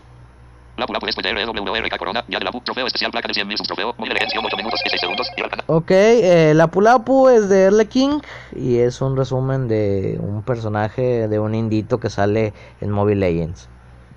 Lapu 0.77 0.93
Lapu 0.93 1.07
después 1.07 1.25
de 1.25 1.33
RWRK 1.33 1.97
Corona, 1.97 2.23
ya 2.29 2.39
de 2.39 2.45
Lapu, 2.45 2.61
trofeo 2.61 2.87
especial, 2.87 3.11
placa 3.11 3.29
de 3.29 3.35
100 3.35 3.49
mil, 3.49 3.57
subtrofeo, 3.57 3.95
muy 3.97 4.11
elegancia, 4.11 4.39
8 4.39 4.55
minutos 4.55 4.81
y 4.85 4.91
6 4.91 5.01
segundos, 5.01 5.31
y 5.35 5.41
al 5.41 5.49
canal. 5.49 5.65
Ok, 5.67 5.91
eh, 5.91 6.53
Lapu 6.55 6.83
Lapu 6.83 7.29
es 7.29 7.49
de 7.49 7.63
Erle 7.65 7.87
King 7.87 8.21
y 8.55 8.77
es 8.79 9.01
un 9.01 9.17
resumen 9.17 9.67
de 9.67 10.19
un 10.21 10.43
personaje 10.43 11.27
de 11.27 11.39
un 11.39 11.55
indito 11.55 12.01
que 12.01 12.11
sale 12.11 12.53
en 12.83 12.91
Mobile 12.91 13.21
Legends. 13.21 13.70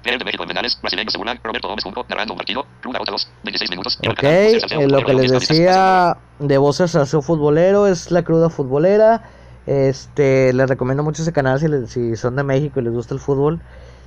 Real 0.04 0.20
de 0.20 0.26
México 0.26 0.43
en 0.43 0.47
Menales, 0.49 0.78
brasileño 0.82 1.10
Segura, 1.10 1.39
Roberto 1.43 1.68
Gómez 1.70 1.84
Junco, 1.84 2.06
narrando 2.10 2.34
un 2.34 2.38
partido, 2.38 2.66
Ruta 2.82 2.99
Ruta 2.99 3.12
2, 3.12 3.28
26 3.43 3.70
minutos, 3.70 3.99
y 4.01 4.06
al 4.08 4.12
Ok, 4.14 4.18
canal. 4.20 4.43
José 4.45 4.60
Salceo, 4.60 4.88
lo 4.88 5.06
que 5.06 5.14
les 5.14 5.22
10 5.32 5.32
vistas, 5.34 5.49
decía 5.49 6.18
de 6.39 6.58
voces 6.58 6.95
hacia 6.95 7.22
futbolero 7.22 7.88
es 7.88 8.12
la 8.12 8.24
cruda 8.24 8.49
futbolera. 8.49 9.24
Este, 9.66 10.51
les 10.51 10.68
recomiendo 10.70 11.04
mucho 11.04 11.22
ese 11.22 11.32
canal 11.32 11.60
si, 11.60 11.68
les- 11.70 11.89
si 11.89 12.16
son 12.18 12.36
de 12.36 12.43
México 12.43 12.80
y 12.80 12.84
les 12.84 12.93
gusta 12.93 13.14
el 13.14 13.20
fútbol. 13.22 13.62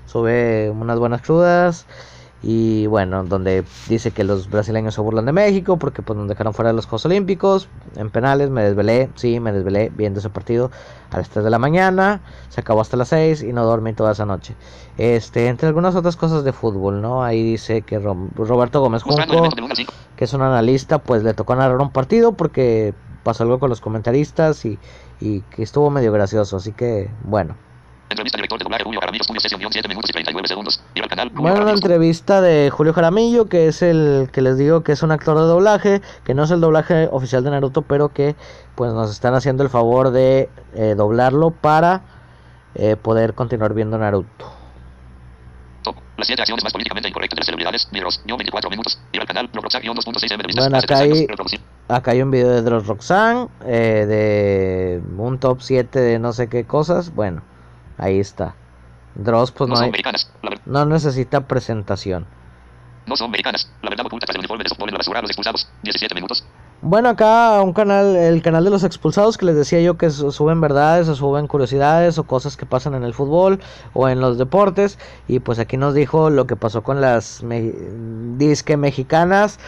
Sube 0.05 0.70
unas 0.70 0.99
buenas 0.99 1.22
crudas. 1.22 1.86
Y 2.43 2.87
bueno, 2.87 3.24
donde 3.24 3.64
dice 3.89 4.12
que 4.12 4.22
los 4.22 4.49
brasileños 4.51 4.95
se 4.95 5.01
burlan 5.01 5.24
de 5.24 5.32
México 5.32 5.78
porque 5.78 6.03
pues 6.03 6.16
nos 6.18 6.28
dejaron 6.28 6.53
fuera 6.55 6.68
de 6.70 6.74
los 6.76 6.87
Juegos 6.87 7.07
Olímpicos. 7.07 7.68
En 7.97 8.11
penales 8.11 8.51
me 8.51 8.62
desvelé, 8.62 9.11
sí, 9.16 9.41
me 9.41 9.53
desvelé 9.53 9.91
viendo 9.97 10.20
ese 10.20 10.28
partido 10.30 10.70
a 11.11 11.16
las 11.16 11.28
3 11.30 11.45
de 11.45 11.51
la 11.51 11.59
mañana. 11.59 12.22
Se 12.49 12.61
acabó 12.61 12.82
hasta 12.82 12.97
las 12.97 13.09
6 13.09 13.43
y 13.43 13.53
no 13.53 13.64
dormí 13.64 13.95
toda 13.95 14.12
esa 14.12 14.26
noche. 14.26 14.55
Este, 14.97 15.49
entre 15.49 15.66
algunas 15.68 15.97
otras 15.97 16.16
cosas 16.16 16.45
de 16.45 16.53
fútbol, 16.53 17.01
¿no? 17.01 17.24
Ahí 17.24 17.43
dice 17.43 17.82
que 17.82 17.99
Ro- 17.99 18.28
Roberto 18.37 18.80
Gómez 18.80 19.03
Junco 19.03 19.22
elementos 19.22 19.55
del 19.55 19.64
1 19.64 19.70
al 19.72 19.76
5. 19.76 19.93
que 20.14 20.24
es 20.24 20.32
un 20.34 20.43
analista, 20.43 20.99
pues 20.99 21.22
le 21.24 21.34
tocó 21.34 21.57
narrar 21.57 21.78
un 21.80 21.91
partido 21.91 22.37
porque 22.37 22.95
pasó 23.22 23.43
algo 23.43 23.59
con 23.59 23.70
los 23.70 23.80
comentaristas 23.80 24.64
y, 24.66 24.78
y 25.18 25.41
que 25.43 25.62
estuvo 25.62 25.91
medio 25.91 26.12
gracioso. 26.12 26.59
Así 26.59 26.72
que, 26.72 27.11
bueno. 27.24 27.57
Entrevista 28.09 28.36
director 28.38 28.59
de 28.59 28.64
doblaje 28.64 28.84
Julio 28.84 29.00
Jaramillo, 29.00 29.24
Julio 29.26 29.40
Sesión, 29.40 29.59
guion, 29.61 29.72
7 29.72 29.88
minutos 29.88 30.11
y 30.11 30.12
39 30.12 30.48
segundos. 30.48 30.80
Ir 30.94 31.02
al 31.02 31.09
canal. 31.09 31.28
Julio 31.28 31.42
Bueno, 31.42 31.57
la 31.57 31.61
Jaramillo. 31.64 31.86
entrevista 31.86 32.40
de 32.40 32.70
Julio 32.70 32.92
Jaramillo, 32.92 33.46
que 33.46 33.66
es 33.66 33.82
el 33.82 34.28
que 34.32 34.42
les 34.42 34.57
digo 34.59 34.82
que 34.82 34.92
es 34.92 35.02
un 35.02 35.11
actor 35.11 35.36
de 35.36 35.44
doblaje, 35.44 36.02
que 36.24 36.34
no 36.34 36.44
es 36.44 36.50
el 36.52 36.61
doblaje 36.61 37.09
oficial 37.11 37.42
de 37.42 37.50
Naruto, 37.50 37.82
pero 37.82 38.11
que 38.11 38.36
pues 38.76 38.92
nos 38.92 39.11
están 39.11 39.34
haciendo 39.34 39.64
el 39.64 39.70
favor 39.70 40.11
de 40.12 40.48
eh, 40.74 40.94
doblarlo 40.96 41.50
para 41.50 42.02
eh, 42.76 42.94
poder 42.96 43.34
continuar 43.34 43.74
viendo 43.74 43.98
Naruto. 43.98 44.52
Top. 45.82 45.96
Las 46.16 46.26
7 46.28 46.42
acciones 46.42 46.62
más 46.62 46.72
políticamente 46.72 47.09
incorrectas 47.09 47.36
de 47.36 47.40
las 47.40 47.46
celebridades. 47.46 47.88
Miros, 47.92 48.20
guion 48.24 48.38
24 48.38 48.70
minutos. 48.70 48.98
Ir 49.12 49.20
al 49.20 49.26
canal. 49.26 49.50
Roblox, 49.52 49.80
guion 49.80 49.96
2.6 49.96 50.32
M 50.32 50.42
de 50.42 50.46
vistas. 50.46 50.64
Bueno, 50.64 50.78
acá 50.78 50.98
hay-. 50.98 51.26
Acá 51.88 52.11
hay 52.12 52.22
un 52.22 52.30
video 52.30 52.50
de 52.50 52.62
Dross 52.62 52.86
Roxanne, 52.86 53.48
eh, 53.64 54.07
de 54.07 55.02
un 55.20 55.38
top 55.38 55.61
7 55.61 55.98
de 56.00 56.18
no 56.18 56.32
sé 56.32 56.48
qué 56.48 56.64
cosas. 56.64 57.14
Bueno, 57.14 57.42
ahí 57.99 58.18
está. 58.20 58.55
Dross 59.14 59.51
pues 59.53 59.68
No 59.70 59.76
no, 59.76 60.80
hay- 60.80 60.86
necesita 60.88 61.40
presentación. 61.47 62.26
No 63.07 63.16
son 63.16 63.28
americanas. 63.28 63.70
La 63.82 63.90
verdad 63.90 64.07
oculta 64.07 64.26
tras 64.26 64.34
el 64.34 64.40
uniforme 64.40 64.64
de 64.64 64.68
softball 64.68 64.88
en 64.88 64.94
la 64.94 64.99
basura. 64.99 65.20
Los 65.22 65.30
expulsados. 65.30 65.68
17 65.82 66.14
minutos. 66.14 66.44
Bueno, 66.82 67.09
acá 67.09 67.62
un 67.62 67.72
canal, 67.72 68.14
el 68.16 68.42
canal 68.42 68.62
de 68.64 68.70
los 68.70 68.84
expulsados 68.84 69.38
que 69.38 69.47
les 69.47 69.57
decía 69.57 69.80
yo 69.80 69.97
que 69.97 70.11
su- 70.11 70.30
suben 70.30 70.61
verdades 70.61 71.09
o 71.09 71.14
suben 71.14 71.47
curiosidades 71.47 72.18
o 72.18 72.24
cosas 72.24 72.57
que 72.57 72.66
pasan 72.66 72.94
en 72.94 73.03
el 73.03 73.14
fútbol 73.14 73.61
o 73.94 74.09
en 74.11 74.20
los 74.20 74.36
deportes 74.36 74.99
y 75.26 75.38
pues 75.38 75.59
aquí 75.59 75.78
nos 75.78 75.94
dijo 75.94 76.28
lo 76.28 76.47
que 76.47 76.55
pasó 76.57 76.82
con 76.82 77.01
las 77.01 77.42
me- 77.42 77.72
disque 78.36 78.76
mexicanas 78.76 79.59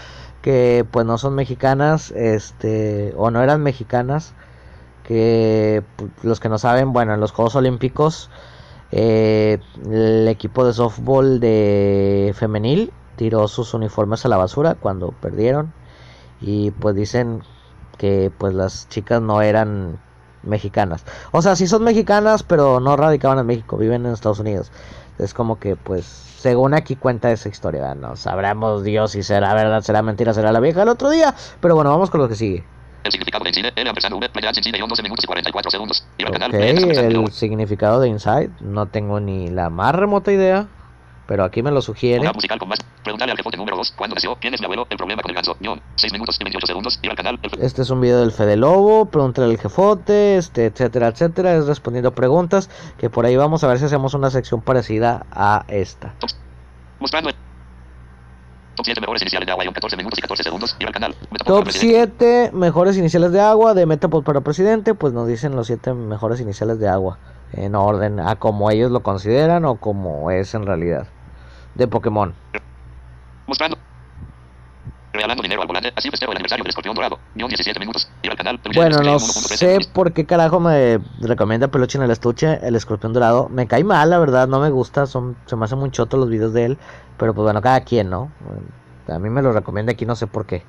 que 0.42 0.84
pues 0.90 1.06
no 1.06 1.16
son 1.16 1.34
mexicanas, 1.34 2.10
este 2.10 3.14
o 3.16 3.30
no 3.30 3.42
eran 3.42 3.62
mexicanas 3.62 4.34
que 5.08 5.82
pues, 5.96 6.10
los 6.22 6.38
que 6.38 6.50
no 6.50 6.58
saben, 6.58 6.92
bueno, 6.92 7.14
en 7.14 7.20
los 7.20 7.32
Juegos 7.32 7.56
Olímpicos 7.56 8.28
eh, 8.92 9.58
el 9.90 10.28
equipo 10.28 10.66
de 10.66 10.74
softball 10.74 11.40
de 11.40 12.34
femenil 12.36 12.92
tiró 13.16 13.48
sus 13.48 13.72
uniformes 13.72 14.26
a 14.26 14.28
la 14.28 14.36
basura 14.36 14.74
cuando 14.74 15.12
perdieron 15.12 15.72
y 16.42 16.72
pues 16.72 16.94
dicen 16.94 17.42
que 17.96 18.30
pues 18.36 18.52
las 18.52 18.86
chicas 18.90 19.22
no 19.22 19.40
eran 19.40 19.98
mexicanas. 20.42 21.06
O 21.32 21.40
sea, 21.40 21.56
sí 21.56 21.66
son 21.66 21.84
mexicanas, 21.84 22.42
pero 22.42 22.78
no 22.78 22.94
radicaban 22.96 23.38
en 23.38 23.46
México, 23.46 23.78
viven 23.78 24.04
en 24.04 24.12
Estados 24.12 24.40
Unidos. 24.40 24.70
Es 25.18 25.32
como 25.32 25.58
que 25.58 25.74
pues 25.74 26.04
según 26.04 26.74
aquí 26.74 26.96
cuenta 26.96 27.32
esa 27.32 27.48
historia, 27.48 27.94
no 27.94 28.14
sabremos 28.14 28.84
Dios 28.84 29.12
si 29.12 29.22
será 29.22 29.54
verdad, 29.54 29.80
será 29.80 30.02
mentira, 30.02 30.34
será 30.34 30.52
la 30.52 30.60
vieja 30.60 30.82
el 30.82 30.90
otro 30.90 31.08
día, 31.08 31.34
pero 31.60 31.74
bueno, 31.74 31.90
vamos 31.90 32.10
con 32.10 32.20
lo 32.20 32.28
que 32.28 32.36
sigue. 32.36 32.77
El 33.04 33.12
significado 33.12 33.44
de 33.44 33.52
Chile. 33.52 33.72
L 33.74 33.88
ampersand 33.88 34.14
V. 34.14 34.28
Playa 34.28 34.48
en 34.48 34.62
Chile, 34.62 34.78
guion 34.78 34.88
12 34.88 35.02
minutos 35.02 35.24
y 35.24 35.26
44 35.26 35.70
segundos. 35.70 36.04
Ir 36.18 36.26
al 36.26 36.32
canal. 36.32 36.50
Ok, 36.50 36.56
Playa 36.56 36.80
ampersand 36.80 37.12
el 37.12 37.32
significado 37.32 38.00
de 38.00 38.08
Inside, 38.08 38.50
no 38.60 38.86
tengo 38.86 39.20
ni 39.20 39.48
la 39.48 39.70
más 39.70 39.94
remota 39.94 40.32
idea, 40.32 40.68
pero 41.28 41.44
aquí 41.44 41.62
me 41.62 41.70
lo 41.70 41.82
sugiere. 41.82 42.20
Una 42.20 42.32
musical 42.32 42.58
con 42.58 42.70
más. 42.70 42.78
Preguntarle 43.04 43.32
al 43.32 43.36
jefe 43.36 43.56
número 43.58 43.76
2. 43.76 43.92
¿Cuándo 43.92 44.14
nació? 44.14 44.36
¿Quién 44.40 44.54
es 44.54 44.60
mi 44.60 44.64
abuelo? 44.64 44.86
El 44.88 44.96
problema 44.96 45.20
con 45.20 45.30
el 45.30 45.34
ganso. 45.34 45.56
Guión. 45.60 45.80
6 45.96 46.12
minutos 46.14 46.36
y 46.40 46.44
28 46.44 46.66
segundos. 46.66 46.98
Ir 47.02 47.10
al 47.10 47.16
canal. 47.16 47.38
El... 47.42 47.62
Este 47.62 47.82
es 47.82 47.90
un 47.90 48.00
video 48.00 48.20
del 48.20 48.32
Fede 48.32 48.56
Lobo, 48.56 49.04
pregúntale 49.06 49.52
al 49.52 49.58
jefote, 49.58 50.38
este, 50.38 50.66
etcétera, 50.66 51.08
etcétera. 51.08 51.54
Es 51.54 51.66
respondiendo 51.66 52.14
preguntas 52.14 52.70
que 52.96 53.10
por 53.10 53.26
ahí 53.26 53.36
vamos 53.36 53.62
a 53.62 53.68
ver 53.68 53.78
si 53.78 53.84
hacemos 53.84 54.14
una 54.14 54.30
sección 54.30 54.62
parecida 54.62 55.26
a 55.30 55.66
esta. 55.68 56.14
Mostrando 56.98 57.28
el... 57.28 57.36
Top 58.78 58.84
7 58.86 59.00
mejores 59.00 59.22
iniciales 59.22 59.46
de 59.46 59.50
agua. 59.50 59.64
Guión. 59.64 59.74
14 59.74 59.96
minutos 59.96 60.18
y 60.20 60.22
14 60.22 60.42
segundos. 60.44 60.76
Ir 60.78 60.86
al 60.86 60.92
canal. 60.92 61.14
Metapod 61.32 61.46
Top 61.46 61.56
para 61.56 61.64
presidente. 61.64 62.16
7 62.16 62.56
mejores 62.56 62.96
iniciales 62.96 63.32
de 63.32 63.40
agua 63.40 63.74
de 63.74 63.86
Metapod 63.86 64.22
para 64.22 64.40
presidente, 64.40 64.94
pues 64.94 65.12
nos 65.12 65.26
dicen 65.26 65.56
los 65.56 65.66
7 65.66 65.94
mejores 65.94 66.40
iniciales 66.40 66.78
de 66.78 66.88
agua 66.88 67.18
en 67.52 67.74
orden 67.74 68.20
a 68.20 68.36
como 68.36 68.70
ellos 68.70 68.92
lo 68.92 69.02
consideran 69.02 69.64
o 69.64 69.76
como 69.76 70.30
es 70.30 70.54
en 70.54 70.64
realidad 70.64 71.08
de 71.74 71.88
Pokémon. 71.88 72.34
Mostrando. 73.48 73.78
Regalando 75.18 75.42
dinero 75.42 75.62
al 75.62 75.66
volante. 75.66 75.92
Así 75.96 76.10
festejo 76.10 76.30
el 76.30 76.36
aniversario 76.36 76.62
del 76.62 76.68
escorpión 76.70 76.94
dorado. 76.94 77.18
Guión 77.34 77.48
17 77.48 77.80
minutos. 77.80 78.08
Ir 78.22 78.30
al 78.30 78.36
canal. 78.36 78.60
Peluche 78.60 78.78
Bueno, 78.78 78.98
no 78.98 79.16
1.13. 79.16 79.56
sé 79.56 79.78
por 79.92 80.12
qué 80.12 80.24
carajo 80.26 80.60
me 80.60 81.00
recomienda 81.20 81.66
Peluche 81.66 81.98
en 81.98 82.04
el 82.04 82.12
estuche, 82.12 82.60
el 82.62 82.76
escorpión 82.76 83.12
dorado. 83.12 83.48
Me 83.48 83.66
cae 83.66 83.82
mal, 83.82 84.10
la 84.10 84.18
verdad, 84.20 84.46
no 84.46 84.60
me 84.60 84.70
gusta, 84.70 85.06
son, 85.06 85.36
se 85.46 85.56
me 85.56 85.64
hacen 85.64 85.78
muy 85.80 85.90
chotos 85.90 86.20
los 86.20 86.28
videos 86.30 86.52
de 86.52 86.66
él. 86.66 86.78
Pero 87.16 87.34
pues 87.34 87.42
bueno, 87.42 87.60
cada 87.60 87.80
quien, 87.80 88.10
¿no? 88.10 88.30
A 89.08 89.18
mí 89.18 89.28
me 89.28 89.42
lo 89.42 89.52
recomienda 89.52 89.90
aquí, 89.90 90.06
no 90.06 90.14
sé 90.14 90.28
por 90.28 90.46
qué. 90.46 90.62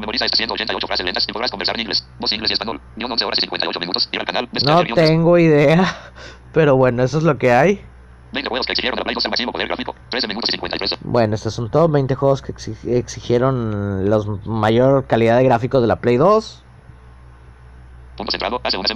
Memoriza 0.00 0.24
estas 0.24 0.38
188 0.38 0.86
frases 0.88 1.06
lentas 1.06 1.24
y 1.28 1.32
podrás 1.32 1.52
conversar 1.52 1.76
en 1.76 1.82
inglés. 1.82 2.04
Voz 2.18 2.32
inglés 2.32 2.50
y 2.50 2.54
español. 2.54 2.80
Guión 2.96 3.12
11 3.12 3.24
horas 3.24 3.38
y 3.38 3.42
58 3.42 3.78
minutos. 3.78 4.08
Ir 4.10 4.18
al 4.18 4.26
canal. 4.26 4.48
No 4.66 4.82
tengo 4.94 5.38
idea, 5.38 5.96
pero 6.52 6.74
bueno, 6.74 7.04
eso 7.04 7.18
es 7.18 7.24
lo 7.24 7.38
que 7.38 7.52
hay. 7.52 7.84
20 8.32 8.48
juegos 8.48 8.66
que 8.66 8.72
exigieron 8.72 8.98
2 8.98 9.24
al 9.24 9.30
máximo 9.30 9.52
poder 9.52 9.66
gráfico. 9.68 9.94
13 10.10 10.28
minutos 10.28 10.48
y 10.50 10.52
53. 10.52 10.98
Bueno, 11.02 11.34
estos 11.34 11.54
son 11.54 11.70
todos 11.70 11.90
20 11.90 12.14
juegos 12.14 12.42
que 12.42 12.54
exi- 12.54 12.76
exigieron 12.88 14.08
la 14.08 14.18
mayor 14.44 15.06
calidad 15.06 15.36
de 15.38 15.44
gráficos 15.44 15.80
de 15.82 15.88
la 15.88 15.96
Play 15.96 16.16
2. 16.16 16.64
Punto 18.16 18.30
centrado. 18.32 18.60
Hace 18.62 18.76
una. 18.76 18.88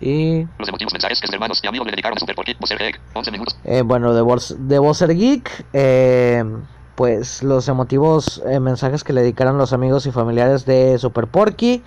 Y 0.00 0.46
Los 0.58 0.68
emotivos 0.68 0.92
mensajes 0.92 1.20
que 1.20 1.26
sus 1.26 1.34
hermanos 1.34 1.60
y 1.62 1.66
amigos 1.66 1.86
le 1.86 1.92
dedicaron 1.92 2.16
a 2.16 2.20
Super 2.20 2.34
Porky. 2.34 2.54
Bowser 2.58 2.82
Egg. 2.82 3.00
11 3.14 3.30
minutos. 3.30 3.56
eh, 3.64 3.82
bueno, 3.82 4.12
de, 4.12 4.22
Bors- 4.22 4.56
de 4.58 4.78
Bowser 4.78 5.14
Geek, 5.14 5.66
eh, 5.72 6.44
pues 6.94 7.42
los 7.42 7.68
emotivos 7.68 8.42
eh, 8.46 8.60
mensajes 8.60 9.02
que 9.04 9.12
le 9.12 9.22
dedicaron 9.22 9.56
los 9.58 9.72
amigos 9.72 10.06
y 10.06 10.10
familiares 10.12 10.66
de 10.66 10.98
Super 10.98 11.26
Porky. 11.28 11.82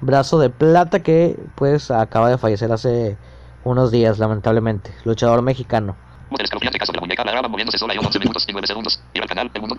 Brazo 0.00 0.38
de 0.40 0.50
plata 0.50 1.02
que 1.02 1.38
pues 1.54 1.90
acaba 1.92 2.28
de 2.28 2.36
fallecer 2.38 2.72
hace 2.72 3.16
unos 3.64 3.92
días, 3.92 4.18
lamentablemente. 4.18 4.92
Luchador 5.04 5.42
mexicano. 5.42 5.94
El 6.38 6.44
escalofriante 6.44 6.78
caso 6.78 6.92
de 6.92 6.96
la 6.96 7.00
muñeca. 7.00 7.24
La 7.24 7.32
graba 7.32 7.48
moviéndose 7.48 7.78
sola. 7.78 7.94
Guión 7.94 8.06
11 8.06 8.18
minutos 8.18 8.44
y 8.48 8.52
9 8.52 8.66
segundos. 8.66 9.00
Ir 9.14 9.22
al 9.22 9.28
canal. 9.28 9.50
El 9.54 9.60
mundo. 9.60 9.76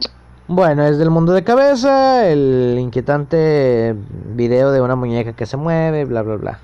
Bueno, 0.47 0.84
es 0.86 0.97
del 0.97 1.10
mundo 1.10 1.32
de 1.32 1.43
cabeza, 1.43 2.28
el 2.28 2.76
inquietante 2.78 3.95
video 3.95 4.72
de 4.72 4.82
una 4.82 4.95
muñeca 4.95 5.32
que 5.34 5.45
se 5.45 5.56
mueve, 5.56 6.04
bla, 6.04 6.22
bla, 6.22 6.36
bla. 6.36 6.60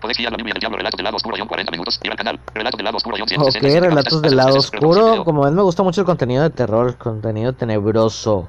Guiar 0.00 0.30
la 0.30 0.36
del 0.36 0.58
diablo. 0.60 0.78
Relatos 0.78 0.96
del 0.96 1.04
lado 1.04 1.16
oscuro. 1.16 1.34
Guión 1.34 1.48
40 1.48 1.72
minutos. 1.72 2.00
Ir 2.04 2.10
al 2.12 2.16
canal. 2.16 2.40
Relatos 2.54 2.78
del 2.78 2.84
lado 2.84 2.96
oscuro. 2.98 3.16
Guión 3.16 3.24
Ok, 3.40 3.50
160. 3.50 3.80
relatos 3.88 4.22
del 4.22 4.36
lado 4.36 4.56
oscuro. 4.56 5.24
Como 5.24 5.42
ven, 5.42 5.54
me 5.54 5.62
gusta 5.62 5.82
mucho 5.82 6.02
el 6.02 6.06
contenido 6.06 6.44
de 6.44 6.50
terror, 6.50 6.96
contenido 6.96 7.52
tenebroso. 7.52 8.48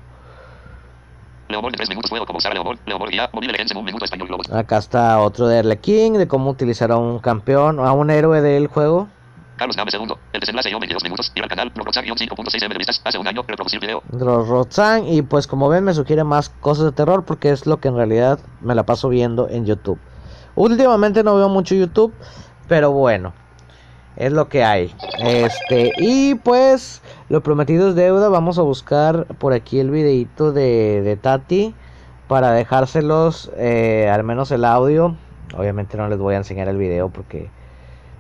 Leomol 1.48 1.72
de 1.72 1.78
3 1.78 1.90
minutos. 1.90 2.12
Juego 2.12 2.28
como 2.28 2.38
usar 2.38 2.52
a 2.52 2.54
Leomol. 2.54 2.78
Leomol 2.86 3.10
guía. 3.10 3.30
Móvil 3.34 3.52
Legends 3.52 3.72
en 3.72 3.78
un 3.80 3.86
minuto. 3.86 4.06
Español 4.06 4.28
Globos. 4.28 4.52
Acá 4.52 4.78
está 4.78 5.20
otro 5.20 5.48
de 5.48 5.58
Erle 5.58 5.80
King, 5.80 6.12
de 6.14 6.28
cómo 6.28 6.52
utilizar 6.52 6.92
a 6.92 6.98
un 6.98 7.18
campeón, 7.18 7.80
a 7.80 7.92
un 7.94 8.12
héroe 8.12 8.42
del 8.42 8.68
juego. 8.68 9.08
Carlos 9.60 9.76
Nave 9.76 9.92
segundo. 9.92 10.18
El 10.32 10.40
desenlace 10.40 10.70
guion 10.70 10.80
22 10.80 11.04
minutos. 11.04 11.32
Ir 11.36 11.44
al 11.44 11.50
canal. 11.50 11.72
Guión 11.74 12.18
5.6 12.18 12.64
M 12.64 12.74
de 12.74 12.78
vistas. 12.78 13.02
Hace 13.04 13.18
un 13.18 13.28
año. 13.28 13.44
Reproducir 13.46 13.82
video. 13.82 14.02
Rotzan, 14.10 15.06
y 15.06 15.22
pues 15.22 15.48
como 15.48 15.68
ven 15.68 15.84
me 15.84 15.94
sugiere 15.94 16.24
más 16.24 16.48
cosas 16.48 16.86
de 16.86 16.92
terror 16.94 17.26
porque 17.26 17.52
es 17.52 17.66
lo 17.68 17.82
que 17.82 17.90
en 17.90 17.96
realidad 17.98 18.40
me 18.62 18.74
la 18.74 18.86
paso 18.86 19.10
viendo 19.10 19.50
en 19.50 19.66
YouTube. 19.66 20.00
Últimamente 20.56 21.24
no 21.24 21.36
veo 21.36 21.50
mucho 21.50 21.76
YouTube, 21.76 22.14
pero 22.70 22.92
bueno, 22.92 23.34
es 24.16 24.32
lo 24.32 24.48
que 24.48 24.64
hay. 24.64 24.96
Este, 25.20 25.92
y 25.98 26.36
pues 26.36 27.02
lo 27.28 27.44
prometido 27.44 27.90
es 27.90 27.96
deuda, 27.96 28.30
vamos 28.30 28.58
a 28.60 28.62
buscar 28.62 29.26
por 29.38 29.52
aquí 29.52 29.80
el 29.80 29.92
videito 29.92 30.54
de, 30.54 31.02
de 31.02 31.18
Tati 31.18 31.76
para 32.28 32.52
dejárselos, 32.52 33.52
eh, 33.58 34.10
al 34.12 34.24
menos 34.24 34.52
el 34.52 34.64
audio. 34.64 35.18
Obviamente 35.58 35.98
no 35.98 36.08
les 36.08 36.18
voy 36.18 36.36
a 36.36 36.38
enseñar 36.38 36.70
el 36.70 36.78
video 36.78 37.10
porque 37.10 37.50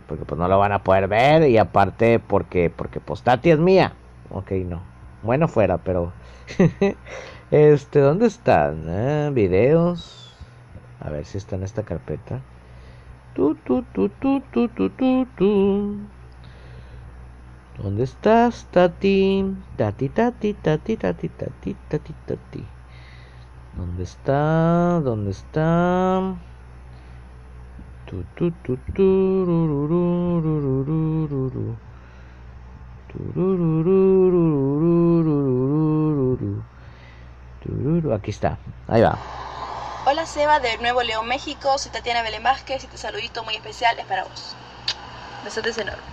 porque 0.09 0.25
pues 0.25 0.39
no 0.39 0.47
lo 0.47 0.57
van 0.57 0.71
a 0.71 0.83
poder 0.83 1.07
ver 1.07 1.47
y 1.47 1.59
aparte 1.59 2.17
porque 2.19 2.71
porque 2.75 2.99
pues 2.99 3.21
Tati 3.21 3.51
es 3.51 3.59
mía. 3.59 3.93
Ok, 4.31 4.51
no. 4.51 4.81
Bueno 5.21 5.47
fuera, 5.47 5.77
pero 5.77 6.11
este, 7.51 7.99
¿dónde 7.99 8.25
están? 8.25 8.85
Eh, 8.87 9.29
videos. 9.31 10.33
A 10.99 11.11
ver 11.11 11.25
si 11.25 11.37
está 11.37 11.55
en 11.55 11.63
esta 11.63 11.83
carpeta. 11.83 12.39
Tu, 13.35 13.53
tu, 13.55 13.83
tu, 13.83 14.09
tu, 14.09 14.41
tu, 14.51 14.67
tu, 14.69 14.89
tu, 14.89 15.25
tu. 15.37 15.95
¿Dónde 17.81 18.03
estás, 18.03 18.65
Tati? 18.71 19.45
Tati, 19.77 20.09
Tati, 20.09 20.53
Tati, 20.53 20.97
Tati, 20.97 21.29
Tati, 21.29 21.75
Tati, 21.87 22.13
Tati. 22.25 22.65
¿Dónde 23.77 24.03
está? 24.03 24.99
¿Dónde 25.03 25.31
está? 25.31 26.48
Tu, 28.09 28.23
tu, 28.35 28.49
tu, 28.49 28.73
Aquí 38.11 38.31
está, 38.31 38.57
ahí 38.87 39.03
va. 39.03 39.15
Hola 40.07 40.25
Seba 40.25 40.59
de 40.59 40.79
Nuevo 40.79 41.03
León, 41.03 41.27
México. 41.27 41.77
Soy 41.77 41.91
Tatiana 41.91 42.23
Belén 42.23 42.41
Vázquez 42.41 42.81
y 42.81 42.85
este 42.87 42.97
saludito 42.97 43.43
muy 43.43 43.53
especial 43.53 43.99
es 43.99 44.05
para 44.07 44.23
vos. 44.23 44.55
Besotes 45.45 45.77
enormes. 45.77 46.03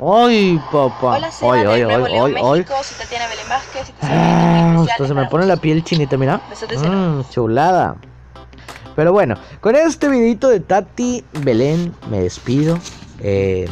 ¡Ay, 0.00 0.62
papá! 0.70 1.16
Hola 1.16 1.32
Seba 1.32 1.56
de 1.56 1.64
Nuevo 1.64 2.04
hoy, 2.04 2.34
León, 2.34 2.52
México. 2.52 2.74
Soy 2.84 2.98
Tatiana 2.98 3.26
Belén 3.26 3.48
Vázquez 3.48 3.88
y 3.88 3.90
este 3.90 4.06
saludito 4.06 4.68
muy 4.74 4.86
especial. 4.86 5.08
Se 5.08 5.14
me 5.14 5.26
pone 5.26 5.46
vos. 5.46 5.48
la 5.48 5.56
piel 5.56 5.82
chinita, 5.82 6.16
mira. 6.16 6.40
Besotes 6.48 6.80
mm, 6.82 6.84
enormes. 6.84 7.30
Chulada. 7.30 7.96
Pero 8.96 9.12
bueno, 9.12 9.36
con 9.60 9.76
este 9.76 10.08
videito 10.08 10.48
de 10.48 10.60
Tati 10.60 11.24
Belén 11.42 11.92
me 12.10 12.20
despido. 12.20 12.78
Eh, 13.20 13.66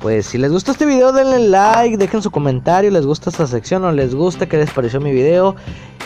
pues 0.00 0.26
si 0.26 0.38
les 0.38 0.52
gustó 0.52 0.72
este 0.72 0.84
video 0.84 1.12
denle 1.12 1.48
like, 1.48 1.96
dejen 1.96 2.20
su 2.20 2.30
comentario, 2.30 2.90
les 2.90 3.06
gusta 3.06 3.30
esta 3.30 3.46
sección 3.46 3.84
o 3.84 3.92
les 3.92 4.14
gusta, 4.14 4.46
qué 4.46 4.58
les 4.58 4.70
pareció 4.70 5.00
mi 5.00 5.12
video. 5.12 5.56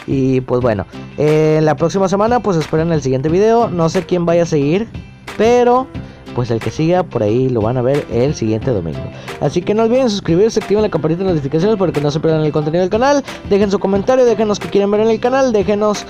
Y 0.07 0.41
pues 0.43 0.61
bueno, 0.61 0.87
eh, 1.17 1.61
la 1.63 1.77
próxima 1.77 2.09
semana 2.09 2.41
pues 2.41 2.57
esperen 2.57 2.93
el 2.93 3.03
siguiente 3.03 3.29
video. 3.29 3.69
No 3.69 3.89
sé 3.89 4.07
quién 4.07 4.25
vaya 4.25 4.45
a 4.45 4.47
seguir, 4.47 4.89
pero 5.37 5.87
pues 6.35 6.53
el 6.53 6.61
que 6.61 6.71
siga 6.71 7.03
por 7.03 7.25
ahí 7.25 7.49
lo 7.49 7.61
van 7.61 7.77
a 7.77 7.83
ver 7.83 8.07
el 8.13 8.35
siguiente 8.35 8.71
domingo. 8.71 9.03
Así 9.41 9.61
que 9.61 9.75
no 9.75 9.83
olviden 9.83 10.09
suscribirse, 10.09 10.61
activen 10.61 10.85
la 10.85 10.89
campanita 10.89 11.25
de 11.25 11.31
notificaciones 11.31 11.77
para 11.77 11.91
que 11.91 12.01
no 12.01 12.13
se 12.13 12.21
pierdan 12.21 12.45
el 12.45 12.53
contenido 12.53 12.83
del 12.83 12.91
canal. 12.91 13.25
Dejen 13.51 13.71
su 13.71 13.81
comentario, 13.81 14.25
déjenos 14.25 14.61
que 14.61 14.69
quieren 14.69 14.91
ver 14.91 15.01
en 15.01 15.09
el 15.09 15.19
canal, 15.19 15.53
déjenos 15.53 16.07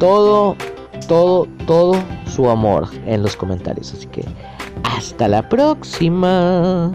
todo, 0.00 0.56
todo, 1.06 1.46
todo 1.66 1.94
su 2.26 2.48
amor 2.48 2.88
en 3.06 3.22
los 3.22 3.36
comentarios. 3.36 3.92
Así 3.92 4.06
que 4.06 4.24
hasta 4.84 5.28
la 5.28 5.48
próxima. 5.48 6.92